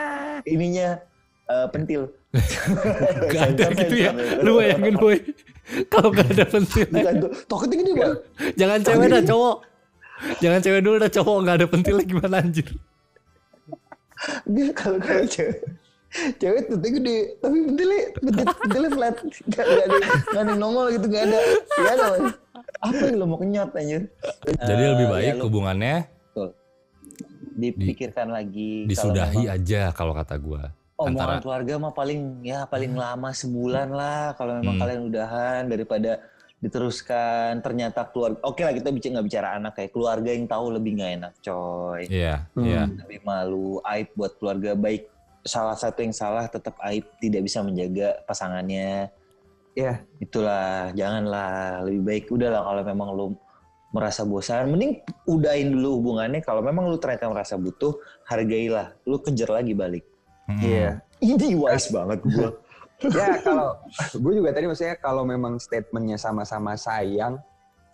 Ininya 0.54 0.98
eh, 1.44 1.66
pentil. 1.68 2.08
Gak 3.30 3.42
ada 3.52 3.64
Sensor, 3.68 3.78
gitu 3.84 3.94
ya. 4.00 4.10
Lu 4.40 4.58
bayangin 4.58 4.96
boy. 4.96 5.20
Kalau 5.86 6.08
gak 6.10 6.32
ada 6.32 6.44
pentil. 6.44 6.88
Bukan 6.88 7.14
tuh. 7.20 7.30
Toketnya 7.46 7.76
gini 7.78 7.92
bang. 7.92 8.14
Jangan 8.56 8.78
cewek 8.80 9.06
dah 9.06 9.22
cowok. 9.22 9.56
Jangan 10.36 10.60
cewek 10.60 10.80
dulu 10.80 10.96
dah 10.98 11.10
cowok 11.10 11.36
gak 11.42 11.54
ada 11.54 11.66
pentilnya 11.66 12.04
gimana 12.04 12.36
anjir. 12.38 12.68
Dia 14.46 14.68
kalau 14.72 14.98
kalau 14.98 15.24
cewek 15.26 15.58
cewek 16.34 16.60
tutupnya 16.64 16.90
gede 16.94 17.18
tapi 17.36 17.56
pentilnya 17.64 18.00
pentil, 18.14 18.46
pentilnya 18.56 18.90
flat 18.92 19.14
gak, 19.48 19.64
gak 19.66 19.84
ada 19.84 19.96
gak 20.30 20.42
ada 20.42 20.52
nongol 20.54 20.86
gitu 20.88 21.06
gak 21.08 21.24
ada 21.26 21.38
gak 21.74 21.92
ada 21.92 22.04
Bang. 22.06 22.24
apa 22.80 23.02
yang 23.02 23.16
lo 23.16 23.24
mau 23.26 23.36
kenyot 23.36 23.70
anjir 23.72 24.02
Jadi 24.46 24.78
Eh, 24.80 24.90
lebih 24.92 25.04
ya 25.04 25.10
baik 25.10 25.32
lu- 25.34 25.44
hubungannya 25.44 25.96
Betul. 26.24 26.48
dipikirkan 27.52 28.28
lagi 28.28 28.70
kalau 28.80 28.90
disudahi 28.90 29.42
memang 29.42 29.54
aja 29.54 29.80
kalau 29.90 30.12
kata 30.12 30.34
gua. 30.36 30.62
omongan 30.94 31.10
Antara 31.18 31.36
keluarga 31.40 31.74
mah 31.76 31.92
paling 31.92 32.20
ya 32.40 32.62
paling 32.64 32.92
lama 32.94 33.30
sebulan 33.30 33.88
lah 33.90 34.32
kalau 34.32 34.54
memang 34.56 34.74
Hmm. 34.74 34.82
kalian 34.86 35.00
udahan 35.04 35.62
daripada 35.66 36.10
diteruskan 36.64 37.60
ternyata 37.60 38.08
keluarga 38.08 38.40
oke 38.40 38.64
lah 38.64 38.72
kita 38.72 38.88
bicara 38.88 39.12
nggak 39.20 39.26
bicara 39.28 39.48
anak 39.60 39.72
kayak 39.76 39.92
keluarga 39.92 40.30
yang 40.32 40.48
tahu 40.48 40.66
lebih 40.72 40.96
nggak 40.96 41.12
enak 41.20 41.32
coy. 41.44 42.02
Iya, 42.08 42.48
Hmm. 42.56 42.64
iya. 42.64 42.82
lebih 42.88 43.20
malu 43.20 43.84
aib 43.84 44.08
buat 44.16 44.32
keluarga. 44.40 44.72
Baik 44.72 45.12
salah 45.44 45.76
satu 45.76 46.00
yang 46.00 46.16
salah 46.16 46.48
tetap 46.48 46.80
aib 46.88 47.04
tidak 47.20 47.44
bisa 47.44 47.60
menjaga 47.60 48.16
pasangannya. 48.24 49.12
Ya 49.76 50.00
itulah 50.16 50.88
janganlah. 50.96 51.84
Lebih 51.84 52.02
baik 52.02 52.24
udahlah 52.32 52.64
kalau 52.64 52.82
memang 52.82 53.08
lu 53.12 53.26
merasa 53.92 54.24
bosan. 54.24 54.72
Mending 54.72 55.04
udahin 55.28 55.68
dulu 55.76 56.00
hubungannya. 56.00 56.40
Kalau 56.40 56.64
memang 56.64 56.88
lu 56.88 56.96
ternyata 56.96 57.28
merasa 57.28 57.60
butuh 57.60 57.92
hargailah. 58.24 58.96
Lu 59.04 59.20
kejar 59.20 59.52
lagi 59.52 59.76
balik. 59.76 60.08
Mm-mm. 60.48 60.64
iya. 60.64 60.90
Ini 61.20 61.56
wise 61.56 61.88
banget 61.92 62.20
gua 62.24 62.52
ya 63.10 63.36
kalau 63.38 63.76
gue 64.12 64.32
juga 64.34 64.50
tadi 64.50 64.64
maksudnya 64.64 64.96
kalau 64.96 65.22
memang 65.22 65.56
statementnya 65.56 66.16
sama-sama 66.16 66.72
sayang 66.74 67.36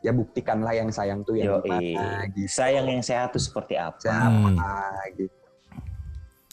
ya 0.00 0.10
buktikanlah 0.10 0.72
yang 0.72 0.88
sayang 0.88 1.20
tuh 1.20 1.34
yang 1.34 1.58
Yoi. 1.58 1.92
gimana 1.92 2.24
gitu 2.30 2.48
sayang 2.48 2.86
yang 2.86 3.00
sehat 3.00 3.30
tuh 3.30 3.38
seperti 3.38 3.74
apa 3.74 3.96
siapa 3.96 4.28
Hmm. 4.30 4.56
gitu 5.14 5.36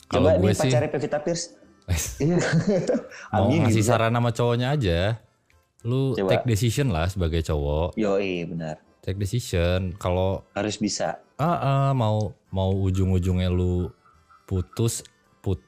Kalau 0.07 0.23
coba 0.25 0.39
gue 0.39 0.45
nih 0.45 0.55
sih 0.55 0.67
pacarnya 0.67 0.89
Pevita 0.89 1.19
Pierce 1.19 1.45
iya 2.17 2.35
mau 3.29 3.47
Amin 3.47 3.63
ngasih 3.63 3.79
gitu. 3.79 3.89
saran 3.89 4.11
sama 4.11 4.31
cowoknya 4.31 4.67
aja. 4.69 4.99
Lu 5.81 6.11
Coba. 6.11 6.29
take 6.33 6.43
decision 6.45 6.87
lah 6.89 7.07
sebagai 7.07 7.39
cowok. 7.41 7.95
yoi 7.95 8.43
benar 8.43 8.83
Take 8.99 9.15
decision. 9.15 9.95
Kalau 9.95 10.43
harus 10.51 10.75
bisa 10.75 11.15
ah, 11.37 11.55
ah, 11.55 11.89
mau 11.91 12.35
mau 12.49 12.75
ujung-ujungnya 12.75 13.47
lu 13.47 13.87
putus 14.43 14.99
put 15.39 15.63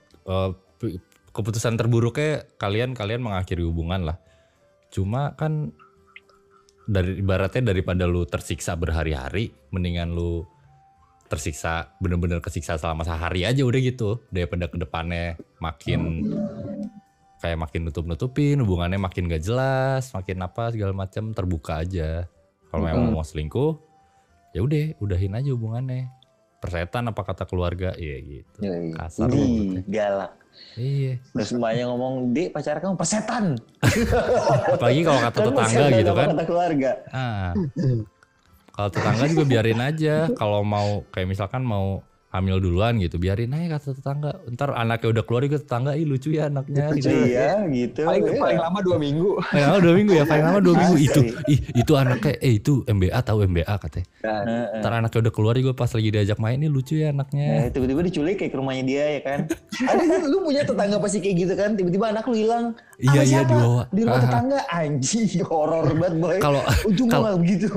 pu- 0.76 1.00
keputusan 1.32 1.78
terburuknya 1.78 2.46
kalian 2.58 2.98
kalian 2.98 3.22
mengakhiri 3.22 3.64
hubungan 3.66 4.10
lah. 4.10 4.18
Cuma 4.90 5.38
kan 5.38 5.74
dari 6.90 7.22
ibaratnya 7.22 7.70
daripada 7.70 8.10
lu 8.10 8.26
tersiksa 8.26 8.74
berhari-hari, 8.74 9.54
mendingan 9.70 10.18
lu 10.18 10.46
tersiksa 11.30 11.94
bener-bener 12.02 12.42
kesiksa 12.42 12.82
selama 12.82 13.06
sehari 13.06 13.46
aja 13.46 13.62
udah 13.62 13.80
gitu. 13.80 14.18
Daripada 14.34 14.66
ke 14.66 14.78
depannya 14.82 15.38
makin 15.62 16.26
kayak 17.40 17.56
makin 17.56 17.88
nutup-nutupin 17.88 18.60
hubungannya 18.60 19.00
makin 19.00 19.32
gak 19.32 19.48
jelas 19.48 20.12
makin 20.12 20.44
apa 20.44 20.76
segala 20.76 20.92
macam 20.92 21.32
terbuka 21.32 21.86
aja. 21.86 22.26
Kalau 22.70 22.84
memang 22.86 23.14
mau 23.14 23.24
selingkuh 23.24 23.78
ya 24.54 24.66
udah 24.66 24.98
udahin 24.98 25.38
aja 25.38 25.50
hubungannya 25.54 26.10
persetan 26.60 27.10
apa 27.10 27.22
kata 27.24 27.44
keluarga? 27.48 27.96
Iya 27.96 28.18
gitu. 28.20 28.58
Yoi. 28.64 28.92
Kasar 28.96 29.32
Ih, 29.32 29.84
galak 29.88 30.40
iya. 30.76 31.14
Terus 31.36 31.50
mbaknya 31.56 31.88
ngomong 31.92 32.36
dek 32.36 32.52
pacar 32.52 32.80
kamu 32.80 32.96
persetan. 33.00 33.56
Apalagi 34.76 35.02
kalau 35.04 35.20
kata 35.24 35.38
Kan 35.40 35.48
tetangga 35.52 35.86
gitu 35.96 36.12
kan. 36.16 36.28
kata 36.36 36.46
keluarga. 36.48 36.92
Ah. 37.12 37.52
Kalau 38.76 38.90
tetangga 38.92 39.24
juga 39.28 39.44
biarin 39.48 39.82
aja. 39.84 40.16
Kalau 40.36 40.62
mau 40.64 41.04
kayak 41.12 41.28
misalkan 41.32 41.64
mau 41.64 42.04
hamil 42.30 42.58
duluan 42.58 42.98
gitu 42.98 43.18
biarin 43.18 43.50
aja 43.52 43.76
kata 43.76 43.98
tetangga 43.98 44.32
ntar 44.50 44.70
anaknya 44.72 45.10
udah 45.12 45.24
keluar 45.24 45.42
juga 45.44 45.58
tetangga 45.58 45.92
ih 45.94 46.06
lucu 46.06 46.30
ya 46.30 46.46
anaknya 46.46 46.94
gitu 46.94 47.10
iya 47.10 47.66
gitu 47.66 48.06
paling 48.06 48.22
Iya. 48.22 48.38
paling 48.38 48.60
lama 48.60 48.80
dua 48.80 48.98
minggu 48.98 49.30
paling 49.44 49.66
lama 49.66 49.80
dua 49.80 49.94
minggu 49.94 50.12
ya 50.14 50.24
paling 50.24 50.46
lama 50.46 50.60
dua 50.60 50.76
minggu 50.76 50.96
itu 51.00 51.22
ih 51.48 51.60
itu 51.74 51.92
anaknya 51.94 52.34
eh 52.38 52.54
itu 52.56 52.74
MBA 52.86 53.20
tahu 53.20 53.38
MBA 53.44 53.74
katanya 53.78 54.08
Nah, 54.20 54.44
Heeh. 54.44 54.80
ntar 54.80 54.92
anaknya 54.94 55.20
udah 55.22 55.34
keluar 55.34 55.54
juga 55.56 55.72
pas 55.74 55.90
lagi 55.90 56.10
diajak 56.10 56.38
main 56.38 56.56
ini 56.56 56.68
lucu 56.68 56.96
ya 56.96 57.10
anaknya 57.10 57.46
Nah, 57.50 57.68
tiba-tiba 57.72 58.02
diculik 58.04 58.36
kayak 58.38 58.52
ke 58.52 58.58
rumahnya 58.58 58.84
dia 58.84 59.04
ya 59.10 59.22
kan. 59.22 59.40
Ada 59.90 60.04
kan 60.04 60.22
lu 60.24 60.38
punya 60.42 60.62
tetangga 60.62 60.98
pasti 61.00 61.18
kayak 61.18 61.36
gitu 61.40 61.54
kan. 61.56 61.70
Tiba-tiba 61.74 62.06
anak 62.10 62.24
lu 62.26 62.36
hilang. 62.36 62.66
Iya, 62.98 63.12
iya, 63.16 63.40
siapa? 63.42 63.48
dibawa. 63.50 63.84
Di 63.88 64.02
rumah 64.02 64.14
Aha. 64.14 64.26
tetangga 64.28 64.60
anjing 64.70 65.26
horor 65.50 65.86
banget 65.94 66.14
boy. 66.20 66.38
kalau 66.38 66.62
Ujung 66.86 67.08
kalau- 67.08 67.24
malah 67.26 67.40
begitu. 67.40 67.72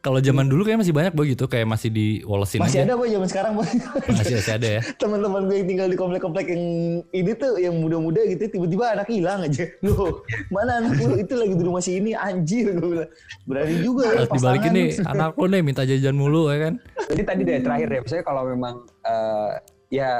Kalau 0.00 0.16
zaman 0.18 0.48
dulu 0.48 0.62
kayak 0.62 0.80
masih 0.80 0.90
banyak 0.90 1.12
begitu 1.12 1.44
kayak 1.44 1.66
masih 1.66 1.88
diwolesin 1.88 2.58
Masih 2.58 2.80
aja 2.80 2.88
ada 2.88 2.94
boy 2.96 3.08
zaman 3.08 3.28
sekarang 3.28 3.52
boy. 3.52 3.68
masih 4.08 4.34
masih 4.34 4.54
ada 4.54 4.68
ya 4.70 4.80
Teman-teman 5.00 5.40
gue 5.44 5.56
yang 5.56 5.68
tinggal 5.68 5.86
di 5.86 5.96
komplek-komplek 5.96 6.46
yang 6.48 6.64
ini 7.06 7.30
tuh 7.34 7.52
yang 7.56 7.76
muda-muda 7.76 8.20
gitu 8.24 8.48
tiba-tiba 8.48 8.84
anak 8.92 9.06
hilang 9.06 9.40
aja. 9.42 9.68
Loh, 9.84 10.24
mana 10.48 10.80
anak 10.80 10.96
lu 10.96 11.16
itu 11.16 11.34
lagi 11.34 11.52
di 11.52 11.62
rumah 11.62 11.78
si 11.78 11.94
ini 11.94 12.12
anjir 12.12 12.72
gue 12.72 12.88
bilang. 12.90 13.10
Berani 13.44 13.76
juga 13.78 14.02
ya 14.06 14.12
harus 14.18 14.30
dibalikin 14.32 14.72
nih 14.72 14.88
anak 15.04 15.30
lu 15.34 15.46
nih 15.46 15.60
minta 15.60 15.82
jajan 15.82 16.14
mulu 16.14 16.48
ya 16.48 16.58
kan 16.60 16.74
jadi 17.06 17.22
tadi 17.22 17.40
deh 17.42 17.58
terakhir 17.60 17.88
ya 17.88 18.00
misalnya 18.00 18.24
kalau 18.24 18.42
memang 18.44 18.74
eh, 19.02 19.50
ya 19.90 20.10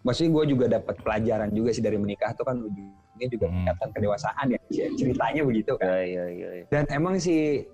maksudnya 0.00 0.30
gue 0.30 0.44
juga 0.48 0.64
dapat 0.70 0.94
pelajaran 0.96 1.50
juga 1.50 1.70
sih 1.70 1.80
dari 1.80 1.96
menikah 1.96 2.30
tuh 2.32 2.44
kan 2.44 2.56
ujungnya 2.56 2.98
juga 3.28 3.46
Hmm. 3.48 3.66
kedewasaan 3.90 4.46
ya 4.48 4.58
ceritanya 4.94 5.42
begitu 5.42 5.74
kan 5.74 5.98
Iya, 5.98 6.24
iya, 6.30 6.48
iya. 6.54 6.64
dan 6.68 6.86
emang 6.88 7.16
sih 7.16 7.66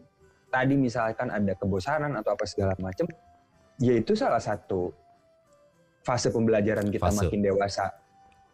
tadi 0.49 0.75
misalkan 0.79 1.29
ada 1.31 1.53
kebosanan 1.59 2.15
atau 2.17 2.35
apa 2.35 2.45
segala 2.47 2.75
macem 2.79 3.07
ya 3.81 3.93
itu 3.97 4.17
salah 4.17 4.41
satu 4.41 4.95
fase 6.07 6.31
pembelajaran 6.31 6.87
kita 6.89 7.11
Fase. 7.11 7.27
makin 7.27 7.41
dewasa 7.43 7.91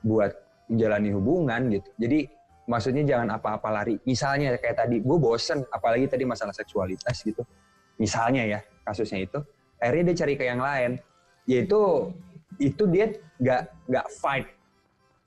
buat 0.00 0.32
menjalani 0.72 1.12
hubungan 1.12 1.60
gitu. 1.68 1.88
Jadi 2.00 2.24
maksudnya 2.64 3.04
jangan 3.04 3.36
apa-apa 3.36 3.68
lari. 3.68 4.00
Misalnya 4.08 4.56
kayak 4.56 4.88
tadi 4.88 5.04
gue 5.04 5.18
bosen 5.20 5.60
apalagi 5.68 6.08
tadi 6.08 6.24
masalah 6.24 6.56
seksualitas 6.56 7.20
gitu. 7.20 7.44
Misalnya 8.00 8.48
ya 8.48 8.60
kasusnya 8.88 9.28
itu 9.28 9.38
akhirnya 9.76 10.10
dia 10.10 10.16
cari 10.24 10.34
ke 10.40 10.44
yang 10.48 10.64
lain. 10.64 10.96
Yaitu 11.44 12.08
itu 12.56 12.82
dia 12.88 13.12
nggak 13.36 13.62
nggak 13.92 14.06
fight 14.16 14.48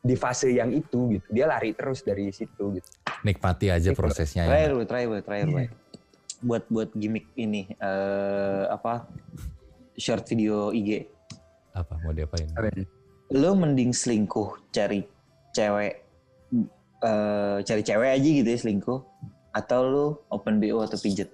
di 0.01 0.16
fase 0.18 0.49
yang 0.49 0.74
itu 0.74 1.13
gitu. 1.13 1.28
Dia 1.30 1.45
lari 1.45 1.78
terus 1.78 2.01
dari 2.01 2.34
situ 2.34 2.82
gitu. 2.82 2.89
Nikmati 3.22 3.70
aja 3.70 3.89
prosesnya 3.93 4.49
Terakhir, 4.49 4.70
ya. 4.70 4.76
boy, 4.78 4.86
terakhir, 4.86 5.07
boy, 5.09 5.22
terakhir, 5.22 5.47
boy. 5.49 5.66
Buat 6.44 6.68
buat 6.68 6.90
gimmick 6.96 7.30
ini 7.40 7.70
eh 7.80 8.64
apa? 8.68 9.08
Short 9.96 10.28
video 10.28 10.76
IG. 10.76 11.08
apa 11.76 12.00
mau 12.08 12.16
diapain 12.16 12.48
Lo 13.36 13.52
mending 13.52 13.92
selingkuh 13.92 14.72
cari 14.72 15.04
cewek 15.52 16.04
eh 17.04 17.58
cari 17.64 17.82
cewek 17.84 18.10
aja 18.16 18.30
gitu 18.44 18.48
ya 18.48 18.60
selingkuh 18.60 19.00
atau 19.56 19.80
lo 19.88 20.06
open 20.32 20.60
BO 20.60 20.84
atau 20.84 21.00
pijet? 21.00 21.32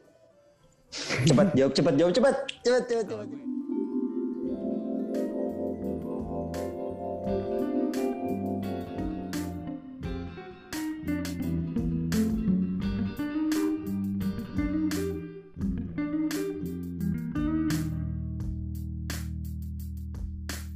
Cepat 1.25 1.55
jawab, 1.55 1.71
cepat 1.71 1.93
jawab, 1.95 2.11
cepat. 2.11 2.35
Cepat, 2.67 2.83
cepat, 2.83 3.05
cepat. 3.07 3.27